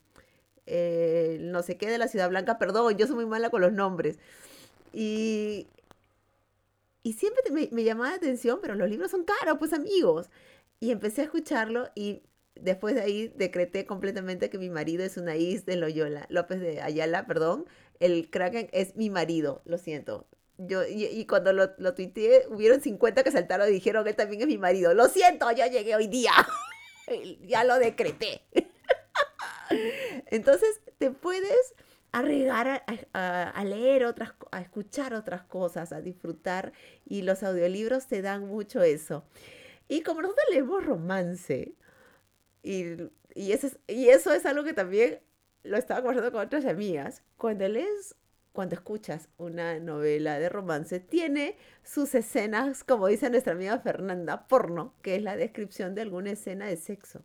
no 1.39 1.63
sé 1.63 1.77
qué 1.77 1.89
de 1.89 1.97
la 1.97 2.09
Ciudad 2.09 2.27
Blanca, 2.27 2.59
perdón, 2.59 2.97
yo 2.97 3.07
soy 3.07 3.15
muy 3.15 3.25
mala 3.25 3.49
con 3.49 3.61
los 3.61 3.71
nombres. 3.71 4.19
Y, 4.91 5.67
y 7.01 7.13
siempre 7.13 7.69
me, 7.71 7.83
llamaba 7.85 8.09
la 8.09 8.17
atención, 8.17 8.59
pero 8.61 8.75
los 8.75 8.89
libros 8.89 9.11
son 9.11 9.23
caros, 9.23 9.59
pues 9.59 9.71
amigos. 9.71 10.29
Y 10.81 10.91
empecé 10.91 11.21
a 11.21 11.23
escucharlo 11.23 11.87
y 11.95 12.21
después 12.55 12.95
de 12.95 13.01
ahí 13.01 13.33
decreté 13.33 13.85
completamente 13.85 14.49
que 14.49 14.57
mi 14.57 14.69
marido 14.69 15.05
es 15.05 15.15
una 15.15 15.37
is 15.37 15.65
de 15.65 15.77
Loyola, 15.77 16.25
López 16.27 16.59
de 16.59 16.81
Ayala, 16.81 17.25
perdón. 17.25 17.65
El 18.01 18.29
Kraken 18.29 18.67
es 18.73 18.97
mi 18.97 19.09
marido, 19.09 19.61
lo 19.63 19.77
siento. 19.77 20.27
Yo, 20.57 20.81
y, 20.85 21.25
cuando 21.27 21.53
lo, 21.53 21.69
lo 21.77 21.93
tuiteé, 21.93 22.45
hubieron 22.49 22.81
50 22.81 23.23
que 23.23 23.31
saltaron 23.31 23.69
y 23.69 23.71
dijeron 23.71 24.05
él 24.05 24.17
también 24.17 24.41
es 24.41 24.47
mi 24.49 24.57
marido. 24.57 24.93
Lo 24.93 25.07
siento, 25.07 25.49
yo 25.51 25.65
llegué 25.65 25.95
hoy 25.95 26.07
día. 26.07 26.33
ya 27.47 27.63
lo 27.63 27.77
decreté. 27.79 28.41
Entonces, 30.27 30.81
te 30.97 31.11
puedes 31.11 31.73
arriesgar 32.11 32.83
a, 33.13 33.63
leer 33.63 34.05
otras, 34.05 34.33
a 34.51 34.61
escuchar 34.61 35.13
otras 35.13 35.43
cosas, 35.43 35.93
a 35.93 36.01
disfrutar, 36.01 36.73
y 37.05 37.21
los 37.21 37.43
audiolibros 37.43 38.07
te 38.07 38.21
dan 38.21 38.47
mucho 38.47 38.81
eso. 38.81 39.25
Y 39.87 40.01
como 40.01 40.21
nosotros 40.21 40.45
leemos 40.51 40.85
romance, 40.85 41.73
y, 42.63 42.83
y, 43.35 43.51
eso 43.51 43.67
es, 43.67 43.79
y 43.87 44.09
eso 44.09 44.33
es 44.33 44.45
algo 44.45 44.63
que 44.63 44.73
también 44.73 45.19
lo 45.63 45.77
estaba 45.77 46.01
conversando 46.01 46.31
con 46.31 46.45
otras 46.45 46.65
amigas, 46.65 47.21
cuando 47.37 47.67
lees, 47.67 48.15
cuando 48.51 48.75
escuchas 48.75 49.29
una 49.37 49.79
novela 49.79 50.39
de 50.39 50.49
romance, 50.49 50.99
tiene 50.99 51.57
sus 51.83 52.15
escenas, 52.15 52.83
como 52.83 53.07
dice 53.07 53.29
nuestra 53.29 53.53
amiga 53.53 53.79
Fernanda, 53.79 54.47
porno, 54.47 54.93
que 55.01 55.15
es 55.15 55.23
la 55.23 55.35
descripción 55.35 55.95
de 55.95 56.01
alguna 56.01 56.31
escena 56.31 56.65
de 56.65 56.77
sexo. 56.77 57.23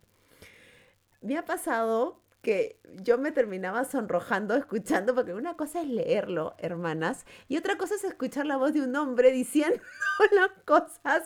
Me 1.21 1.37
ha 1.37 1.45
pasado 1.45 2.25
que 2.45 2.79
yo 3.03 3.19
me 3.19 3.33
terminaba 3.33 3.85
sonrojando 3.85 4.55
escuchando, 4.55 5.15
porque 5.15 5.35
una 5.35 5.57
cosa 5.57 5.81
es 5.81 5.89
leerlo, 5.89 6.55
hermanas, 6.59 7.25
y 7.49 7.57
otra 7.57 7.77
cosa 7.77 7.97
es 7.97 8.05
escuchar 8.05 8.47
la 8.47 8.59
voz 8.59 8.75
de 8.75 8.83
un 8.83 8.95
hombre 8.95 9.33
diciendo 9.33 9.81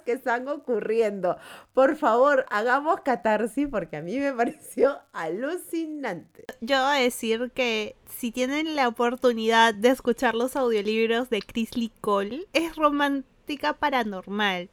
que 0.08 0.14
están 0.14 0.48
ocurriendo. 0.48 1.36
Por 1.74 1.94
favor, 1.96 2.46
hagamos 2.48 3.02
catarsis, 3.02 3.68
porque 3.70 3.98
a 3.98 4.00
mí 4.00 4.18
me 4.18 4.32
pareció 4.42 4.98
alucinante. 5.12 6.46
Yo 6.62 6.82
voy 6.82 6.96
a 6.96 7.00
decir 7.02 7.52
que 7.54 7.94
si 8.08 8.32
tienen 8.32 8.74
la 8.74 8.88
oportunidad 8.88 9.74
de 9.74 9.90
escuchar 9.90 10.34
los 10.34 10.56
audiolibros 10.56 11.28
de 11.28 11.42
Chris 11.42 11.76
Lee 11.76 11.92
Cole, 12.00 12.46
es 12.54 12.74
romántica 12.76 13.74
paranormal. 13.74 14.70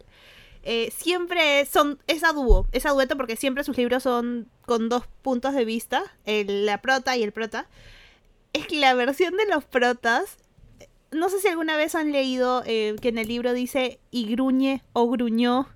Eh, 0.63 0.89
siempre 0.95 1.65
son, 1.65 1.99
es 2.07 2.23
a 2.23 2.31
dúo, 2.31 2.65
es 2.71 2.83
dueto 2.83 3.17
porque 3.17 3.35
siempre 3.35 3.65
sus 3.65 3.77
libros 3.77 4.03
son 4.03 4.49
con 4.61 4.87
dos 4.87 5.05
puntos 5.21 5.53
de 5.53 5.65
vista, 5.65 6.01
la 6.25 6.81
prota 6.81 7.17
y 7.17 7.23
el 7.23 7.33
prota. 7.33 7.67
Es 8.53 8.67
que 8.67 8.79
la 8.79 8.93
versión 8.93 9.35
de 9.35 9.47
los 9.47 9.65
protas, 9.65 10.37
no 11.15 11.29
sé 11.29 11.39
si 11.39 11.47
alguna 11.47 11.77
vez 11.77 11.95
han 11.95 12.11
leído 12.11 12.63
eh, 12.65 12.95
que 13.01 13.09
en 13.09 13.17
el 13.17 13.27
libro 13.27 13.53
dice 13.53 13.99
y 14.11 14.29
gruñe 14.31 14.83
o 14.93 15.09
gruñó, 15.09 15.67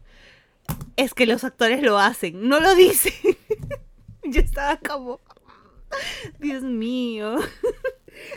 es 0.98 1.14
que 1.14 1.26
los 1.26 1.44
actores 1.44 1.82
lo 1.82 1.98
hacen, 1.98 2.48
no 2.48 2.60
lo 2.60 2.76
dicen. 2.76 3.14
Yo 4.24 4.42
estaba 4.42 4.78
como, 4.78 5.20
Dios 6.40 6.62
mío. 6.64 7.38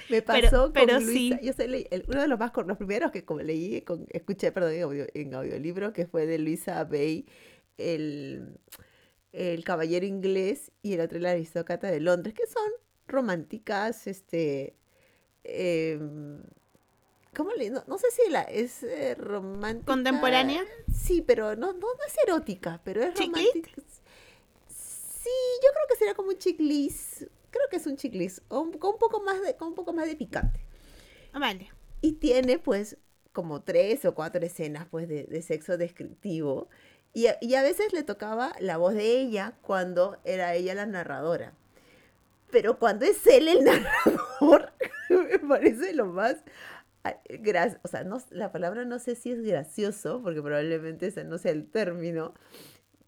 Me 0.08 0.22
Pero- 0.22 0.48
pasó 0.48 0.72
pero 0.72 0.94
con 0.94 1.06
Luisa. 1.06 1.38
sí. 1.38 1.46
Yo 1.46 1.52
sé, 1.52 1.68
leí- 1.68 1.88
el- 1.90 2.04
uno 2.08 2.20
de 2.22 2.28
los 2.28 2.38
más 2.38 2.52
con 2.52 2.66
los 2.68 2.76
primeros 2.78 3.10
que 3.10 3.24
como 3.24 3.40
leí, 3.40 3.80
con, 3.82 4.06
escuché, 4.10 4.52
perdón, 4.52 4.72
en, 4.74 4.82
audio, 4.84 5.06
en 5.12 5.34
audiolibro, 5.34 5.92
que 5.92 6.06
fue 6.06 6.24
de 6.26 6.38
Luisa 6.38 6.84
Bay, 6.84 7.26
el, 7.78 8.58
el 9.32 9.64
caballero 9.64 10.06
inglés 10.06 10.70
y 10.82 10.92
el 10.94 11.00
otro 11.00 11.18
la 11.18 11.32
aristócrata 11.32 11.90
de 11.90 11.98
Londres, 12.00 12.34
que 12.34 12.46
son 12.46 12.62
románticas, 13.08 14.06
este, 14.06 14.76
em, 15.44 16.42
¿cómo 17.34 17.50
le? 17.52 17.70
No, 17.70 17.82
no 17.86 17.98
sé 17.98 18.10
si 18.10 18.30
la 18.30 18.42
es 18.42 18.82
eh, 18.82 19.14
romántica. 19.14 19.86
¿Contemporánea? 19.92 20.64
Sí, 20.92 21.22
pero 21.22 21.56
no, 21.56 21.72
no, 21.72 21.78
no 21.80 22.04
es 22.06 22.14
erótica, 22.26 22.80
pero 22.84 23.02
es 23.02 23.18
romántica. 23.18 23.70
Sí, 24.68 25.30
yo 25.62 25.68
creo 25.72 25.86
que 25.88 25.96
sería 25.96 26.14
como 26.14 26.30
un 26.30 26.38
chiclis. 26.38 27.26
Creo 27.50 27.68
que 27.70 27.76
es 27.76 27.86
un 27.86 27.96
chiclis. 27.96 28.42
O 28.48 28.60
un- 28.60 28.72
con 28.72 28.92
un 28.94 28.98
poco 28.98 29.20
más 29.22 29.40
de, 29.42 29.56
con 29.56 29.68
un 29.68 29.74
poco 29.74 29.92
más 29.92 30.06
de 30.06 30.16
picante. 30.16 30.60
Vale. 31.32 31.70
Y 32.00 32.12
tiene 32.12 32.58
pues 32.58 32.96
como 33.32 33.62
tres 33.62 34.04
o 34.04 34.14
cuatro 34.14 34.44
escenas 34.44 34.86
pues 34.90 35.08
de, 35.08 35.24
de 35.24 35.42
sexo 35.42 35.76
descriptivo. 35.78 36.68
Y 37.14 37.26
a, 37.26 37.36
y 37.40 37.54
a 37.54 37.62
veces 37.62 37.92
le 37.92 38.02
tocaba 38.02 38.54
la 38.58 38.78
voz 38.78 38.94
de 38.94 39.18
ella 39.20 39.54
cuando 39.62 40.18
era 40.24 40.54
ella 40.54 40.74
la 40.74 40.86
narradora. 40.86 41.52
Pero 42.50 42.78
cuando 42.78 43.04
es 43.04 43.26
él 43.26 43.48
el 43.48 43.64
narrador, 43.64 44.72
me 45.10 45.38
parece 45.38 45.94
lo 45.94 46.06
más... 46.06 46.36
O 47.84 47.88
sea, 47.88 48.04
no, 48.04 48.18
la 48.30 48.52
palabra 48.52 48.84
no 48.84 48.98
sé 48.98 49.14
si 49.14 49.32
es 49.32 49.42
gracioso, 49.42 50.20
porque 50.22 50.42
probablemente 50.42 51.06
ese 51.08 51.24
no 51.24 51.38
sea 51.38 51.52
el 51.52 51.68
término. 51.70 52.34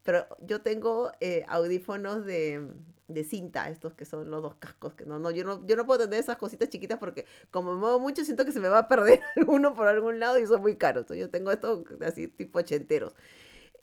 Pero 0.05 0.27
yo 0.41 0.63
tengo 0.63 1.13
eh, 1.21 1.45
audífonos 1.49 2.25
de, 2.27 2.69
de 3.09 3.25
cinta, 3.25 3.69
estos 3.71 3.95
que 3.95 4.05
son 4.05 4.31
los 4.31 4.43
dos 4.43 4.57
cascos, 4.57 4.95
que 4.95 5.07
no, 5.07 5.19
no, 5.19 5.31
yo 5.31 5.45
no, 5.45 5.67
yo 5.67 5.77
no 5.77 5.87
puedo 5.87 6.01
tener 6.05 6.21
esas 6.21 6.39
cositas 6.39 6.69
chiquitas 6.71 6.99
porque 6.99 7.27
como 7.51 7.75
me 7.75 7.81
muevo 7.81 8.01
mucho 8.01 8.25
siento 8.25 8.45
que 8.45 8.53
se 8.53 8.61
me 8.61 8.69
va 8.69 8.81
a 8.81 8.89
perder 8.89 9.21
alguno 9.37 9.75
por 9.75 9.89
algún 9.89 10.21
lado 10.21 10.39
y 10.39 10.47
son 10.47 10.63
muy 10.63 10.77
caros. 10.77 11.03
Entonces, 11.03 11.27
yo 11.27 11.31
tengo 11.31 11.53
estos 11.53 11.85
así 12.03 12.29
tipo 12.29 12.61
ochenteros. 12.61 13.15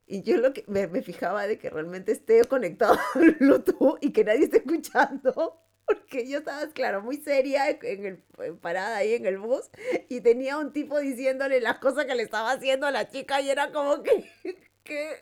Y 0.06 0.22
yo 0.22 0.36
lo 0.38 0.52
que 0.52 0.64
me, 0.68 0.86
me 0.88 1.02
fijaba 1.02 1.46
de 1.46 1.58
que 1.58 1.70
realmente 1.70 2.12
esté 2.12 2.44
conectado 2.46 2.98
al 3.14 3.32
Bluetooth 3.32 3.98
y 4.02 4.12
que 4.12 4.24
nadie 4.24 4.44
esté 4.44 4.58
escuchando. 4.58 5.60
Porque 5.98 6.28
yo 6.28 6.38
estaba, 6.38 6.66
claro, 6.68 7.02
muy 7.02 7.16
seria 7.16 7.68
en 7.70 8.06
el, 8.06 8.24
en 8.38 8.58
parada 8.58 8.96
ahí 8.98 9.14
en 9.14 9.26
el 9.26 9.38
bus 9.38 9.70
y 10.08 10.20
tenía 10.20 10.58
un 10.58 10.72
tipo 10.72 10.98
diciéndole 10.98 11.60
las 11.60 11.78
cosas 11.78 12.04
que 12.06 12.14
le 12.14 12.22
estaba 12.22 12.52
haciendo 12.52 12.86
a 12.86 12.90
la 12.90 13.08
chica 13.08 13.40
y 13.40 13.50
era 13.50 13.72
como 13.72 14.02
que, 14.02 14.30
que 14.84 15.16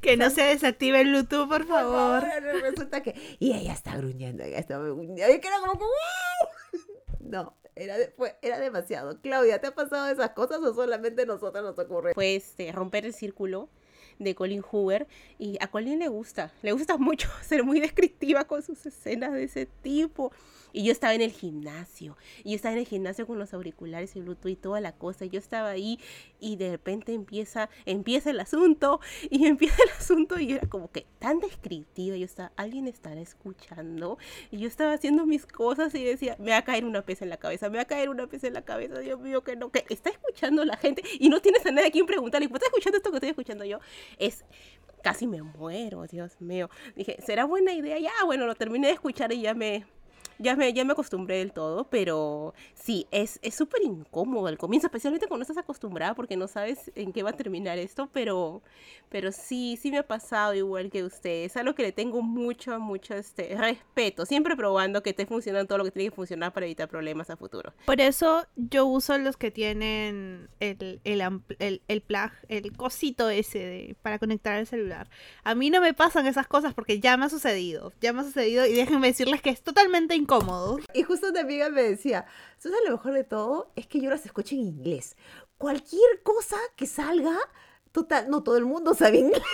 Que 0.00 0.16
no 0.16 0.30
se 0.30 0.42
desactive 0.42 1.00
el 1.00 1.08
Bluetooth, 1.08 1.48
por 1.48 1.66
por 1.66 1.66
favor. 1.68 2.22
favor, 2.22 2.42
resulta 2.62 3.02
que. 3.02 3.14
Y 3.38 3.52
ella 3.56 3.72
está 3.72 3.96
gruñendo, 3.96 4.42
ella 4.44 4.58
está 4.58 4.78
gruñendo. 4.78 5.14
Y 5.34 5.40
que 5.40 5.48
era 5.48 5.58
como 5.60 5.72
que. 5.74 5.84
¡wow! 5.84 6.80
No, 7.20 7.56
era, 7.76 7.96
de- 7.96 8.08
fue, 8.08 8.36
era 8.42 8.58
demasiado. 8.58 9.20
Claudia, 9.20 9.60
¿te 9.60 9.68
ha 9.68 9.74
pasado 9.74 10.08
esas 10.10 10.30
cosas 10.30 10.58
o 10.58 10.74
solamente 10.74 11.22
a 11.22 11.26
nosotros 11.26 11.64
nos 11.64 11.78
ocurre? 11.78 12.12
Fue 12.14 12.34
este, 12.36 12.72
romper 12.72 13.06
el 13.06 13.14
círculo 13.14 13.68
de 14.18 14.34
Colin 14.34 14.62
Hoover 14.62 15.06
y 15.38 15.56
a 15.60 15.68
Colin 15.68 15.98
le 15.98 16.08
gusta, 16.08 16.52
le 16.62 16.72
gusta 16.72 16.96
mucho 16.98 17.28
ser 17.42 17.64
muy 17.64 17.80
descriptiva 17.80 18.44
con 18.44 18.62
sus 18.62 18.84
escenas 18.86 19.32
de 19.32 19.44
ese 19.44 19.66
tipo. 19.66 20.32
Y 20.74 20.84
yo 20.84 20.92
estaba 20.92 21.12
en 21.12 21.20
el 21.20 21.32
gimnasio, 21.32 22.16
y 22.44 22.50
yo 22.50 22.56
estaba 22.56 22.72
en 22.72 22.78
el 22.78 22.86
gimnasio 22.86 23.26
con 23.26 23.38
los 23.38 23.52
auriculares 23.52 24.16
y 24.16 24.22
Bluetooth 24.22 24.52
y 24.52 24.56
toda 24.56 24.80
la 24.80 24.92
cosa, 24.92 25.26
yo 25.26 25.38
estaba 25.38 25.68
ahí 25.68 26.00
y 26.40 26.56
de 26.56 26.70
repente 26.70 27.12
empieza, 27.12 27.68
empieza 27.84 28.30
el 28.30 28.40
asunto, 28.40 28.98
y 29.28 29.46
empieza 29.46 29.82
el 29.82 29.90
asunto 29.90 30.38
y 30.38 30.52
era 30.52 30.66
como 30.68 30.90
que 30.90 31.06
tan 31.18 31.40
descriptiva, 31.40 32.16
yo 32.16 32.24
estaba, 32.24 32.52
alguien 32.56 32.88
estará 32.88 33.20
escuchando, 33.20 34.16
y 34.50 34.58
yo 34.58 34.68
estaba 34.68 34.94
haciendo 34.94 35.26
mis 35.26 35.44
cosas 35.44 35.94
y 35.94 36.04
decía, 36.04 36.36
me 36.38 36.52
va 36.52 36.58
a 36.58 36.64
caer 36.64 36.86
una 36.86 37.02
pesa 37.02 37.24
en 37.24 37.30
la 37.30 37.36
cabeza, 37.36 37.68
me 37.68 37.76
va 37.76 37.82
a 37.82 37.86
caer 37.86 38.08
una 38.08 38.26
pesa 38.26 38.46
en 38.46 38.54
la 38.54 38.62
cabeza, 38.62 38.98
Dios 39.00 39.20
mío, 39.20 39.44
que 39.44 39.56
no, 39.56 39.70
que 39.70 39.84
está 39.90 40.08
escuchando 40.08 40.64
la 40.64 40.78
gente 40.78 41.02
y 41.20 41.28
no 41.28 41.42
tienes 41.42 41.66
a 41.66 41.70
nadie 41.70 41.88
a 41.88 41.90
quien 41.90 42.06
preguntarle, 42.06 42.46
¿está 42.46 42.66
escuchando 42.66 42.96
esto 42.96 43.10
que 43.10 43.16
estoy 43.18 43.30
escuchando 43.30 43.64
yo? 43.64 43.78
Es 44.18 44.44
casi 45.02 45.26
me 45.26 45.42
muero, 45.42 46.06
Dios 46.06 46.40
mío. 46.40 46.70
Dije, 46.96 47.18
¿será 47.24 47.44
buena 47.44 47.72
idea? 47.72 47.98
Ya, 47.98 48.12
bueno, 48.24 48.46
lo 48.46 48.54
terminé 48.54 48.88
de 48.88 48.94
escuchar 48.94 49.32
y 49.32 49.42
ya 49.42 49.54
me, 49.54 49.84
ya 50.42 50.56
me, 50.56 50.72
ya 50.72 50.84
me 50.84 50.92
acostumbré 50.92 51.38
del 51.38 51.52
todo, 51.52 51.88
pero 51.88 52.54
sí, 52.74 53.06
es 53.10 53.38
es 53.42 53.54
súper 53.54 53.82
incómodo 53.82 54.46
al 54.46 54.58
comienzo, 54.58 54.86
especialmente 54.88 55.26
cuando 55.28 55.42
estás 55.42 55.58
acostumbrada 55.58 56.14
porque 56.14 56.36
no 56.36 56.48
sabes 56.48 56.90
en 56.94 57.12
qué 57.12 57.22
va 57.22 57.30
a 57.30 57.32
terminar 57.36 57.78
esto, 57.78 58.08
pero, 58.12 58.62
pero 59.08 59.30
sí, 59.32 59.78
sí 59.80 59.90
me 59.90 59.98
ha 59.98 60.06
pasado 60.06 60.54
igual 60.54 60.90
que 60.90 61.04
ustedes. 61.04 61.52
Es 61.52 61.56
algo 61.56 61.74
que 61.74 61.82
le 61.82 61.92
tengo 61.92 62.22
mucho, 62.22 62.78
mucho 62.80 63.14
este, 63.14 63.54
respeto, 63.56 64.26
siempre 64.26 64.56
probando 64.56 65.02
que 65.02 65.10
esté 65.10 65.26
funcionando 65.26 65.66
todo 65.68 65.78
lo 65.78 65.84
que 65.84 65.90
tiene 65.90 66.10
que 66.10 66.16
funcionar 66.16 66.52
para 66.52 66.66
evitar 66.66 66.88
problemas 66.88 67.30
a 67.30 67.36
futuro. 67.36 67.72
Por 67.86 68.00
eso 68.00 68.46
yo 68.56 68.86
uso 68.86 69.16
los 69.18 69.36
que 69.36 69.50
tienen 69.50 70.48
el, 70.60 71.00
el, 71.04 71.32
el, 71.58 71.82
el 71.88 72.00
plug, 72.00 72.30
el 72.48 72.76
cosito 72.76 73.28
ese 73.30 73.58
de- 73.58 73.96
para 74.02 74.18
conectar 74.18 74.58
el 74.58 74.66
celular. 74.66 75.08
A 75.44 75.54
mí 75.54 75.70
no 75.70 75.80
me 75.80 75.94
pasan 75.94 76.26
esas 76.26 76.46
cosas 76.48 76.74
porque 76.74 76.98
ya 77.00 77.16
me 77.16 77.26
ha 77.26 77.28
sucedido. 77.28 77.92
Ya 78.00 78.12
me 78.12 78.20
ha 78.20 78.24
sucedido 78.24 78.66
y 78.66 78.72
déjenme 78.72 79.08
decirles 79.08 79.42
que 79.42 79.50
es 79.50 79.62
totalmente 79.62 80.14
incómodo. 80.14 80.31
Y 80.94 81.02
justo 81.02 81.28
una 81.28 81.40
amiga 81.40 81.68
me 81.70 81.82
decía, 81.82 82.26
¿sabes 82.58 82.78
lo 82.86 82.92
mejor 82.92 83.12
de 83.14 83.24
todo? 83.24 83.72
Es 83.76 83.86
que 83.86 84.00
yo 84.00 84.10
las 84.10 84.24
escucho 84.26 84.54
en 84.54 84.62
inglés. 84.62 85.16
Cualquier 85.58 86.22
cosa 86.22 86.56
que 86.76 86.86
salga, 86.86 87.36
total, 87.92 88.28
no 88.30 88.42
todo 88.42 88.56
el 88.56 88.64
mundo 88.64 88.94
sabe 88.94 89.18
inglés. 89.18 89.42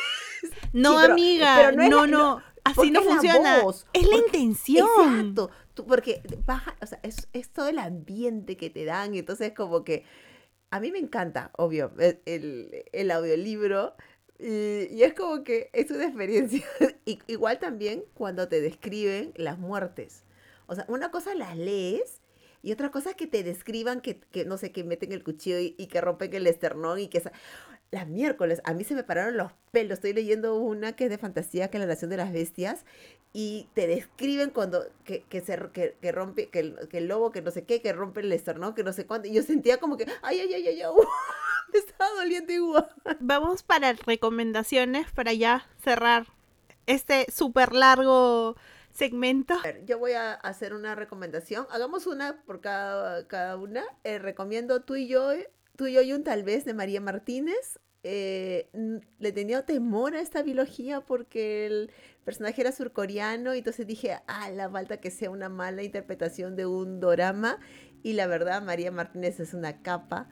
No, 0.72 0.92
Sí, 0.92 0.96
pero- 1.02 1.12
amiga, 1.14 1.56
pero 1.56 1.76
no, 1.76 1.88
no, 1.88 2.06
la- 2.06 2.06
no, 2.06 2.42
así 2.62 2.90
no 2.92 3.00
es 3.00 3.06
la 3.06 3.12
funciona. 3.12 3.60
voz, 3.62 3.86
es 3.92 4.02
la 4.04 4.08
porque- 4.10 4.38
intención. 4.38 4.86
Exacto, 4.96 5.50
tú- 5.74 5.84
porque 5.86 6.22
baja, 6.46 6.76
o 6.80 6.86
sea, 6.86 7.00
es, 7.02 7.26
es 7.32 7.50
todo 7.50 7.66
el 7.68 7.78
ambiente 7.80 8.56
que 8.56 8.70
te 8.70 8.84
dan, 8.84 9.14
entonces 9.16 9.52
como 9.52 9.82
que 9.82 10.04
a 10.70 10.78
mí 10.78 10.92
me 10.92 10.98
encanta, 11.00 11.50
obvio, 11.56 11.90
el, 11.98 12.20
el- 12.26 12.84
el 12.92 13.10
audiolibro, 13.10 13.94
y, 14.38 14.86
y 14.94 15.02
es 15.02 15.14
como 15.14 15.42
que 15.42 15.70
es 15.72 15.90
una 15.90 16.04
experiencia. 16.04 16.64
Y, 17.04 17.18
igual 17.26 17.58
también 17.58 18.04
cuando 18.14 18.46
te 18.46 18.60
describen 18.60 19.32
las 19.34 19.58
muertes. 19.58 20.22
O 20.68 20.74
sea, 20.74 20.84
una 20.88 21.10
cosa 21.10 21.34
las 21.34 21.56
lees 21.56 22.20
y 22.62 22.72
otra 22.72 22.90
cosa 22.90 23.14
que 23.14 23.26
te 23.26 23.42
describan 23.42 24.00
que, 24.00 24.20
que 24.20 24.44
no 24.44 24.58
sé, 24.58 24.72
que 24.72 24.84
meten 24.84 25.12
el 25.12 25.24
cuchillo 25.24 25.58
y, 25.58 25.86
que 25.86 26.00
rompen 26.00 26.34
el 26.34 26.46
esternón 26.46 26.98
y 26.98 27.08
que... 27.08 27.22
las 27.90 28.06
miércoles, 28.06 28.60
a 28.64 28.74
mí 28.74 28.84
se 28.84 28.94
me 28.94 29.04
pararon 29.04 29.36
los 29.36 29.52
pelos. 29.70 29.94
Estoy 29.94 30.12
leyendo 30.12 30.56
una 30.56 30.94
que 30.94 31.04
es 31.04 31.10
de 31.10 31.18
fantasía, 31.18 31.70
que 31.70 31.78
es 31.78 31.80
La 31.80 31.86
Nación 31.86 32.10
de 32.10 32.16
las 32.18 32.32
Bestias, 32.32 32.84
y 33.32 33.68
te 33.74 33.86
describen 33.86 34.50
cuando 34.50 34.86
que, 35.04 35.22
que 35.22 35.40
se 35.40 35.56
que, 35.72 35.96
que 36.00 36.12
rompe, 36.12 36.48
que 36.48 36.60
el, 36.60 36.88
que 36.88 36.98
el 36.98 37.08
lobo, 37.08 37.30
que 37.30 37.42
no 37.42 37.50
sé 37.50 37.64
qué, 37.64 37.80
que 37.80 37.92
rompe 37.92 38.20
el 38.20 38.32
esternón, 38.32 38.74
que 38.74 38.82
no 38.82 38.92
sé 38.92 39.06
cuánto. 39.06 39.28
Y 39.28 39.32
yo 39.32 39.42
sentía 39.42 39.78
como 39.78 39.96
que, 39.96 40.06
ay, 40.22 40.40
ay, 40.40 40.54
ay, 40.54 40.68
ay, 40.68 40.82
ay, 40.82 40.92
me 41.72 41.78
estaba 41.78 42.10
doliendo 42.16 42.52
igual. 42.52 42.88
Vamos 43.20 43.62
para 43.62 43.92
recomendaciones 43.92 45.10
para 45.12 45.32
ya 45.32 45.66
cerrar 45.82 46.26
este 46.86 47.30
súper 47.30 47.72
largo 47.72 48.56
segmento. 48.98 49.54
Yo 49.86 49.98
voy 49.98 50.12
a 50.12 50.34
hacer 50.34 50.74
una 50.74 50.96
recomendación. 50.96 51.66
Hagamos 51.70 52.06
una 52.06 52.42
por 52.44 52.60
cada, 52.60 53.26
cada 53.28 53.56
una. 53.56 53.84
Eh, 54.02 54.18
recomiendo 54.18 54.82
tú 54.82 54.96
y 54.96 55.06
yo, 55.06 55.30
tú 55.76 55.86
y 55.86 55.92
yo 55.92 56.02
y 56.02 56.12
un 56.12 56.24
tal 56.24 56.42
vez 56.42 56.64
de 56.64 56.74
María 56.74 57.00
Martínez. 57.00 57.78
Eh, 58.02 58.70
le 59.18 59.32
tenía 59.32 59.66
temor 59.66 60.14
a 60.14 60.20
esta 60.20 60.42
biología 60.42 61.00
porque 61.00 61.66
el 61.66 61.90
personaje 62.24 62.60
era 62.60 62.72
surcoreano 62.72 63.54
y 63.54 63.58
entonces 63.58 63.86
dije, 63.86 64.18
ah, 64.26 64.50
la 64.50 64.68
falta 64.70 64.98
que 64.98 65.10
sea 65.10 65.30
una 65.30 65.48
mala 65.48 65.82
interpretación 65.82 66.56
de 66.56 66.66
un 66.66 67.00
dorama 67.00 67.58
y 68.02 68.12
la 68.12 68.26
verdad 68.26 68.62
María 68.62 68.92
Martínez 68.92 69.40
es 69.40 69.52
una 69.52 69.82
capa, 69.82 70.28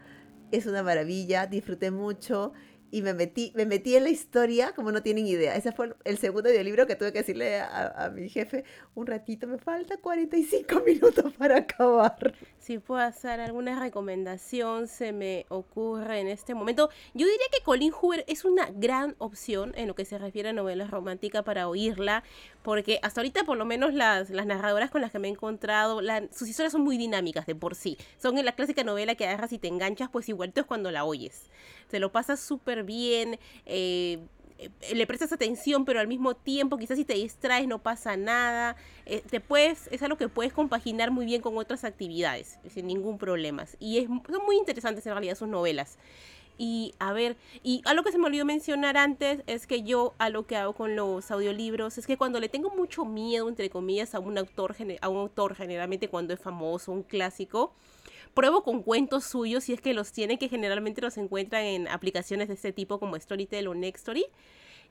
es 0.53 0.67
una 0.67 0.85
maravilla, 0.85 1.47
disfruté 1.47 1.91
mucho 1.91 2.53
y 2.91 3.03
me 3.03 3.15
metí, 3.15 3.53
me 3.55 3.67
metí 3.67 3.97
en 3.97 4.05
la 4.05 4.11
historia 4.11 4.73
como 4.75 4.93
no 4.93 5.03
tienen 5.03 5.27
idea. 5.27 5.55
Ese 5.57 5.73
fue 5.73 5.95
el 6.05 6.19
segundo 6.19 6.49
audiolibro 6.49 6.87
que 6.87 6.97
tuve 6.97 7.13
que 7.13 7.19
decirle 7.19 7.61
a, 7.61 7.89
a 8.07 8.11
mi 8.11 8.29
jefe, 8.29 8.65
un 8.95 9.07
ratito, 9.07 9.47
me 9.47 9.59
falta 9.59 9.97
45 9.97 10.81
minutos 10.87 11.33
para 11.35 11.59
acabar. 11.59 12.35
Si 12.59 12.79
puedo 12.79 13.01
hacer 13.01 13.41
alguna 13.41 13.79
recomendación, 13.81 14.89
se 14.89 15.13
me 15.13 15.47
ocurre 15.49 16.21
en 16.21 16.29
este 16.29 16.55
momento. 16.55 16.91
Yo 17.15 17.27
diría 17.27 17.47
que 17.53 17.63
Colin 17.65 17.93
Hoover 17.93 18.25
es 18.29 18.45
una 18.45 18.71
gran 18.71 19.15
opción 19.19 19.73
en 19.77 19.89
lo 19.89 19.95
que 19.95 20.05
se 20.05 20.19
refiere 20.19 20.49
a 20.51 20.53
novelas 20.53 20.91
románticas 20.91 21.43
para 21.45 21.69
oírla, 21.69 22.23
porque 22.63 22.99
hasta 23.03 23.21
ahorita 23.21 23.45
por 23.45 23.57
lo 23.57 23.65
menos 23.65 23.95
las, 23.95 24.31
las 24.31 24.47
narradoras 24.47 24.91
con 24.91 25.01
las 25.01 25.11
que 25.13 25.19
me 25.19 25.29
he 25.29 25.31
encontrado, 25.33 26.01
la- 26.01 26.29
sus 26.33 26.49
historias 26.49 26.73
son 26.73 26.83
muy 26.83 26.97
dinámicas 26.99 27.47
de 27.47 27.55
por 27.55 27.75
sí. 27.75 27.97
Son 28.19 28.39
en 28.39 28.45
la 28.45 28.53
clásica 28.53 28.83
novela 28.85 29.15
que 29.15 29.27
agarras 29.27 29.53
y 29.53 29.59
te 29.59 29.69
enganchas, 29.69 30.09
pues 30.11 30.29
igualito 30.29 30.61
es 30.61 30.67
cuando 30.67 30.91
la 30.91 31.05
oyes. 31.05 31.51
Te 31.89 31.99
lo 32.01 32.13
pasas 32.13 32.41
súper 32.41 32.85
bien. 32.85 33.39
eh, 33.67 34.19
eh, 34.59 34.95
le 34.95 35.07
prestas 35.07 35.33
atención, 35.33 35.85
pero 35.85 36.01
al 36.01 36.09
mismo 36.09 36.35
tiempo, 36.35 36.79
quizás 36.79 36.97
si 36.97 37.05
te 37.05 37.15
distraes 37.15 37.69
no 37.69 37.83
pasa 37.83 38.17
nada. 38.17 38.77
Eh, 39.05 39.23
te 39.29 39.41
puedes, 39.41 39.89
es 39.89 40.03
algo 40.03 40.17
que 40.17 40.29
puedes 40.29 40.53
compaginar 40.53 41.11
muy 41.11 41.27
bien 41.27 41.43
con 41.43 41.57
otras 41.59 41.85
actividades, 41.85 42.59
sin 42.73 42.87
ningún 42.87 43.19
problema. 43.19 43.67
Y 43.79 43.99
es, 43.99 44.07
son 44.07 44.45
muy 44.45 44.57
interesantes 44.57 45.07
en 45.07 45.13
realidad 45.13 45.37
sus 45.37 45.49
novelas. 45.49 45.99
Y 46.59 46.95
a 46.99 47.13
ver, 47.13 47.37
y 47.63 47.83
algo 47.85 48.03
que 48.03 48.13
se 48.13 48.19
me 48.19 48.27
olvidó 48.27 48.47
mencionar 48.47 48.97
antes 48.97 49.43
es 49.47 49.67
que 49.67 49.83
yo 49.83 50.15
a 50.17 50.31
lo 50.31 50.47
que 50.47 50.57
hago 50.57 50.73
con 50.73 50.97
los 50.97 51.31
audiolibros 51.31 51.99
es 51.99 52.07
que 52.07 52.17
cuando 52.17 52.41
le 52.41 52.49
tengo 52.49 52.71
mucho 52.71 53.05
miedo, 53.05 53.51
entre 53.51 53.69
comillas, 53.69 54.15
a 54.15 54.21
un 54.21 54.39
autor, 54.39 54.75
a 55.03 55.09
un 55.11 55.19
autor 55.19 55.55
generalmente 55.55 56.09
cuando 56.09 56.33
es 56.33 56.41
famoso, 56.41 56.93
un 56.93 57.03
clásico, 57.03 57.75
pruebo 58.37 58.63
con 58.63 58.83
cuentos 58.83 59.25
suyos 59.25 59.65
si 59.65 59.73
es 59.73 59.81
que 59.81 59.95
los 59.95 60.13
tiene, 60.13 60.39
que 60.39 60.51
generalmente 60.51 61.01
los 61.01 61.17
encuentran 61.17 61.65
en 61.65 61.89
aplicaciones 61.89 62.49
de 62.49 62.55
este 62.55 62.71
tipo 62.71 63.01
como 63.01 63.19
Storytel 63.19 63.67
o 63.67 63.75
Nextory. 63.75 64.27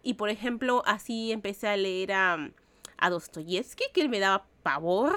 Y 0.01 0.15
por 0.15 0.29
ejemplo, 0.29 0.81
así 0.87 1.31
empecé 1.31 1.67
a 1.67 1.77
leer 1.77 2.11
a, 2.11 2.51
a 2.97 3.09
Dostoyevsky, 3.09 3.85
que 3.93 4.01
él 4.01 4.09
me 4.09 4.19
daba 4.19 4.47
pavor, 4.63 5.13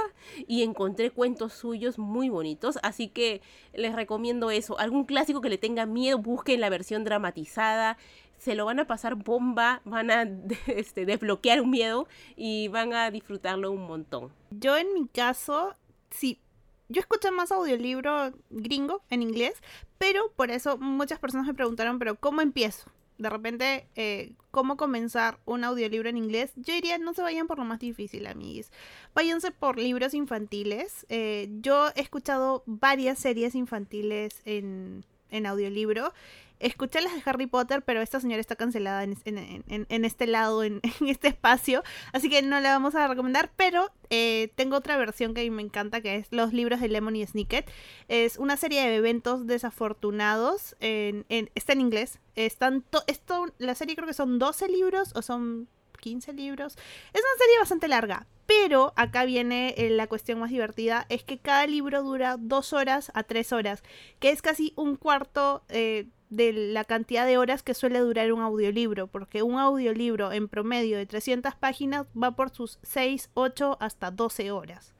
y 0.46 0.62
encontré 0.62 1.10
cuentos 1.10 1.54
suyos 1.54 1.98
muy 1.98 2.28
bonitos. 2.28 2.78
Así 2.82 3.08
que 3.08 3.40
les 3.72 3.94
recomiendo 3.94 4.50
eso. 4.50 4.78
Algún 4.78 5.04
clásico 5.04 5.40
que 5.40 5.48
le 5.48 5.56
tenga 5.56 5.86
miedo, 5.86 6.18
busquen 6.18 6.60
la 6.60 6.68
versión 6.68 7.04
dramatizada. 7.04 7.96
Se 8.36 8.54
lo 8.54 8.66
van 8.66 8.78
a 8.78 8.86
pasar 8.86 9.14
bomba, 9.14 9.80
van 9.86 10.10
a 10.10 10.28
este, 10.66 11.06
desbloquear 11.06 11.62
un 11.62 11.70
miedo 11.70 12.06
y 12.36 12.68
van 12.68 12.92
a 12.92 13.10
disfrutarlo 13.10 13.72
un 13.72 13.86
montón. 13.86 14.32
Yo 14.50 14.76
en 14.76 14.92
mi 14.92 15.08
caso, 15.08 15.74
sí, 16.10 16.40
yo 16.88 17.00
escucho 17.00 17.30
más 17.32 17.52
audiolibro 17.52 18.32
gringo 18.50 19.02
en 19.10 19.22
inglés, 19.22 19.54
pero 19.98 20.32
por 20.36 20.50
eso 20.50 20.78
muchas 20.78 21.18
personas 21.18 21.46
me 21.46 21.54
preguntaron, 21.54 21.98
pero 21.98 22.16
¿cómo 22.16 22.40
empiezo? 22.40 22.90
De 23.18 23.28
repente, 23.28 23.88
eh, 23.96 24.32
¿cómo 24.52 24.76
comenzar 24.76 25.40
un 25.44 25.64
audiolibro 25.64 26.08
en 26.08 26.16
inglés? 26.16 26.52
Yo 26.54 26.72
diría, 26.72 26.98
no 26.98 27.14
se 27.14 27.22
vayan 27.22 27.48
por 27.48 27.58
lo 27.58 27.64
más 27.64 27.80
difícil, 27.80 28.26
amiguis. 28.28 28.70
Váyanse 29.12 29.50
por 29.50 29.76
libros 29.76 30.14
infantiles. 30.14 31.04
Eh, 31.08 31.48
yo 31.60 31.88
he 31.96 32.00
escuchado 32.00 32.62
varias 32.66 33.18
series 33.18 33.56
infantiles 33.56 34.40
en, 34.44 35.04
en 35.30 35.46
audiolibro. 35.46 36.12
Escuché 36.60 37.00
las 37.00 37.14
de 37.14 37.22
Harry 37.24 37.46
Potter, 37.46 37.82
pero 37.82 38.00
esta 38.02 38.18
señora 38.18 38.40
está 38.40 38.56
cancelada 38.56 39.04
en, 39.04 39.16
en- 39.24 39.86
en- 39.88 40.04
este 40.04 40.26
lado, 40.26 40.64
en, 40.64 40.80
este 41.06 41.28
espacio. 41.28 41.84
Así 42.12 42.28
que 42.28 42.42
no 42.42 42.58
la 42.58 42.72
vamos 42.72 42.96
a 42.96 43.06
recomendar. 43.06 43.52
Pero 43.56 43.92
eh, 44.10 44.50
tengo 44.56 44.76
otra 44.76 44.96
versión 44.96 45.34
que 45.34 45.48
me 45.52 45.62
encanta, 45.62 46.00
que 46.00 46.16
es 46.16 46.26
los 46.32 46.52
libros 46.52 46.80
de 46.80 46.88
Lemon 46.88 47.14
y 47.14 47.24
Snicket. 47.24 47.70
Es 48.08 48.38
una 48.38 48.56
serie 48.56 48.80
de 48.88 48.96
eventos 48.96 49.46
desafortunados. 49.46 50.74
Está 50.80 51.72
en 51.74 51.80
inglés. 51.80 52.18
Están 52.34 52.82
to- 52.82 53.04
esto, 53.06 53.46
la 53.58 53.74
serie 53.76 53.94
creo 53.94 54.08
que 54.08 54.14
son 54.14 54.38
12 54.40 54.68
libros 54.68 55.12
o 55.14 55.22
son 55.22 55.68
15 55.98 56.32
libros. 56.32 56.74
Es 57.12 57.20
una 57.20 57.38
serie 57.38 57.58
bastante 57.60 57.88
larga. 57.88 58.26
Pero 58.46 58.94
acá 58.96 59.24
viene 59.26 59.74
eh, 59.76 59.90
la 59.90 60.06
cuestión 60.06 60.38
más 60.38 60.50
divertida. 60.50 61.04
Es 61.10 61.22
que 61.22 61.38
cada 61.38 61.66
libro 61.66 62.02
dura 62.02 62.36
2 62.38 62.72
horas 62.72 63.10
a 63.14 63.22
3 63.24 63.52
horas. 63.52 63.82
Que 64.20 64.30
es 64.30 64.40
casi 64.40 64.72
un 64.76 64.96
cuarto 64.96 65.62
eh, 65.68 66.06
de 66.30 66.52
la 66.54 66.84
cantidad 66.84 67.26
de 67.26 67.36
horas 67.36 67.62
que 67.62 67.74
suele 67.74 67.98
durar 67.98 68.32
un 68.32 68.40
audiolibro. 68.40 69.06
Porque 69.06 69.42
un 69.42 69.58
audiolibro 69.58 70.32
en 70.32 70.48
promedio 70.48 70.96
de 70.96 71.04
300 71.04 71.54
páginas 71.56 72.06
va 72.20 72.30
por 72.36 72.48
sus 72.50 72.78
6, 72.82 73.28
8 73.34 73.76
hasta 73.80 74.10
12 74.10 74.50
horas. 74.50 74.94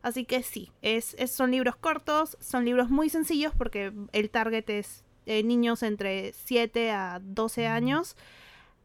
Así 0.00 0.24
que 0.24 0.42
sí, 0.42 0.70
es, 0.80 1.14
es- 1.18 1.32
son 1.32 1.50
libros 1.50 1.76
cortos, 1.76 2.38
son 2.40 2.64
libros 2.64 2.88
muy 2.88 3.10
sencillos 3.10 3.52
porque 3.58 3.92
el 4.12 4.30
target 4.30 4.70
es 4.70 5.04
eh, 5.26 5.42
niños 5.42 5.82
entre 5.82 6.32
7 6.32 6.90
a 6.92 7.20
12 7.22 7.66
años. 7.66 8.16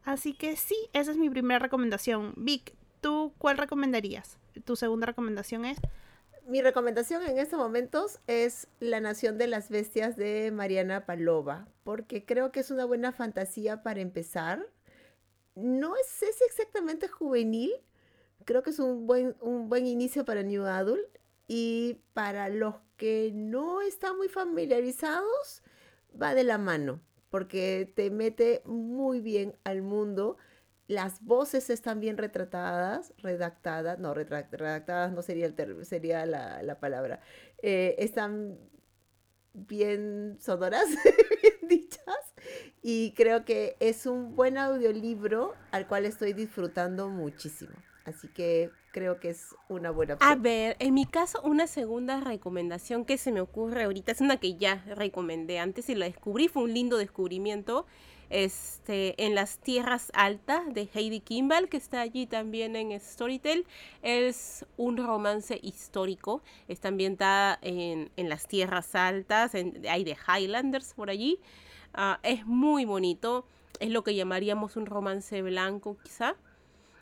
Así 0.05 0.33
que 0.33 0.55
sí, 0.55 0.75
esa 0.93 1.11
es 1.11 1.17
mi 1.17 1.29
primera 1.29 1.59
recomendación. 1.59 2.33
Vic, 2.35 2.75
¿tú 3.01 3.33
cuál 3.37 3.57
recomendarías? 3.57 4.37
Tu 4.65 4.75
segunda 4.75 5.07
recomendación 5.07 5.65
es... 5.65 5.77
Mi 6.45 6.61
recomendación 6.61 7.23
en 7.23 7.37
estos 7.37 7.57
momentos 7.57 8.19
es 8.27 8.67
La 8.81 8.99
Nación 8.99 9.37
de 9.37 9.47
las 9.47 9.69
Bestias 9.69 10.17
de 10.17 10.51
Mariana 10.51 11.05
Palova, 11.05 11.69
porque 11.85 12.25
creo 12.25 12.51
que 12.51 12.59
es 12.59 12.69
una 12.69 12.83
buena 12.83 13.13
fantasía 13.13 13.81
para 13.81 14.01
empezar. 14.01 14.67
No 15.55 15.95
es, 15.95 16.21
es 16.21 16.41
exactamente 16.41 17.07
juvenil, 17.07 17.71
creo 18.43 18.61
que 18.61 18.71
es 18.71 18.79
un 18.79 19.07
buen, 19.07 19.37
un 19.39 19.69
buen 19.69 19.87
inicio 19.87 20.25
para 20.25 20.43
New 20.43 20.65
Adult 20.65 21.17
y 21.47 22.01
para 22.13 22.49
los 22.49 22.75
que 22.97 23.31
no 23.33 23.81
están 23.81 24.17
muy 24.17 24.27
familiarizados, 24.27 25.63
va 26.21 26.35
de 26.35 26.43
la 26.43 26.57
mano, 26.57 26.99
porque 27.33 27.91
te 27.95 28.11
mete 28.11 28.61
muy 28.63 29.19
bien 29.19 29.55
al 29.63 29.81
mundo. 29.81 30.37
Las 30.85 31.19
voces 31.23 31.71
están 31.71 31.99
bien 31.99 32.15
retratadas, 32.15 33.11
redactadas, 33.17 33.97
no, 33.97 34.13
redactadas 34.13 35.11
no 35.11 35.23
sería, 35.23 35.47
el 35.47 35.83
sería 35.83 36.27
la, 36.27 36.61
la 36.61 36.79
palabra. 36.79 37.21
Eh, 37.63 37.95
están 37.97 38.59
bien 39.55 40.37
sonoras, 40.39 40.85
bien 41.41 41.67
dichas, 41.67 42.35
y 42.83 43.15
creo 43.15 43.45
que 43.45 43.77
es 43.79 44.05
un 44.05 44.35
buen 44.35 44.59
audiolibro 44.59 45.55
al 45.71 45.87
cual 45.87 46.05
estoy 46.05 46.33
disfrutando 46.33 47.09
muchísimo. 47.09 47.73
Así 48.05 48.27
que 48.27 48.69
creo 48.93 49.19
que 49.19 49.31
es 49.31 49.53
una 49.67 49.91
buena 49.91 50.13
A 50.13 50.15
opción. 50.15 50.41
ver, 50.43 50.77
en 50.79 50.93
mi 50.93 51.05
caso, 51.05 51.41
una 51.43 51.67
segunda 51.67 52.21
recomendación 52.21 53.03
que 53.03 53.17
se 53.17 53.31
me 53.33 53.41
ocurre 53.41 53.83
ahorita 53.83 54.13
es 54.13 54.21
una 54.21 54.37
que 54.37 54.55
ya 54.55 54.75
recomendé 54.95 55.59
antes 55.59 55.89
y 55.89 55.95
la 55.95 56.05
descubrí, 56.05 56.47
fue 56.47 56.63
un 56.63 56.73
lindo 56.73 56.97
descubrimiento. 56.97 57.85
Este, 58.29 59.25
en 59.25 59.35
las 59.35 59.59
tierras 59.59 60.09
altas 60.15 60.61
de 60.73 60.89
Heidi 60.93 61.19
Kimball, 61.19 61.69
que 61.69 61.77
está 61.77 62.01
allí 62.01 62.25
también 62.25 62.75
en 62.75 62.97
Storytel, 62.99 63.65
es 64.01 64.65
un 64.77 64.97
romance 64.97 65.59
histórico. 65.61 66.41
Está 66.67 66.87
ambientada 66.87 67.59
en, 67.61 68.09
en 68.15 68.29
las 68.29 68.47
tierras 68.47 68.95
altas, 68.95 69.53
en- 69.53 69.83
hay 69.87 70.03
de 70.03 70.15
Highlanders 70.27 70.93
por 70.95 71.09
allí. 71.11 71.37
Ah, 71.93 72.19
es 72.23 72.45
muy 72.47 72.85
bonito, 72.85 73.45
es 73.79 73.91
lo 73.91 74.03
que 74.03 74.15
llamaríamos 74.15 74.77
un 74.77 74.85
romance 74.87 75.41
blanco, 75.43 75.97
quizá. 76.03 76.35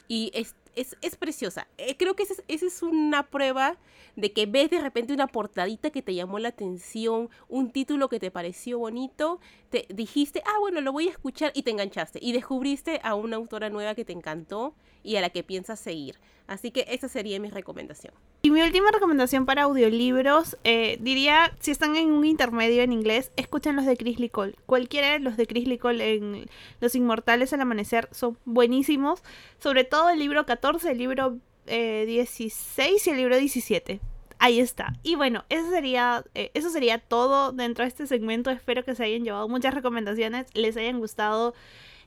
Y 0.09 0.31
es, 0.33 0.53
es, 0.75 0.97
es 1.01 1.15
preciosa. 1.15 1.67
Eh, 1.77 1.95
creo 1.97 2.15
que 2.15 2.23
esa 2.23 2.35
es, 2.47 2.63
es 2.63 2.81
una 2.81 3.27
prueba 3.27 3.77
de 4.15 4.33
que 4.33 4.45
ves 4.45 4.69
de 4.69 4.81
repente 4.81 5.13
una 5.13 5.27
portadita 5.27 5.89
que 5.89 6.01
te 6.01 6.13
llamó 6.13 6.39
la 6.39 6.49
atención, 6.49 7.29
un 7.47 7.71
título 7.71 8.09
que 8.09 8.19
te 8.19 8.31
pareció 8.31 8.79
bonito, 8.79 9.39
te 9.69 9.87
dijiste, 9.89 10.41
ah, 10.45 10.59
bueno, 10.59 10.81
lo 10.81 10.91
voy 10.91 11.07
a 11.07 11.11
escuchar 11.11 11.51
y 11.55 11.63
te 11.63 11.71
enganchaste. 11.71 12.19
Y 12.21 12.31
descubriste 12.31 12.99
a 13.03 13.15
una 13.15 13.37
autora 13.37 13.69
nueva 13.69 13.95
que 13.95 14.05
te 14.05 14.13
encantó 14.13 14.75
y 15.03 15.15
a 15.15 15.21
la 15.21 15.29
que 15.29 15.43
piensas 15.43 15.79
seguir. 15.79 16.17
Así 16.47 16.71
que 16.71 16.85
esa 16.89 17.07
sería 17.07 17.39
mi 17.39 17.49
recomendación. 17.49 18.13
Y 18.41 18.51
mi 18.51 18.61
última 18.61 18.91
recomendación 18.91 19.45
para 19.45 19.63
audiolibros, 19.63 20.57
eh, 20.63 20.97
diría, 20.99 21.55
si 21.59 21.71
están 21.71 21.95
en 21.95 22.11
un 22.11 22.25
intermedio 22.25 22.81
en 22.83 22.91
inglés, 22.91 23.31
escuchen 23.37 23.75
los 23.75 23.85
de 23.85 23.95
Chris 23.95 24.19
Licol. 24.19 24.55
Cualquiera 24.65 25.13
de 25.13 25.19
los 25.19 25.37
de 25.37 25.47
Chris 25.47 25.67
Licol 25.67 26.01
en 26.01 26.49
Los 26.81 26.95
Inmortales 26.95 27.53
al 27.53 27.61
Amanecer 27.61 28.09
son 28.11 28.37
buenísimos. 28.43 29.23
Sobre 29.59 29.85
todo 29.85 30.09
el 30.09 30.19
libro 30.19 30.45
14, 30.45 30.91
el 30.91 30.97
libro 30.97 31.37
eh, 31.67 32.05
16 32.05 33.07
y 33.07 33.09
el 33.09 33.17
libro 33.17 33.37
17. 33.37 34.01
Ahí 34.39 34.59
está. 34.59 34.93
Y 35.03 35.13
bueno, 35.13 35.45
eso 35.49 35.69
sería, 35.69 36.25
eh, 36.33 36.49
eso 36.55 36.71
sería 36.71 36.97
todo 36.97 37.51
dentro 37.51 37.83
de 37.83 37.89
este 37.89 38.07
segmento. 38.07 38.49
Espero 38.49 38.83
que 38.83 38.95
se 38.95 39.03
hayan 39.03 39.23
llevado 39.23 39.47
muchas 39.47 39.73
recomendaciones, 39.73 40.47
les 40.55 40.75
hayan 40.77 40.99
gustado, 40.99 41.53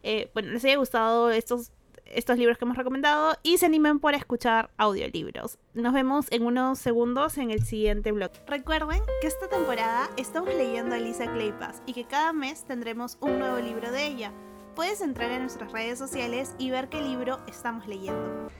eh, 0.02 0.30
bueno, 0.34 0.50
les 0.50 0.64
haya 0.64 0.76
gustado 0.76 1.30
estos 1.30 1.70
estos 2.06 2.38
libros 2.38 2.58
que 2.58 2.64
hemos 2.64 2.76
recomendado 2.76 3.36
y 3.42 3.58
se 3.58 3.66
animen 3.66 3.98
por 3.98 4.14
escuchar 4.14 4.70
audiolibros. 4.76 5.58
Nos 5.74 5.92
vemos 5.92 6.26
en 6.30 6.44
unos 6.44 6.78
segundos 6.78 7.38
en 7.38 7.50
el 7.50 7.64
siguiente 7.64 8.12
blog. 8.12 8.30
Recuerden 8.46 9.00
que 9.20 9.26
esta 9.26 9.48
temporada 9.48 10.10
estamos 10.16 10.54
leyendo 10.54 10.94
a 10.94 10.98
Lisa 10.98 11.32
Kleypas 11.32 11.82
y 11.86 11.92
que 11.92 12.04
cada 12.04 12.32
mes 12.32 12.64
tendremos 12.64 13.18
un 13.20 13.38
nuevo 13.38 13.58
libro 13.58 13.90
de 13.90 14.06
ella. 14.06 14.32
Puedes 14.74 15.00
entrar 15.02 15.30
en 15.30 15.42
nuestras 15.42 15.70
redes 15.70 16.00
sociales 16.00 16.56
y 16.58 16.70
ver 16.70 16.88
qué 16.88 17.00
libro 17.00 17.38
estamos 17.46 17.86
leyendo. 17.86 18.50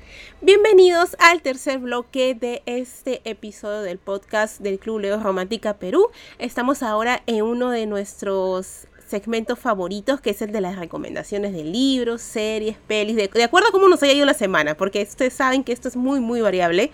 Bienvenidos 0.40 1.16
al 1.18 1.42
tercer 1.42 1.80
bloque 1.80 2.36
de 2.36 2.62
este 2.66 3.20
episodio 3.28 3.82
del 3.82 3.98
podcast 3.98 4.60
del 4.60 4.78
Club 4.78 5.00
Leo 5.00 5.18
Romántica 5.18 5.74
Perú. 5.74 6.10
Estamos 6.38 6.84
ahora 6.84 7.24
en 7.26 7.42
uno 7.42 7.70
de 7.70 7.86
nuestros 7.86 8.86
segmentos 9.06 9.58
favoritos, 9.58 10.20
que 10.20 10.30
es 10.30 10.42
el 10.42 10.52
de 10.52 10.60
las 10.60 10.76
recomendaciones 10.76 11.52
de 11.52 11.64
libros, 11.64 12.22
series, 12.22 12.76
pelis, 12.86 13.16
de, 13.16 13.28
de 13.28 13.44
acuerdo 13.44 13.68
a 13.68 13.72
cómo 13.72 13.88
nos 13.88 14.02
haya 14.02 14.12
ido 14.12 14.26
la 14.26 14.34
semana, 14.34 14.76
porque 14.76 15.02
ustedes 15.02 15.34
saben 15.34 15.64
que 15.64 15.72
esto 15.72 15.88
es 15.88 15.96
muy, 15.96 16.20
muy 16.20 16.40
variable. 16.40 16.90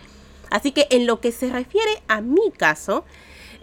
Así 0.50 0.72
que 0.72 0.86
en 0.90 1.06
lo 1.06 1.20
que 1.20 1.32
se 1.32 1.50
refiere 1.50 1.90
a 2.08 2.20
mi 2.20 2.50
caso, 2.50 3.04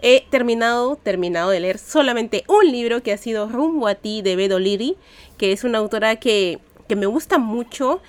he 0.00 0.24
terminado, 0.30 0.96
terminado 0.96 1.50
de 1.50 1.60
leer 1.60 1.78
solamente 1.78 2.44
un 2.48 2.70
libro 2.70 3.02
que 3.02 3.12
ha 3.12 3.18
sido 3.18 3.48
Rumbo 3.48 3.88
a 3.88 3.94
ti 3.94 4.22
de 4.22 4.36
Bedo 4.36 4.58
Liri, 4.58 4.96
que 5.36 5.52
es 5.52 5.64
una 5.64 5.78
autora 5.78 6.16
que, 6.16 6.58
que 6.88 6.96
me 6.96 7.06
gusta 7.06 7.38
mucho. 7.38 8.00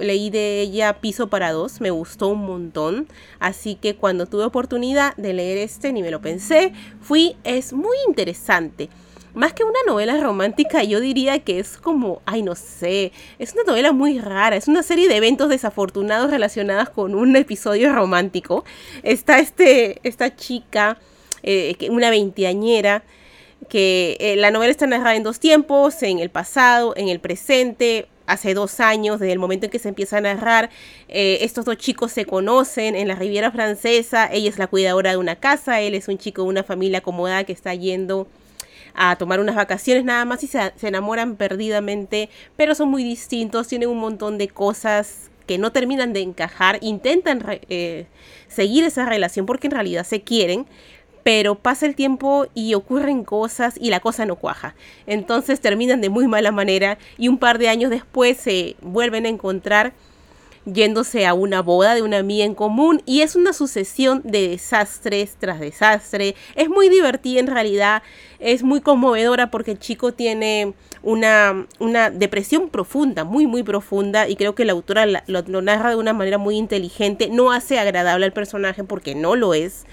Leí 0.00 0.30
de 0.30 0.60
ella 0.60 1.00
Piso 1.00 1.28
para 1.28 1.52
dos, 1.52 1.80
me 1.80 1.90
gustó 1.90 2.28
un 2.28 2.44
montón. 2.44 3.08
Así 3.38 3.76
que 3.76 3.94
cuando 3.94 4.26
tuve 4.26 4.44
oportunidad 4.44 5.16
de 5.16 5.32
leer 5.32 5.58
este, 5.58 5.92
ni 5.92 6.02
me 6.02 6.10
lo 6.10 6.20
pensé, 6.20 6.72
fui, 7.00 7.36
es 7.44 7.72
muy 7.72 7.96
interesante. 8.08 8.88
Más 9.34 9.52
que 9.52 9.62
una 9.62 9.78
novela 9.86 10.18
romántica, 10.18 10.82
yo 10.82 11.00
diría 11.00 11.38
que 11.40 11.58
es 11.58 11.76
como, 11.76 12.22
ay, 12.24 12.42
no 12.42 12.54
sé, 12.54 13.12
es 13.38 13.52
una 13.52 13.62
novela 13.64 13.92
muy 13.92 14.18
rara, 14.18 14.56
es 14.56 14.68
una 14.68 14.82
serie 14.82 15.08
de 15.08 15.16
eventos 15.16 15.48
desafortunados 15.48 16.30
relacionados 16.30 16.90
con 16.90 17.14
un 17.14 17.36
episodio 17.36 17.92
romántico. 17.92 18.64
Está 19.02 19.38
este, 19.38 20.00
esta 20.02 20.34
chica, 20.34 20.98
eh, 21.42 21.76
una 21.90 22.10
veinteañera, 22.10 23.04
que 23.68 24.16
eh, 24.20 24.36
la 24.36 24.50
novela 24.50 24.70
está 24.70 24.86
narrada 24.86 25.16
en 25.16 25.22
dos 25.22 25.40
tiempos, 25.40 26.02
en 26.02 26.20
el 26.20 26.30
pasado, 26.30 26.94
en 26.96 27.08
el 27.08 27.20
presente, 27.20 28.08
hace 28.26 28.54
dos 28.54 28.80
años, 28.80 29.20
desde 29.20 29.32
el 29.32 29.38
momento 29.38 29.66
en 29.66 29.70
que 29.70 29.78
se 29.78 29.88
empieza 29.88 30.18
a 30.18 30.20
narrar, 30.20 30.70
eh, 31.08 31.38
estos 31.42 31.64
dos 31.64 31.76
chicos 31.76 32.12
se 32.12 32.24
conocen 32.24 32.94
en 32.94 33.08
la 33.08 33.14
Riviera 33.14 33.50
Francesa, 33.50 34.28
ella 34.30 34.48
es 34.48 34.58
la 34.58 34.68
cuidadora 34.68 35.10
de 35.10 35.16
una 35.16 35.36
casa, 35.36 35.80
él 35.80 35.94
es 35.94 36.08
un 36.08 36.18
chico 36.18 36.42
de 36.42 36.48
una 36.48 36.62
familia 36.62 36.98
acomodada 36.98 37.44
que 37.44 37.52
está 37.52 37.74
yendo 37.74 38.28
a 38.94 39.16
tomar 39.16 39.40
unas 39.40 39.54
vacaciones 39.54 40.04
nada 40.04 40.24
más 40.24 40.42
y 40.44 40.46
se, 40.46 40.72
se 40.76 40.88
enamoran 40.88 41.36
perdidamente, 41.36 42.28
pero 42.56 42.74
son 42.74 42.88
muy 42.88 43.04
distintos, 43.04 43.68
tienen 43.68 43.88
un 43.88 43.98
montón 43.98 44.38
de 44.38 44.48
cosas 44.48 45.30
que 45.48 45.58
no 45.58 45.72
terminan 45.72 46.12
de 46.12 46.20
encajar, 46.20 46.78
intentan 46.82 47.42
eh, 47.68 48.06
seguir 48.46 48.84
esa 48.84 49.06
relación 49.06 49.46
porque 49.46 49.66
en 49.66 49.72
realidad 49.72 50.04
se 50.04 50.20
quieren, 50.20 50.66
pero 51.24 51.56
pasa 51.56 51.86
el 51.86 51.94
tiempo 51.94 52.46
y 52.54 52.74
ocurren 52.74 53.24
cosas 53.24 53.74
y 53.80 53.90
la 53.90 54.00
cosa 54.00 54.26
no 54.26 54.36
cuaja. 54.36 54.74
Entonces 55.06 55.60
terminan 55.60 56.00
de 56.00 56.10
muy 56.10 56.28
mala 56.28 56.52
manera 56.52 56.98
y 57.16 57.28
un 57.28 57.38
par 57.38 57.58
de 57.58 57.68
años 57.68 57.90
después 57.90 58.36
se 58.36 58.76
vuelven 58.82 59.24
a 59.24 59.30
encontrar 59.30 59.94
yéndose 60.64 61.26
a 61.26 61.34
una 61.34 61.62
boda 61.62 61.94
de 61.94 62.02
una 62.02 62.18
amiga 62.18 62.44
en 62.44 62.54
común 62.54 63.02
y 63.06 63.22
es 63.22 63.36
una 63.36 63.52
sucesión 63.52 64.20
de 64.24 64.48
desastres 64.48 65.36
tras 65.38 65.60
desastre. 65.60 66.34
Es 66.54 66.68
muy 66.68 66.88
divertida 66.88 67.40
en 67.40 67.46
realidad, 67.46 68.02
es 68.38 68.62
muy 68.62 68.80
conmovedora 68.80 69.50
porque 69.50 69.72
el 69.72 69.78
chico 69.78 70.12
tiene 70.12 70.74
una, 71.02 71.66
una 71.78 72.10
depresión 72.10 72.68
profunda, 72.68 73.24
muy 73.24 73.46
muy 73.46 73.62
profunda 73.62 74.28
y 74.28 74.36
creo 74.36 74.54
que 74.54 74.64
la 74.64 74.72
autora 74.72 75.06
la- 75.06 75.24
lo, 75.26 75.42
lo 75.42 75.62
narra 75.62 75.90
de 75.90 75.96
una 75.96 76.12
manera 76.12 76.38
muy 76.38 76.56
inteligente, 76.56 77.28
no 77.30 77.52
hace 77.52 77.78
agradable 77.78 78.26
al 78.26 78.32
personaje 78.32 78.84
porque 78.84 79.14
no 79.14 79.36
lo 79.36 79.54
es. 79.54 79.84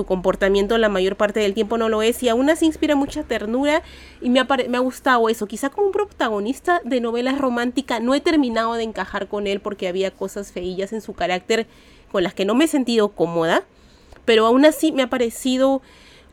Su 0.00 0.06
comportamiento 0.06 0.78
la 0.78 0.88
mayor 0.88 1.16
parte 1.16 1.40
del 1.40 1.52
tiempo 1.52 1.76
no 1.76 1.90
lo 1.90 2.00
es 2.00 2.22
y 2.22 2.30
aún 2.30 2.48
así 2.48 2.64
inspira 2.64 2.96
mucha 2.96 3.22
ternura 3.22 3.82
y 4.22 4.30
me 4.30 4.40
ha, 4.40 4.48
me 4.66 4.78
ha 4.78 4.80
gustado 4.80 5.28
eso. 5.28 5.46
Quizá 5.46 5.68
como 5.68 5.88
un 5.88 5.92
protagonista 5.92 6.80
de 6.86 7.02
novelas 7.02 7.36
románticas 7.36 8.00
no 8.00 8.14
he 8.14 8.22
terminado 8.22 8.72
de 8.72 8.84
encajar 8.84 9.28
con 9.28 9.46
él 9.46 9.60
porque 9.60 9.88
había 9.88 10.10
cosas 10.10 10.52
feillas 10.52 10.94
en 10.94 11.02
su 11.02 11.12
carácter 11.12 11.66
con 12.10 12.22
las 12.22 12.32
que 12.32 12.46
no 12.46 12.54
me 12.54 12.64
he 12.64 12.68
sentido 12.68 13.10
cómoda, 13.10 13.62
pero 14.24 14.46
aún 14.46 14.64
así 14.64 14.90
me 14.90 15.02
ha 15.02 15.10
parecido 15.10 15.82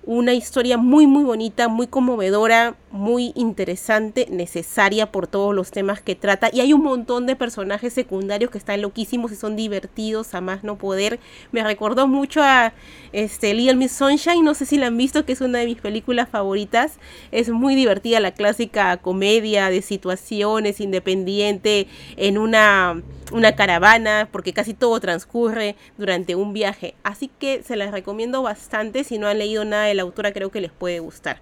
una 0.06 0.34
historia 0.34 0.78
muy 0.78 1.06
muy 1.06 1.26
bonita, 1.26 1.68
muy 1.68 1.88
conmovedora, 1.88 2.78
muy 2.98 3.32
interesante, 3.36 4.28
necesaria 4.30 5.12
por 5.12 5.28
todos 5.28 5.56
los 5.56 5.72
temas 5.72 6.02
que 6.02 6.16
trata 6.16 6.50
y 6.52 6.60
hay 6.60 6.74
un 6.74 6.84
montón 6.84 7.26
de 7.26 7.36
personajes 7.36 7.94
secundarios 7.94 8.52
que 8.52 8.58
están 8.58 8.82
loquísimos 8.82 9.32
y 9.32 9.36
son 9.36 9.56
divertidos 9.56 10.34
a 10.34 10.42
más 10.42 10.64
no 10.64 10.78
poder. 10.78 11.20
Me 11.52 11.64
recordó 11.64 12.08
mucho 12.08 12.42
a 12.44 12.74
este 13.14 13.54
Little 13.54 13.76
Miss 13.76 13.94
Sunshine, 13.94 14.44
no 14.44 14.54
sé 14.54 14.66
si 14.66 14.78
la 14.78 14.88
han 14.88 14.98
visto, 14.98 15.26
que 15.26 15.34
es 15.34 15.42
una 15.42 15.60
de 15.60 15.66
mis 15.66 15.80
películas 15.80 16.30
favoritas. 16.30 17.00
Es 17.32 17.50
muy 17.50 17.76
divertida 17.76 18.20
la 18.20 18.32
clásica 18.32 18.98
comedia 18.98 19.70
de 19.70 19.82
situaciones 19.82 20.82
independiente 20.82 21.88
en 22.18 22.38
una 22.38 23.02
una 23.32 23.56
caravana, 23.56 24.30
porque 24.32 24.54
casi 24.54 24.74
todo 24.74 25.00
transcurre 25.00 25.76
durante 25.98 26.36
un 26.36 26.54
viaje. 26.54 26.96
Así 27.04 27.30
que 27.40 27.64
se 27.64 27.76
las 27.76 27.92
recomiendo 27.92 28.42
bastante. 28.42 29.04
Si 29.04 29.18
no 29.18 29.28
han 29.28 29.40
leído 29.40 29.66
nada 29.66 29.86
de 29.86 29.94
la 29.94 30.04
autora, 30.04 30.32
creo 30.32 30.50
que 30.50 30.62
les 30.62 30.72
puede 30.72 31.00
gustar. 31.00 31.42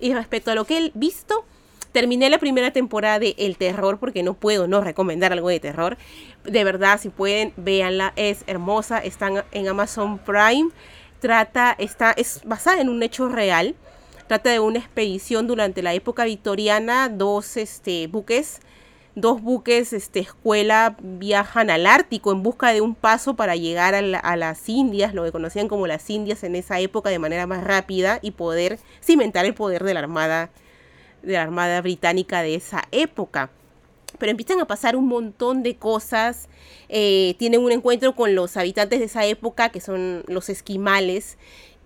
Y 0.00 0.14
respecto 0.14 0.50
a 0.50 0.54
lo 0.54 0.64
que 0.64 0.78
he 0.78 0.90
visto, 0.94 1.44
terminé 1.92 2.28
la 2.30 2.38
primera 2.38 2.72
temporada 2.72 3.18
de 3.18 3.34
El 3.38 3.56
Terror, 3.56 3.98
porque 3.98 4.22
no 4.22 4.34
puedo 4.34 4.66
no 4.66 4.80
recomendar 4.80 5.32
algo 5.32 5.48
de 5.48 5.60
terror. 5.60 5.96
De 6.44 6.64
verdad, 6.64 7.00
si 7.00 7.08
pueden, 7.08 7.52
véanla, 7.56 8.12
es 8.16 8.44
hermosa. 8.46 8.98
Está 8.98 9.44
en 9.52 9.68
Amazon 9.68 10.18
Prime. 10.18 10.70
Trata, 11.20 11.74
está, 11.78 12.12
es 12.12 12.42
basada 12.44 12.80
en 12.80 12.88
un 12.88 13.02
hecho 13.02 13.28
real. 13.28 13.74
Trata 14.26 14.50
de 14.50 14.60
una 14.60 14.78
expedición 14.78 15.46
durante 15.46 15.82
la 15.82 15.94
época 15.94 16.24
victoriana, 16.24 17.08
dos 17.08 17.56
este, 17.56 18.08
buques 18.08 18.60
dos 19.16 19.42
buques 19.42 19.92
este, 19.92 20.20
escuela 20.20 20.96
viajan 21.00 21.70
al 21.70 21.86
Ártico 21.86 22.30
en 22.30 22.44
busca 22.44 22.72
de 22.72 22.80
un 22.82 22.94
paso 22.94 23.34
para 23.34 23.56
llegar 23.56 23.94
a, 23.96 24.02
la- 24.02 24.18
a 24.18 24.36
las 24.36 24.68
Indias, 24.68 25.14
lo 25.14 25.24
que 25.24 25.32
conocían 25.32 25.66
como 25.68 25.86
las 25.88 26.08
Indias 26.10 26.44
en 26.44 26.54
esa 26.54 26.78
época 26.78 27.10
de 27.10 27.18
manera 27.18 27.46
más 27.48 27.64
rápida 27.64 28.20
y 28.22 28.30
poder 28.32 28.78
cimentar 29.02 29.44
el 29.44 29.54
poder 29.54 29.82
de 29.82 29.94
la 29.94 30.00
Armada, 30.00 30.50
de 31.22 31.32
la 31.32 31.42
Armada 31.42 31.80
Británica 31.80 32.42
de 32.42 32.54
esa 32.54 32.84
época. 32.92 33.50
Pero 34.18 34.30
empiezan 34.30 34.60
a 34.60 34.66
pasar 34.66 34.96
un 34.96 35.08
montón 35.08 35.62
de 35.62 35.76
cosas. 35.76 36.48
eh, 36.88 37.34
tienen 37.38 37.60
un 37.64 37.72
encuentro 37.72 38.14
con 38.14 38.34
los 38.34 38.56
habitantes 38.56 38.98
de 39.00 39.06
esa 39.06 39.24
época, 39.26 39.70
que 39.70 39.80
son 39.80 40.22
los 40.28 40.48
esquimales. 40.48 41.36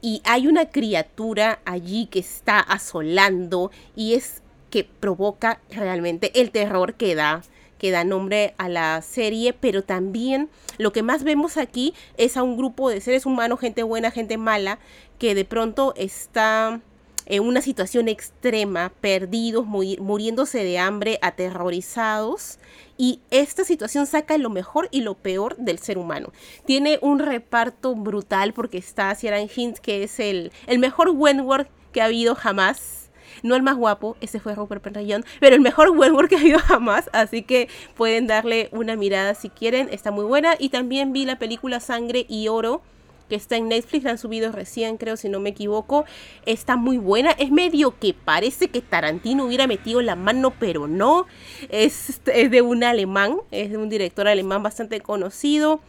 Y 0.02 0.20
hay 0.24 0.46
una 0.46 0.70
criatura 0.70 1.60
allí 1.64 2.06
que 2.06 2.18
está 2.20 2.58
asolando 2.60 3.70
y 3.96 4.14
es 4.14 4.42
que 4.70 4.84
provoca 4.84 5.60
realmente 5.70 6.40
el 6.40 6.50
terror 6.50 6.94
que 6.94 7.14
da 7.14 7.42
que 7.78 7.90
da 7.90 8.04
nombre 8.04 8.54
a 8.58 8.68
la 8.68 9.00
serie, 9.00 9.54
pero 9.54 9.82
también 9.82 10.50
lo 10.76 10.92
que 10.92 11.02
más 11.02 11.24
vemos 11.24 11.56
aquí 11.56 11.94
es 12.18 12.36
a 12.36 12.42
un 12.42 12.58
grupo 12.58 12.90
de 12.90 13.00
seres 13.00 13.24
humanos, 13.24 13.58
gente 13.58 13.82
buena, 13.82 14.10
gente 14.10 14.36
mala, 14.36 14.78
que 15.18 15.34
de 15.34 15.46
pronto 15.46 15.94
está 15.96 16.82
en 17.24 17.42
una 17.42 17.62
situación 17.62 18.08
extrema, 18.08 18.92
perdidos, 19.00 19.64
muri- 19.64 19.98
muriéndose 19.98 20.62
de 20.62 20.78
hambre, 20.78 21.18
aterrorizados. 21.22 22.58
Y 22.98 23.20
esta 23.30 23.64
situación 23.64 24.06
saca 24.06 24.36
lo 24.36 24.50
mejor 24.50 24.88
y 24.90 25.00
lo 25.00 25.14
peor 25.14 25.56
del 25.56 25.78
ser 25.78 25.96
humano. 25.96 26.32
Tiene 26.66 26.98
un 27.00 27.18
reparto 27.18 27.94
brutal 27.94 28.52
porque 28.52 28.76
está 28.76 29.14
Ciaran 29.14 29.48
Hinds, 29.54 29.80
que 29.80 30.02
es 30.02 30.20
el, 30.20 30.52
el 30.66 30.80
mejor 30.80 31.08
Wentworth 31.08 31.68
que 31.92 32.02
ha 32.02 32.06
habido 32.06 32.34
jamás. 32.34 32.99
No 33.42 33.56
el 33.56 33.62
más 33.62 33.76
guapo, 33.76 34.16
ese 34.20 34.40
fue 34.40 34.54
Rupert 34.54 34.82
Penrayón, 34.82 35.24
pero 35.40 35.56
el 35.56 35.60
mejor 35.60 35.90
Wentworth 35.90 36.28
que 36.28 36.36
ha 36.36 36.40
habido 36.40 36.58
jamás. 36.64 37.10
Así 37.12 37.42
que 37.42 37.68
pueden 37.96 38.26
darle 38.26 38.68
una 38.72 38.96
mirada 38.96 39.34
si 39.34 39.48
quieren, 39.48 39.88
está 39.90 40.10
muy 40.10 40.24
buena. 40.24 40.54
Y 40.58 40.70
también 40.70 41.12
vi 41.12 41.24
la 41.24 41.38
película 41.38 41.80
Sangre 41.80 42.26
y 42.28 42.48
Oro 42.48 42.82
que 43.30 43.36
está 43.36 43.56
en 43.56 43.68
Netflix, 43.68 44.04
la 44.04 44.10
han 44.10 44.18
subido 44.18 44.50
recién, 44.50 44.96
creo, 44.96 45.16
si 45.16 45.28
no 45.28 45.38
me 45.38 45.50
equivoco. 45.50 46.04
Está 46.44 46.76
muy 46.76 46.98
buena. 46.98 47.30
Es 47.30 47.52
medio 47.52 47.96
que 47.98 48.12
parece 48.12 48.68
que 48.68 48.82
Tarantino 48.82 49.46
hubiera 49.46 49.68
metido 49.68 50.02
la 50.02 50.16
mano, 50.16 50.52
pero 50.58 50.88
no. 50.88 51.26
Es, 51.70 52.20
es 52.26 52.50
de 52.50 52.60
un 52.60 52.82
alemán, 52.82 53.36
es 53.52 53.70
de 53.70 53.78
un 53.78 53.88
director 53.88 54.26
alemán 54.26 54.64
bastante 54.64 55.00
conocido 55.00 55.80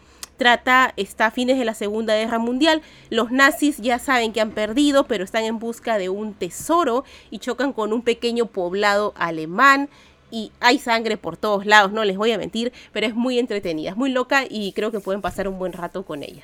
trata, 0.42 0.92
está 0.98 1.28
a 1.28 1.32
fines 1.32 1.60
de 1.60 1.66
la 1.66 1.76
Segunda 1.76 2.16
Guerra 2.16 2.40
Mundial. 2.40 2.82
Los 3.12 3.30
nazis 3.30 3.78
ya 3.78 4.00
saben 4.00 4.34
que 4.34 4.42
han 4.42 4.50
perdido, 4.50 5.06
pero 5.06 5.24
están 5.24 5.44
en 5.44 5.60
busca 5.60 6.00
de 6.00 6.10
un 6.10 6.34
tesoro 6.34 7.04
y 7.30 7.38
chocan 7.38 7.74
con 7.74 7.94
un 7.94 8.02
pequeño 8.02 8.48
poblado 8.48 9.14
alemán. 9.16 9.88
Y 10.32 10.52
hay 10.60 10.80
sangre 10.80 11.16
por 11.16 11.38
todos 11.38 11.68
lados, 11.68 11.92
no 11.92 12.04
les 12.06 12.18
voy 12.18 12.32
a 12.32 12.40
mentir, 12.40 12.74
pero 12.92 13.06
es 13.06 13.14
muy 13.14 13.38
entretenida, 13.38 13.92
es 13.92 13.96
muy 13.96 14.10
loca 14.10 14.44
y 14.50 14.74
creo 14.74 14.92
que 14.92 15.00
pueden 15.00 15.22
pasar 15.22 15.48
un 15.48 15.60
buen 15.60 15.74
rato 15.74 16.06
con 16.06 16.24
ella. 16.24 16.42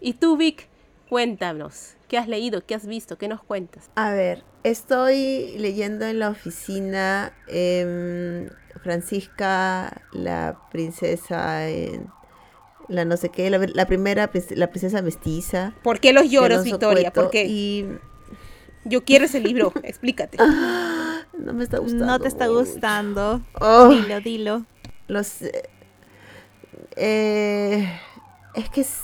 Y 0.00 0.14
tú, 0.14 0.38
Vic, 0.38 0.66
cuéntanos, 1.10 1.96
¿qué 2.08 2.16
has 2.16 2.28
leído? 2.28 2.64
¿Qué 2.64 2.74
has 2.74 2.86
visto? 2.86 3.18
¿Qué 3.18 3.28
nos 3.28 3.42
cuentas? 3.42 3.90
A 3.94 4.10
ver, 4.10 4.42
estoy 4.62 5.58
leyendo 5.58 6.06
en 6.06 6.18
la 6.18 6.30
oficina 6.30 7.34
em, 7.46 8.48
Francisca, 8.82 10.00
la 10.12 10.58
princesa 10.70 11.68
en 11.68 12.08
la 12.88 13.04
no 13.04 13.16
sé 13.16 13.28
qué, 13.28 13.50
la, 13.50 13.58
la 13.58 13.86
primera, 13.86 14.30
la 14.50 14.70
princesa 14.70 15.02
mestiza. 15.02 15.74
¿Por 15.82 16.00
qué 16.00 16.12
los 16.12 16.30
lloros, 16.30 16.64
Victoria? 16.64 17.12
¿Por 17.12 17.30
qué? 17.30 17.46
Y... 17.46 17.86
Yo 18.84 19.02
quiero 19.02 19.24
ese 19.24 19.40
libro, 19.40 19.72
explícate. 19.82 20.36
no 20.36 21.52
me 21.52 21.64
está 21.64 21.78
gustando. 21.78 22.06
No 22.06 22.20
te 22.20 22.28
está 22.28 22.46
gustando. 22.48 23.42
Oh. 23.60 23.88
Dilo, 23.88 24.20
dilo. 24.20 24.66
Los... 25.08 25.38
Eh, 26.96 27.88
es 28.54 28.68
que 28.70 28.82
es, 28.82 29.00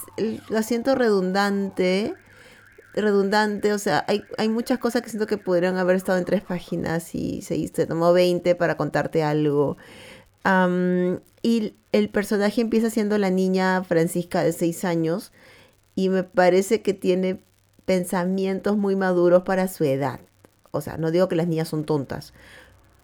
lo 0.48 0.62
siento 0.62 0.94
redundante. 0.94 2.14
Redundante, 2.92 3.72
o 3.72 3.78
sea, 3.78 4.04
hay, 4.08 4.24
hay 4.36 4.48
muchas 4.48 4.78
cosas 4.78 5.02
que 5.02 5.10
siento 5.10 5.26
que 5.26 5.38
podrían 5.38 5.76
haber 5.76 5.94
estado 5.96 6.18
en 6.18 6.24
tres 6.24 6.42
páginas 6.42 7.14
y 7.14 7.40
se, 7.40 7.68
se 7.68 7.86
tomó 7.86 8.12
20 8.12 8.54
para 8.56 8.76
contarte 8.76 9.22
algo. 9.22 9.76
Y 10.44 11.74
el 11.92 12.08
personaje 12.08 12.60
empieza 12.60 12.90
siendo 12.90 13.18
la 13.18 13.30
niña 13.30 13.84
Francisca 13.84 14.42
de 14.42 14.52
6 14.52 14.84
años 14.84 15.32
y 15.94 16.08
me 16.08 16.22
parece 16.22 16.82
que 16.82 16.94
tiene 16.94 17.40
pensamientos 17.84 18.76
muy 18.76 18.96
maduros 18.96 19.42
para 19.42 19.68
su 19.68 19.84
edad. 19.84 20.20
O 20.70 20.80
sea, 20.80 20.96
no 20.96 21.10
digo 21.10 21.28
que 21.28 21.36
las 21.36 21.48
niñas 21.48 21.68
son 21.68 21.84
tontas, 21.84 22.32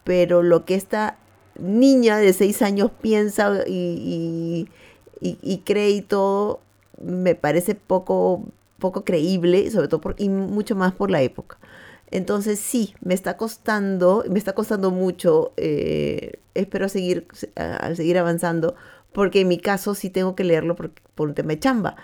pero 0.04 0.42
lo 0.42 0.64
que 0.64 0.76
esta 0.76 1.18
niña 1.58 2.18
de 2.18 2.32
6 2.32 2.62
años 2.62 2.90
piensa 3.00 3.64
y, 3.66 4.68
y, 5.20 5.58
cree 5.64 5.90
y 5.90 6.02
todo 6.02 6.60
me 7.02 7.34
parece 7.34 7.74
poco, 7.74 8.44
poco 8.78 9.04
creíble, 9.04 9.70
sobre 9.70 9.88
todo 9.88 10.14
y 10.18 10.28
mucho 10.28 10.76
más 10.76 10.92
por 10.92 11.10
la 11.10 11.22
época. 11.22 11.58
Entonces 12.10 12.60
sí, 12.60 12.94
me 13.00 13.14
está 13.14 13.36
costando, 13.36 14.24
me 14.30 14.38
está 14.38 14.54
costando 14.54 14.90
mucho, 14.90 15.52
eh, 15.56 16.40
espero 16.54 16.88
seguir, 16.88 17.26
seguir 17.94 18.18
avanzando, 18.18 18.76
porque 19.12 19.40
en 19.40 19.48
mi 19.48 19.58
caso 19.58 19.94
sí 19.94 20.10
tengo 20.10 20.36
que 20.36 20.44
leerlo 20.44 20.76
por, 20.76 20.92
por 21.14 21.28
un 21.28 21.34
tema 21.34 21.50
de 21.50 21.60
chamba. 21.60 21.96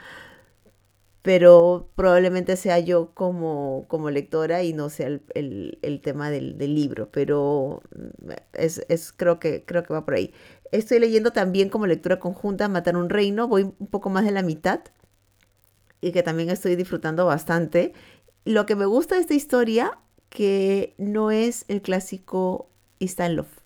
Pero 1.22 1.88
probablemente 1.94 2.57
sea 2.57 2.80
yo 2.80 3.12
como, 3.14 3.84
como 3.86 4.11
lectora 4.11 4.64
y 4.64 4.72
no 4.72 4.90
sea 4.90 5.07
el, 5.07 6.00
tema 6.03 6.30
del, 6.30 6.59
libro, 6.59 7.11
pero 7.12 7.80
mm, 7.94 8.30
es, 8.55 8.84
es, 8.88 9.12
creo, 9.12 9.38
que, 9.38 9.64
creo 9.64 9.84
que 9.84 9.94
va 9.94 10.05
por 10.05 10.14
ahí. 10.14 10.32
Estoy 10.72 10.98
leyendo 10.98 11.30
también 11.32 11.68
como 11.68 11.86
lectura 11.86 12.18
conjunta 12.18 12.68
Matar 12.68 12.96
un 12.96 13.09
Reino, 13.09 13.46
voy 13.46 13.62
un 13.62 13.86
poco 13.86 14.11
más 14.11 14.24
de 14.24 14.32
la 14.32 14.42
mitad 14.42 14.80
y 16.00 16.12
que 16.12 16.22
también 16.22 16.50
estoy 16.50 16.76
disfrutando 16.76 17.24
bastante 17.24 17.94
lo 18.45 18.66
que 18.66 18.76
me 18.76 18.86
gusta 18.86 19.14
de 19.14 19.20
esta 19.20 19.34
historia, 19.34 19.99
que 20.28 20.95
no 20.99 21.30
es 21.30 21.64
el 21.68 21.82
clásico 21.82 22.70
Instant 22.99 23.36
Love. 23.36 23.62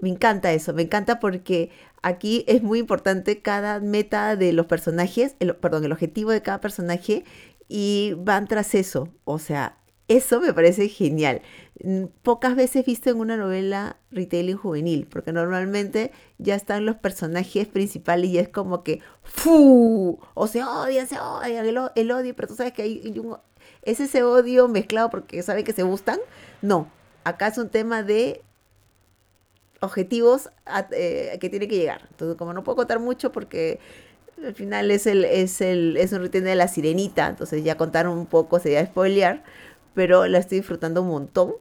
Me 0.00 0.10
encanta 0.10 0.52
eso, 0.52 0.74
me 0.74 0.82
encanta 0.82 1.20
porque 1.20 1.70
aquí 2.02 2.44
es 2.46 2.62
muy 2.62 2.78
importante 2.78 3.40
cada 3.40 3.80
meta 3.80 4.36
de 4.36 4.52
los 4.52 4.66
personajes, 4.66 5.34
perdón, 5.60 5.84
el 5.84 5.92
objetivo 5.92 6.30
de 6.30 6.42
cada 6.42 6.60
personaje 6.60 7.24
y 7.68 8.14
van 8.18 8.46
tras 8.46 8.74
eso. 8.74 9.08
O 9.24 9.38
sea, 9.38 9.78
eso 10.08 10.40
me 10.40 10.52
parece 10.52 10.88
genial. 10.88 11.42
Mm, 11.82 12.04
pocas 12.22 12.54
veces 12.56 12.84
visto 12.86 13.10
en 13.10 13.18
una 13.18 13.36
novela 13.36 13.96
retailing 14.10 14.56
juvenil, 14.56 15.06
porque 15.06 15.32
normalmente 15.32 16.12
ya 16.38 16.54
están 16.54 16.86
los 16.86 16.96
personajes 16.96 17.66
principales 17.66 18.30
y 18.30 18.38
es 18.38 18.48
como 18.48 18.84
que 18.84 19.00
¡fu! 19.22 20.18
O 20.34 20.46
se 20.46 20.62
odian, 20.62 21.08
se 21.08 21.18
odian, 21.18 21.66
el, 21.66 21.78
el 21.94 22.10
odio, 22.12 22.36
pero 22.36 22.48
tú 22.48 22.54
sabes 22.54 22.72
que 22.72 22.82
hay 22.82 23.18
un 23.18 23.36
¿Es 23.86 24.00
ese 24.00 24.24
odio 24.24 24.66
mezclado 24.66 25.10
porque 25.10 25.42
saben 25.42 25.64
que 25.64 25.72
se 25.72 25.84
gustan? 25.84 26.18
No. 26.60 26.90
Acá 27.22 27.46
es 27.46 27.56
un 27.56 27.68
tema 27.68 28.02
de 28.02 28.42
objetivos 29.80 30.50
eh, 30.90 31.38
que 31.40 31.48
tiene 31.48 31.68
que 31.68 31.76
llegar. 31.76 32.02
Entonces, 32.10 32.36
como 32.36 32.52
no 32.52 32.64
puedo 32.64 32.76
contar 32.76 32.98
mucho 32.98 33.30
porque 33.30 33.78
al 34.44 34.54
final 34.54 34.90
es 34.90 35.06
el, 35.06 35.24
es 35.24 35.60
el, 35.60 35.96
es 35.96 36.12
un 36.12 36.20
ritmo 36.20 36.40
de 36.40 36.56
la 36.56 36.66
sirenita, 36.66 37.28
entonces 37.28 37.62
ya 37.64 37.76
contar 37.76 38.08
un 38.08 38.26
poco 38.26 38.58
sería 38.58 38.84
spoilear, 38.84 39.44
pero 39.94 40.26
la 40.26 40.38
estoy 40.38 40.58
disfrutando 40.58 41.02
un 41.02 41.08
montón. 41.08 41.54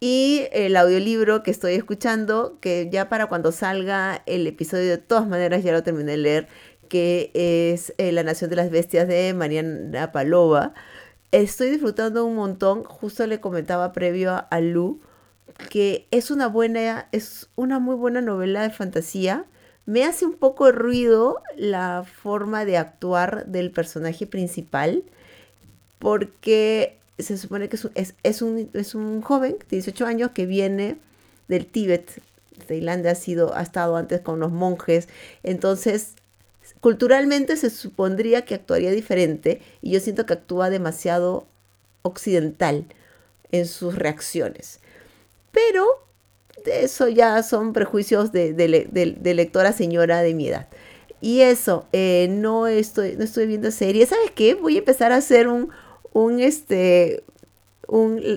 Y 0.00 0.46
el 0.52 0.74
audiolibro 0.76 1.42
que 1.42 1.52
estoy 1.52 1.74
escuchando, 1.74 2.56
que 2.60 2.88
ya 2.90 3.08
para 3.10 3.26
cuando 3.26 3.52
salga 3.52 4.22
el 4.26 4.46
episodio 4.46 4.90
de 4.90 4.98
todas 4.98 5.28
maneras 5.28 5.62
ya 5.62 5.72
lo 5.72 5.82
terminé 5.82 6.12
de 6.12 6.16
leer, 6.16 6.48
que 6.88 7.30
es 7.34 7.94
eh, 7.98 8.10
La 8.10 8.22
Nación 8.22 8.50
de 8.50 8.56
las 8.56 8.70
Bestias 8.70 9.06
de 9.06 9.32
Mariana 9.34 10.12
Palova 10.12 10.74
estoy 11.32 11.70
disfrutando 11.70 12.24
un 12.24 12.36
montón. 12.36 12.84
Justo 12.84 13.26
le 13.26 13.40
comentaba 13.40 13.92
previo 13.92 14.44
a, 14.48 14.60
Lu 14.60 15.00
que 15.68 16.06
es 16.10 16.30
una 16.30 16.48
buena, 16.48 17.08
es 17.12 17.48
una 17.56 17.78
muy 17.78 17.94
buena 17.94 18.20
novela 18.20 18.62
de 18.62 18.70
fantasía. 18.70 19.44
Me 19.84 20.04
hace 20.04 20.24
un 20.24 20.34
poco 20.34 20.66
de 20.66 20.72
ruido 20.72 21.42
la 21.56 22.04
forma 22.04 22.64
de 22.64 22.78
actuar 22.78 23.46
del 23.46 23.70
personaje 23.70 24.26
principal, 24.26 25.02
porque 25.98 26.98
se 27.18 27.36
supone 27.36 27.68
que 27.68 27.76
es, 28.22 28.42
un, 28.42 28.70
es 28.72 28.94
un 28.94 29.22
joven 29.22 29.56
de 29.68 29.76
18 29.76 30.06
años 30.06 30.30
que 30.30 30.46
viene 30.46 30.96
del 31.48 31.66
Tíbet. 31.66 32.22
Tailandia 32.66 33.12
ha, 33.12 33.16
sido, 33.16 33.54
ha 33.56 33.62
estado 33.62 33.96
antes 33.96 34.20
con 34.20 34.38
los 34.38 34.52
monjes, 34.52 35.08
entonces 35.42 36.14
culturalmente 36.82 37.56
se 37.56 37.70
supondría 37.70 38.44
que 38.44 38.56
actuaría 38.56 38.90
diferente 38.90 39.62
y 39.80 39.92
yo 39.92 40.00
siento 40.00 40.26
que 40.26 40.32
actúa 40.32 40.68
demasiado 40.68 41.46
occidental 42.02 42.86
en 43.52 43.66
sus 43.66 43.94
reacciones. 43.94 44.80
Pero 45.52 46.04
eso 46.66 47.06
ya 47.08 47.40
son 47.44 47.72
prejuicios 47.72 48.32
de, 48.32 48.52
lectora 49.22 49.72
señora 49.72 50.22
de 50.22 50.34
mi 50.34 50.48
edad. 50.48 50.66
Y 51.20 51.42
eso, 51.42 51.86
eh, 51.92 52.26
no, 52.28 52.66
estoy, 52.66 53.14
no 53.16 53.22
estoy 53.22 53.46
viendo 53.46 53.70
series. 53.70 54.08
¿Sabes 54.08 54.32
qué? 54.32 54.54
Voy 54.54 54.74
a 54.74 54.80
empezar 54.80 55.12
a 55.12 55.16
hacer 55.18 55.46
un, 55.46 55.70
un, 56.12 56.40
este, 56.40 57.22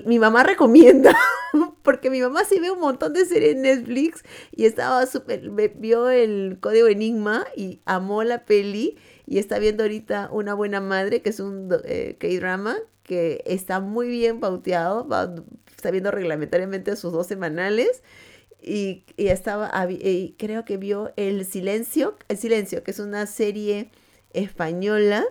mi 0.04 0.20
mamá 0.20 0.44
recomienda, 0.44 1.16
porque 1.86 2.10
mi 2.10 2.20
mamá 2.20 2.44
sí 2.44 2.58
ve 2.58 2.72
un 2.72 2.80
montón 2.80 3.12
de 3.12 3.24
series 3.24 3.54
en 3.54 3.62
Netflix 3.62 4.24
y 4.50 4.64
estaba 4.64 5.06
súper, 5.06 5.50
vio 5.76 6.10
el 6.10 6.58
código 6.60 6.88
Enigma 6.88 7.46
y 7.56 7.80
amó 7.84 8.24
la 8.24 8.44
peli 8.44 8.98
y 9.24 9.38
está 9.38 9.60
viendo 9.60 9.84
ahorita 9.84 10.28
Una 10.32 10.54
Buena 10.54 10.80
Madre, 10.80 11.22
que 11.22 11.30
es 11.30 11.38
un 11.38 11.68
eh, 11.84 12.16
K-drama 12.18 12.76
que 13.04 13.40
está 13.46 13.78
muy 13.78 14.08
bien 14.08 14.40
pauteado, 14.40 15.06
está 15.76 15.92
viendo 15.92 16.10
reglamentariamente 16.10 16.96
sus 16.96 17.12
dos 17.12 17.28
semanales 17.28 18.02
y, 18.60 19.04
y 19.16 19.28
estaba, 19.28 19.70
y 19.88 20.34
creo 20.38 20.64
que 20.64 20.78
vio 20.78 21.12
El 21.14 21.44
Silencio, 21.44 22.16
El 22.26 22.36
Silencio, 22.36 22.82
que 22.82 22.90
es 22.90 22.98
una 22.98 23.26
serie 23.26 23.92
española, 24.32 25.24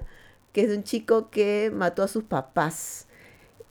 que 0.53 0.61
es 0.61 0.69
un 0.73 0.83
chico 0.83 1.29
que 1.29 1.69
mató 1.75 2.01
a 2.01 2.07
sus 2.07 2.23
papás 2.23 3.04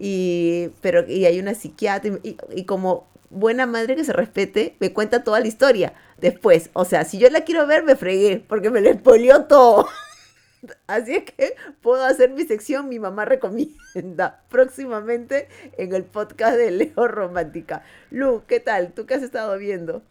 y, 0.07 0.69
pero, 0.83 1.09
y 1.09 1.25
hay 1.25 1.41
una 1.41 1.55
psiquiatra 1.55 2.19
y, 2.23 2.65
como 2.67 3.09
buena 3.31 3.65
madre 3.65 3.97
que 3.97 4.05
se 4.05 4.13
respete, 4.13 4.77
me 4.79 4.93
cuenta 4.93 5.25
toda 5.25 5.41
la 5.41 5.47
historia 5.47 5.95
después. 6.19 6.69
O 6.75 6.85
sea, 6.85 7.07
si 7.07 7.17
yo 7.17 7.31
la 7.31 7.45
quiero 7.45 7.67
ver, 7.67 7.85
me 7.85 7.97
fregué, 7.97 8.45
porque 8.47 8.69
me 8.69 8.83
lo 8.83 8.91
expolió 8.91 9.47
todo. 9.47 9.89
Así 10.87 11.15
es 11.15 11.25
que 11.25 11.55
puedo 11.81 12.05
hacer 12.05 12.29
mi 12.33 12.45
sección, 12.45 12.91
mi 12.91 12.99
mamá 12.99 13.25
recomienda, 13.25 14.43
próximamente 14.51 15.49
en 15.79 15.95
el 15.95 16.05
podcast 16.05 16.59
de 16.59 16.71
Leo 16.71 17.09
Romántica. 17.09 17.83
Lu, 18.11 18.43
¿qué 18.47 18.61
tal? 18.61 18.93
¿Tú 18.93 19.07
qué 19.07 19.15
has 19.15 19.23
estado 19.23 19.57
viendo? 19.57 20.03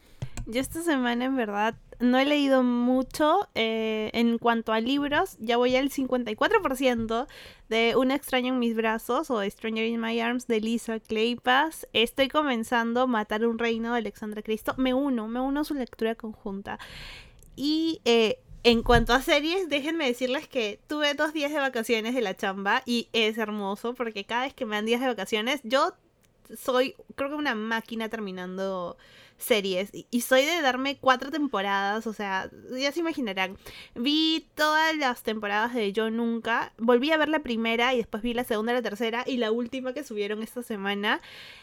Yo 0.46 0.60
esta 0.60 0.82
semana 0.82 1.26
en 1.26 1.38
verdad 1.38 1.76
no 2.00 2.20
he 2.20 2.26
leído 2.26 2.64
mucho 2.64 3.48
eh, 3.56 4.10
en 4.14 4.38
cuanto 4.38 4.74
a 4.74 4.82
libros. 4.82 5.38
Ya 5.40 5.56
voy 5.56 5.76
al 5.78 5.90
54% 5.90 7.28
de 7.70 7.96
Un 7.96 8.12
extraño 8.12 8.54
en 8.54 8.60
mis 8.60 8.76
brazos 8.76 9.32
o 9.32 9.42
Stranger 9.42 9.86
in 9.86 10.02
My 10.02 10.20
Arms 10.20 10.48
de 10.48 10.60
Lisa 10.60 11.00
Kleypas. 11.00 11.88
Estoy 11.94 12.28
comenzando 12.28 13.08
Matar 13.08 13.46
un 13.46 13.58
reino 13.58 13.94
de 13.94 14.00
Alexandra 14.00 14.42
Cristo. 14.42 14.74
Me 14.78 14.94
uno, 14.94 15.30
me 15.30 15.40
uno 15.40 15.62
a 15.62 15.64
su 15.64 15.76
lectura 15.76 16.16
conjunta. 16.16 16.78
Y 17.56 18.02
eh, 18.04 18.40
en 18.64 18.82
cuanto 18.82 19.14
a 19.14 19.22
series, 19.22 19.70
déjenme 19.70 20.08
decirles 20.08 20.48
que 20.48 20.80
tuve 20.88 21.14
dos 21.14 21.32
días 21.34 21.54
de 21.54 21.60
vacaciones 21.60 22.16
de 22.16 22.22
la 22.22 22.36
chamba 22.36 22.84
y 22.86 23.08
es 23.14 23.38
hermoso 23.38 23.94
porque 23.94 24.26
cada 24.26 24.44
vez 24.44 24.54
que 24.54 24.66
me 24.66 24.76
dan 24.76 24.86
días 24.86 25.02
de 25.02 25.08
vacaciones, 25.08 25.62
yo 25.64 25.94
soy, 26.58 26.96
creo 27.16 27.30
que 27.30 27.36
una 27.36 27.56
máquina 27.56 28.10
terminando 28.10 28.98
series 29.38 29.90
y 29.92 30.22
soy 30.22 30.46
de 30.46 30.62
darme 30.62 30.98
cuatro 30.98 31.32
temporadas, 31.32 32.08
o 32.08 32.14
sea, 32.14 32.50
ya 32.72 32.92
se 32.92 33.00
imaginarán. 33.00 33.58
Vi 33.96 34.48
todas 34.56 34.96
las 34.96 35.24
temporadas 35.24 35.74
de 35.74 35.92
Yo 35.92 36.10
Nunca, 36.10 36.74
volví 36.78 37.12
a 37.12 37.18
ver 37.18 37.30
la 37.30 37.40
primera 37.40 37.94
y 37.94 37.98
después 37.98 38.24
vi 38.24 38.34
la 38.34 38.44
segunda, 38.44 38.74
la 38.74 38.82
tercera 38.82 39.24
y 39.28 39.38
la 39.38 39.52
última 39.52 39.94
que 39.94 40.04
subieron 40.04 40.44
esta 40.44 40.64
semana. 40.64 41.22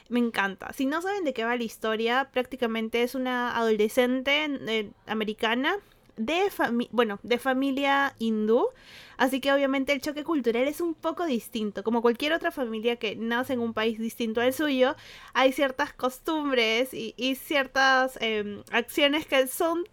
Me 0.08 0.18
encanta. 0.18 0.72
Si 0.72 0.86
no 0.86 1.02
saben 1.02 1.24
de 1.24 1.32
qué 1.32 1.44
va 1.44 1.56
la 1.56 1.64
historia, 1.64 2.30
prácticamente 2.32 3.02
es 3.02 3.14
una 3.14 3.56
adolescente 3.56 4.46
eh, 4.68 4.90
americana 5.06 5.78
de, 6.20 6.50
bueno, 6.92 7.18
de 7.22 7.38
familia 7.38 8.14
hindú. 8.18 8.68
Así 9.16 9.40
que 9.40 9.52
obviamente 9.52 9.92
el 9.92 10.00
choque 10.00 10.24
cultural 10.24 10.66
es 10.68 10.80
un 10.80 10.94
poco 10.94 11.26
distinto. 11.26 11.82
Como 11.82 12.02
cualquier 12.02 12.32
otra 12.32 12.50
familia 12.50 12.96
que 12.96 13.16
nace 13.16 13.54
en 13.54 13.60
un 13.60 13.74
país 13.74 13.98
distinto 13.98 14.40
al 14.40 14.52
suyo, 14.52 14.96
hay 15.34 15.52
ciertas 15.52 15.92
costumbres 15.92 16.90
y, 16.92 17.34
ciertas 17.34 18.18
em, 18.20 18.62
acciones 18.70 19.26
que 19.26 19.46
son 19.46 19.84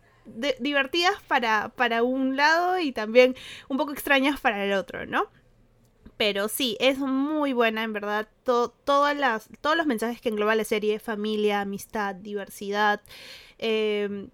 divertidas 0.59 1.21
para, 1.27 1.69
para 1.69 2.03
un 2.03 2.35
lado 2.35 2.79
y 2.79 2.91
también 2.91 3.35
un 3.69 3.77
poco 3.77 3.93
extrañas 3.93 4.39
para 4.39 4.65
el 4.65 4.73
otro, 4.73 5.05
¿no? 5.05 5.29
Pero 6.17 6.47
sí, 6.47 6.77
es 6.79 6.97
muy 6.97 7.53
buena, 7.53 7.83
en 7.83 7.93
verdad. 7.93 8.27
todas 8.43 9.15
las, 9.15 9.49
todos 9.61 9.77
los 9.77 9.85
mensajes 9.85 10.19
que 10.19 10.29
engloba 10.29 10.55
la 10.55 10.63
serie, 10.63 10.99
familia, 10.99 11.61
amistad, 11.61 12.15
diversidad, 12.15 13.01
eh, 13.59 14.27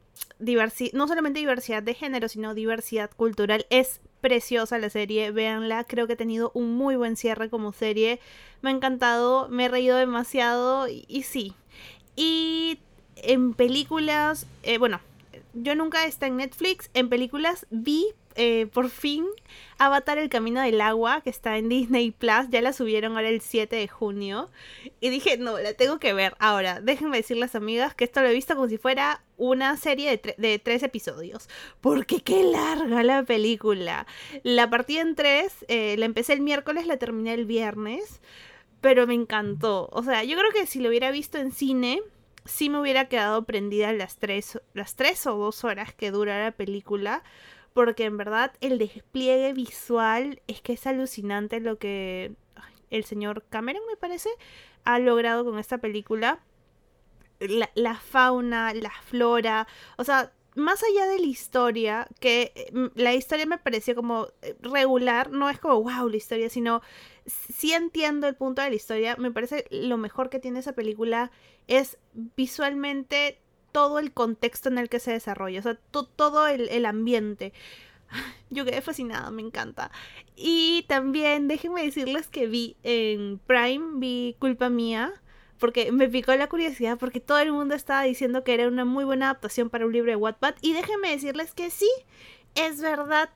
no 0.93 1.07
solamente 1.07 1.39
diversidad 1.39 1.83
de 1.83 1.93
género, 1.93 2.27
sino 2.27 2.53
diversidad 2.53 3.11
cultural. 3.15 3.65
Es 3.69 4.01
preciosa 4.21 4.77
la 4.77 4.89
serie, 4.89 5.31
véanla, 5.31 5.83
creo 5.83 6.07
que 6.07 6.13
ha 6.13 6.17
tenido 6.17 6.51
un 6.53 6.75
muy 6.75 6.95
buen 6.95 7.17
cierre 7.17 7.49
como 7.49 7.73
serie. 7.73 8.19
Me 8.61 8.69
ha 8.69 8.73
encantado, 8.73 9.49
me 9.49 9.65
he 9.65 9.69
reído 9.69 9.97
demasiado 9.97 10.87
y, 10.87 11.23
sí. 11.23 11.53
Y 12.15 12.79
en 13.17 13.53
películas, 13.53 14.47
eh, 14.63 14.77
bueno, 14.77 15.01
yo 15.53 15.75
nunca 15.75 16.05
está 16.05 16.27
en 16.27 16.37
Netflix, 16.37 16.89
en 16.93 17.09
películas 17.09 17.67
vi 17.69 18.07
eh, 18.35 18.67
por 18.71 18.89
fin 18.89 19.25
Avatar 19.77 20.17
El 20.17 20.29
Camino 20.29 20.61
del 20.61 20.81
Agua, 20.81 21.21
que 21.21 21.29
está 21.29 21.57
en 21.57 21.69
Disney 21.69 22.11
Plus, 22.11 22.49
ya 22.49 22.61
la 22.61 22.73
subieron 22.73 23.15
ahora 23.15 23.29
el 23.29 23.41
7 23.41 23.75
de 23.75 23.87
junio. 23.87 24.49
Y 24.99 25.09
dije, 25.09 25.37
no, 25.37 25.59
la 25.59 25.73
tengo 25.73 25.99
que 25.99 26.13
ver. 26.13 26.35
Ahora, 26.39 26.79
déjenme 26.81 27.17
decirles, 27.17 27.55
amigas, 27.55 27.93
que 27.93 28.05
esto 28.05 28.21
lo 28.21 28.27
he 28.27 28.33
visto 28.33 28.55
como 28.55 28.67
si 28.67 28.77
fuera 28.77 29.23
una 29.37 29.75
serie 29.77 30.21
de, 30.37 30.59
tres 30.59 30.83
episodios. 30.83 31.49
Porque 31.81 32.21
qué 32.21 32.43
larga 32.43 33.03
la 33.03 33.23
película. 33.23 34.07
La 34.43 34.69
partí 34.69 34.97
en 34.97 35.15
tres, 35.15 35.65
eh, 35.67 35.95
la 35.97 36.05
empecé 36.05 36.33
el 36.33 36.41
miércoles, 36.41 36.87
la 36.87 36.97
terminé 36.97 37.33
el 37.33 37.45
viernes. 37.45 38.21
Pero 38.79 39.07
me 39.07 39.13
encantó. 39.13 39.89
O 39.91 40.03
sea, 40.03 40.23
yo 40.23 40.37
creo 40.37 40.51
que 40.51 40.65
si 40.65 40.79
lo 40.79 40.89
hubiera 40.89 41.11
visto 41.11 41.37
en 41.37 41.51
cine, 41.51 42.01
sí 42.45 42.69
me 42.69 42.79
hubiera 42.79 43.07
quedado 43.07 43.43
prendida 43.43 43.93
las 43.93 44.17
tres, 44.17 44.59
las 44.73 44.95
tres 44.95 45.25
o 45.27 45.35
dos 45.35 45.63
horas 45.63 45.93
que 45.93 46.11
dura 46.11 46.43
la 46.43 46.51
película 46.51 47.23
porque 47.73 48.05
en 48.05 48.17
verdad 48.17 48.53
el 48.61 48.77
despliegue 48.77 49.53
visual 49.53 50.41
es 50.47 50.61
que 50.61 50.73
es 50.73 50.87
alucinante 50.87 51.59
lo 51.59 51.77
que 51.77 52.35
el 52.89 53.03
señor 53.03 53.43
Cameron, 53.49 53.81
me 53.87 53.97
parece, 53.97 54.29
ha 54.83 54.99
logrado 54.99 55.43
con 55.43 55.59
esta 55.59 55.79
película. 55.79 56.39
La, 57.39 57.69
la, 57.75 57.95
fauna, 57.95 58.73
la 58.73 58.91
flora, 59.05 59.67
o 59.97 60.03
sea, 60.05 60.31
más 60.55 60.83
allá 60.83 61.07
de 61.07 61.19
la 61.19 61.25
historia, 61.25 62.07
que 62.19 62.69
mm, 62.71 62.85
la 62.95 63.13
historia 63.13 63.45
me 63.45 63.57
pareció 63.57 63.95
como 63.95 64.27
eh, 64.41 64.55
regular, 64.61 65.31
no 65.31 65.49
es 65.49 65.59
como 65.59 65.81
wow 65.81 66.07
la 66.07 66.17
historia, 66.17 66.49
sino 66.49 66.81
sí 67.25 67.73
entiendo 67.73 68.27
el 68.27 68.35
punto 68.35 68.61
de 68.61 68.69
la 68.69 68.75
historia, 68.75 69.15
me 69.17 69.31
parece 69.31 69.65
lo 69.71 69.97
mejor 69.97 70.29
que 70.29 70.39
tiene 70.39 70.59
esa 70.59 70.73
película 70.73 71.31
es 71.67 71.97
visualmente 72.35 73.39
todo 73.73 73.99
el 73.99 74.13
contexto 74.13 74.69
en 74.69 74.77
el 74.77 74.87
que 74.87 74.99
se 74.99 75.11
desarrolla, 75.11 75.59
o 75.59 75.63
sea, 75.63 75.75
todo 76.15 76.47
el, 76.47 76.85
ambiente. 76.85 77.51
Yo 78.49 78.63
quedé 78.63 78.81
fascinada, 78.81 79.29
me 79.31 79.41
encanta. 79.41 79.91
Y 80.37 80.85
también 80.87 81.49
déjenme 81.49 81.83
decirles 81.83 82.27
que 82.27 82.47
vi 82.47 82.77
en 82.83 83.39
Prime, 83.39 83.99
vi 83.99 84.37
Culpa 84.39 84.69
Mía, 84.69 85.11
porque 85.59 85.91
me 85.91 86.07
picó 86.07 86.33
la 86.35 86.47
curiosidad, 86.47 86.97
porque 86.97 87.19
todo 87.19 87.39
el 87.39 87.51
mundo 87.51 87.75
estaba 87.75 88.03
diciendo 88.03 88.43
que 88.43 88.53
era 88.53 88.67
una 88.67 88.85
muy 88.85 89.03
buena 89.03 89.25
adaptación 89.25 89.69
para 89.69 89.85
un 89.85 89.91
libro 89.91 90.11
de 90.11 90.15
Wattpad. 90.15 90.55
Y 90.61 90.73
déjenme 90.73 91.09
decirles 91.09 91.53
que 91.53 91.69
sí, 91.69 91.89
es 92.55 92.79
verdad. 92.79 93.29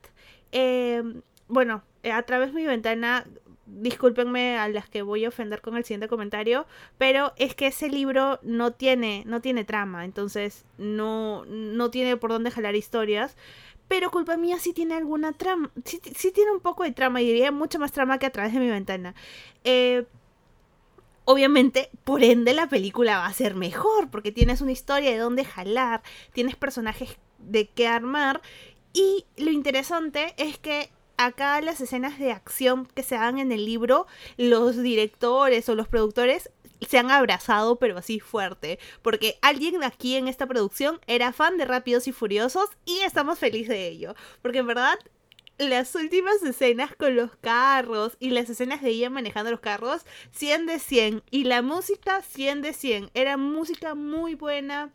Eh, 0.52 1.02
bueno, 1.48 1.82
a 2.04 2.22
través 2.22 2.54
de 2.54 2.60
mi 2.60 2.66
ventana 2.66 3.26
discúlpenme 3.68 4.58
a 4.58 4.68
las 4.68 4.88
que 4.88 5.02
voy 5.02 5.24
a 5.24 5.28
ofender 5.28 5.60
con 5.60 5.76
el 5.76 5.84
siguiente 5.84 6.08
comentario, 6.08 6.66
pero 6.96 7.32
es 7.36 7.54
que 7.54 7.68
ese 7.68 7.88
libro 7.88 8.38
no 8.42 8.72
tiene, 8.72 9.22
no 9.26 9.40
tiene 9.40 9.64
trama, 9.64 10.04
entonces 10.04 10.64
no, 10.78 11.44
no 11.46 11.90
tiene 11.90 12.16
por 12.16 12.30
dónde 12.30 12.50
jalar 12.50 12.74
historias. 12.74 13.36
Pero 13.88 14.10
culpa 14.10 14.36
mía 14.36 14.58
sí 14.58 14.74
tiene 14.74 14.94
alguna 14.94 15.32
trama, 15.32 15.70
sí, 15.84 16.30
tiene 16.30 16.50
un 16.52 16.60
poco 16.60 16.84
de 16.84 16.92
trama 16.92 17.22
y 17.22 17.26
diría 17.26 17.50
mucho 17.50 17.78
más 17.78 17.90
trama 17.90 18.18
que 18.18 18.26
a 18.26 18.30
través 18.30 18.52
de 18.52 18.60
mi 18.60 18.68
ventana. 18.68 19.14
Eh, 19.64 20.04
obviamente, 21.24 21.88
por 22.04 22.22
ende, 22.22 22.52
la 22.52 22.68
película 22.68 23.16
va 23.16 23.26
a 23.26 23.32
ser 23.32 23.54
mejor, 23.54 24.10
porque 24.10 24.30
tienes 24.30 24.60
una 24.60 24.72
historia 24.72 25.10
de 25.10 25.16
dónde 25.16 25.44
jalar, 25.46 26.02
tienes 26.34 26.54
personajes 26.54 27.16
de 27.38 27.68
qué 27.68 27.88
armar. 27.88 28.42
Y 28.92 29.24
lo 29.38 29.50
interesante 29.50 30.34
es 30.36 30.58
que 30.58 30.90
acá 31.28 31.60
las 31.60 31.80
escenas 31.80 32.18
de 32.18 32.32
acción 32.32 32.86
que 32.86 33.02
se 33.02 33.14
dan 33.14 33.38
en 33.38 33.52
el 33.52 33.64
libro, 33.64 34.06
los 34.36 34.76
directores 34.76 35.68
o 35.68 35.74
los 35.74 35.88
productores 35.88 36.50
se 36.86 36.98
han 36.98 37.10
abrazado, 37.10 37.76
pero 37.76 37.98
así 37.98 38.20
fuerte. 38.20 38.78
Porque 39.02 39.38
alguien 39.42 39.82
aquí 39.82 40.16
en 40.16 40.28
esta 40.28 40.46
producción 40.46 41.00
era 41.06 41.32
fan 41.32 41.56
de 41.56 41.64
Rápidos 41.64 42.08
y 42.08 42.12
Furiosos 42.12 42.70
y 42.84 43.00
estamos 43.00 43.38
felices 43.38 43.70
de 43.70 43.88
ello. 43.88 44.14
Porque 44.42 44.58
en 44.58 44.66
verdad, 44.66 44.98
las 45.58 45.94
últimas 45.94 46.42
escenas 46.42 46.94
con 46.94 47.16
los 47.16 47.34
carros 47.36 48.16
y 48.20 48.30
las 48.30 48.48
escenas 48.48 48.82
de 48.82 48.90
ella 48.90 49.10
manejando 49.10 49.50
los 49.50 49.60
carros, 49.60 50.04
100 50.32 50.66
de 50.66 50.78
100. 50.78 51.22
Y 51.30 51.44
la 51.44 51.62
música, 51.62 52.22
100 52.22 52.62
de 52.62 52.72
100. 52.72 53.10
Era 53.14 53.36
música 53.36 53.94
muy 53.94 54.34
buena 54.34 54.92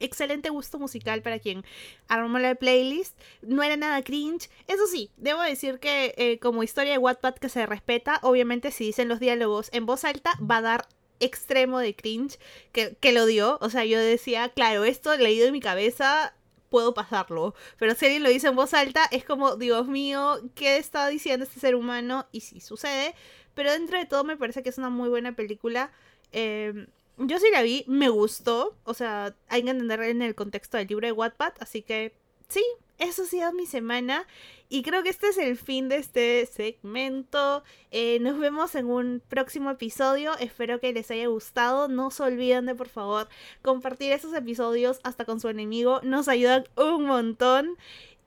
excelente 0.00 0.50
gusto 0.50 0.78
musical 0.78 1.22
para 1.22 1.38
quien 1.38 1.64
armó 2.08 2.38
la 2.38 2.54
playlist. 2.54 3.18
No 3.42 3.62
era 3.62 3.76
nada 3.76 4.02
cringe. 4.02 4.48
Eso 4.66 4.86
sí, 4.86 5.10
debo 5.16 5.42
decir 5.42 5.78
que 5.78 6.14
eh, 6.16 6.38
como 6.38 6.62
historia 6.62 6.92
de 6.92 6.98
Wattpad 6.98 7.34
que 7.34 7.48
se 7.48 7.66
respeta, 7.66 8.20
obviamente 8.22 8.70
si 8.70 8.84
dicen 8.84 9.08
los 9.08 9.20
diálogos 9.20 9.70
en 9.72 9.86
voz 9.86 10.04
alta 10.04 10.32
va 10.38 10.58
a 10.58 10.62
dar 10.62 10.88
extremo 11.20 11.80
de 11.80 11.94
cringe 11.94 12.38
que, 12.72 12.96
que 13.00 13.12
lo 13.12 13.26
dio. 13.26 13.58
O 13.60 13.70
sea, 13.70 13.84
yo 13.84 13.98
decía, 13.98 14.48
claro, 14.50 14.84
esto 14.84 15.16
leído 15.16 15.46
en 15.46 15.52
mi 15.52 15.60
cabeza 15.60 16.34
puedo 16.68 16.94
pasarlo. 16.94 17.54
Pero 17.78 17.94
si 17.94 18.06
alguien 18.06 18.22
lo 18.22 18.28
dice 18.28 18.48
en 18.48 18.56
voz 18.56 18.74
alta, 18.74 19.04
es 19.10 19.24
como, 19.24 19.56
Dios 19.56 19.88
mío, 19.88 20.40
¿qué 20.54 20.76
está 20.76 21.08
diciendo 21.08 21.44
este 21.44 21.60
ser 21.60 21.74
humano? 21.74 22.26
Y 22.32 22.40
sí 22.40 22.60
sucede. 22.60 23.14
Pero 23.54 23.72
dentro 23.72 23.98
de 23.98 24.06
todo 24.06 24.24
me 24.24 24.36
parece 24.36 24.62
que 24.62 24.68
es 24.68 24.78
una 24.78 24.90
muy 24.90 25.08
buena 25.08 25.32
película. 25.32 25.90
Eh, 26.32 26.86
yo 27.18 27.38
sí 27.38 27.46
la 27.52 27.62
vi, 27.62 27.84
me 27.86 28.08
gustó. 28.08 28.76
O 28.84 28.94
sea, 28.94 29.34
hay 29.48 29.62
que 29.62 29.70
entender 29.70 30.00
en 30.02 30.22
el 30.22 30.34
contexto 30.34 30.76
del 30.76 30.86
libro 30.88 31.06
de 31.06 31.12
Wattpad. 31.12 31.52
Así 31.60 31.82
que 31.82 32.14
sí, 32.48 32.64
eso 32.98 33.22
ha 33.22 33.26
sido 33.26 33.52
mi 33.52 33.66
semana. 33.66 34.26
Y 34.68 34.82
creo 34.82 35.02
que 35.02 35.08
este 35.08 35.28
es 35.28 35.38
el 35.38 35.56
fin 35.56 35.88
de 35.88 35.96
este 35.96 36.46
segmento. 36.46 37.62
Eh, 37.90 38.18
nos 38.20 38.38
vemos 38.38 38.74
en 38.74 38.86
un 38.86 39.22
próximo 39.28 39.70
episodio. 39.70 40.36
Espero 40.38 40.78
que 40.80 40.92
les 40.92 41.10
haya 41.10 41.26
gustado. 41.28 41.88
No 41.88 42.10
se 42.10 42.22
olviden 42.22 42.66
de, 42.66 42.74
por 42.74 42.88
favor, 42.88 43.28
compartir 43.62 44.12
esos 44.12 44.34
episodios 44.34 45.00
hasta 45.04 45.24
con 45.24 45.40
su 45.40 45.48
enemigo. 45.48 46.00
Nos 46.02 46.28
ayudan 46.28 46.64
un 46.76 47.04
montón. 47.06 47.76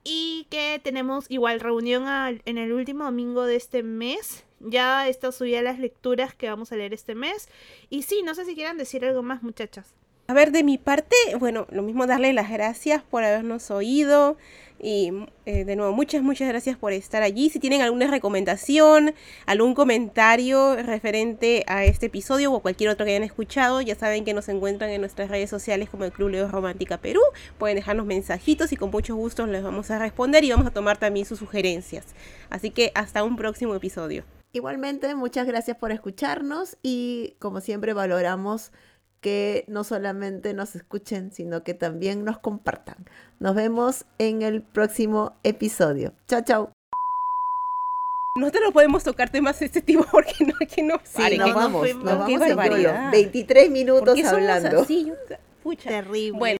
Y 0.03 0.47
que 0.49 0.79
tenemos 0.83 1.25
igual 1.29 1.59
reunión 1.59 2.05
en 2.45 2.57
el 2.57 2.73
último 2.73 3.03
domingo 3.03 3.45
de 3.45 3.55
este 3.55 3.83
mes. 3.83 4.43
Ya 4.59 5.07
está 5.07 5.31
subida 5.31 5.61
las 5.61 5.79
lecturas 5.79 6.33
que 6.33 6.49
vamos 6.49 6.71
a 6.71 6.75
leer 6.75 6.93
este 6.93 7.15
mes. 7.15 7.49
Y 7.89 8.03
sí, 8.03 8.21
no 8.23 8.35
sé 8.35 8.45
si 8.45 8.55
quieran 8.55 8.77
decir 8.77 9.05
algo 9.05 9.23
más, 9.23 9.43
muchachas. 9.43 9.93
A 10.27 10.33
ver, 10.33 10.51
de 10.51 10.63
mi 10.63 10.77
parte, 10.77 11.15
bueno, 11.39 11.67
lo 11.71 11.81
mismo 11.81 12.07
darle 12.07 12.31
las 12.31 12.49
gracias 12.49 13.03
por 13.03 13.23
habernos 13.23 13.69
oído. 13.69 14.37
Y 14.83 15.11
eh, 15.45 15.63
de 15.63 15.75
nuevo, 15.75 15.93
muchas, 15.93 16.23
muchas 16.23 16.47
gracias 16.47 16.75
por 16.75 16.91
estar 16.91 17.21
allí. 17.21 17.51
Si 17.51 17.59
tienen 17.59 17.81
alguna 17.81 18.07
recomendación, 18.07 19.13
algún 19.45 19.75
comentario 19.75 20.75
referente 20.75 21.63
a 21.67 21.85
este 21.85 22.07
episodio 22.07 22.51
o 22.51 22.61
cualquier 22.61 22.89
otro 22.89 23.05
que 23.05 23.11
hayan 23.11 23.23
escuchado, 23.23 23.81
ya 23.81 23.93
saben 23.93 24.25
que 24.25 24.33
nos 24.33 24.49
encuentran 24.49 24.89
en 24.89 25.01
nuestras 25.01 25.29
redes 25.29 25.51
sociales 25.51 25.89
como 25.89 26.05
el 26.05 26.11
Club 26.11 26.29
Leo 26.29 26.47
Romántica 26.47 26.97
Perú. 26.97 27.21
Pueden 27.59 27.75
dejarnos 27.75 28.07
mensajitos 28.07 28.71
y 28.71 28.75
con 28.75 28.89
mucho 28.89 29.15
gusto 29.15 29.45
les 29.45 29.61
vamos 29.61 29.91
a 29.91 29.99
responder 29.99 30.43
y 30.43 30.49
vamos 30.49 30.65
a 30.65 30.71
tomar 30.71 30.97
también 30.97 31.27
sus 31.27 31.37
sugerencias. 31.37 32.07
Así 32.49 32.71
que 32.71 32.91
hasta 32.95 33.23
un 33.23 33.35
próximo 33.35 33.75
episodio. 33.75 34.23
Igualmente, 34.53 35.15
muchas 35.15 35.47
gracias 35.47 35.77
por 35.77 35.91
escucharnos 35.91 36.77
y 36.81 37.35
como 37.39 37.61
siempre 37.61 37.93
valoramos 37.93 38.71
que 39.21 39.65
no 39.67 39.83
solamente 39.83 40.53
nos 40.53 40.75
escuchen, 40.75 41.31
sino 41.31 41.63
que 41.63 41.73
también 41.73 42.25
nos 42.25 42.39
compartan. 42.39 42.97
Nos 43.39 43.55
vemos 43.55 44.05
en 44.17 44.41
el 44.41 44.61
próximo 44.63 45.35
episodio. 45.43 46.13
Chao, 46.27 46.41
chao. 46.43 46.73
Nosotros 48.35 48.63
no 48.65 48.71
podemos 48.71 49.03
tocar 49.03 49.29
temas 49.29 49.59
de 49.59 49.65
este 49.67 49.81
tipo 49.81 50.05
porque 50.11 50.45
no, 50.45 50.53
que 50.73 50.81
no 50.83 50.99
Sí, 51.03 51.19
nos 51.21 51.29
que 51.29 51.37
no 51.37 51.53
vamos, 51.53 51.81
fuimos. 51.81 52.03
nos 52.05 52.17
vamos 52.19 52.41
en 52.41 52.55
barbaridad. 52.55 52.99
YOLO. 52.99 53.11
23 53.11 53.69
minutos 53.71 54.05
¿Por 54.05 54.15
qué 54.15 54.21
somos 54.23 54.33
hablando. 54.37 54.81
así? 54.81 55.05
Yo- 55.05 55.15
pucha. 55.63 55.89
Terrible. 55.89 56.31
Bueno, 56.39 56.45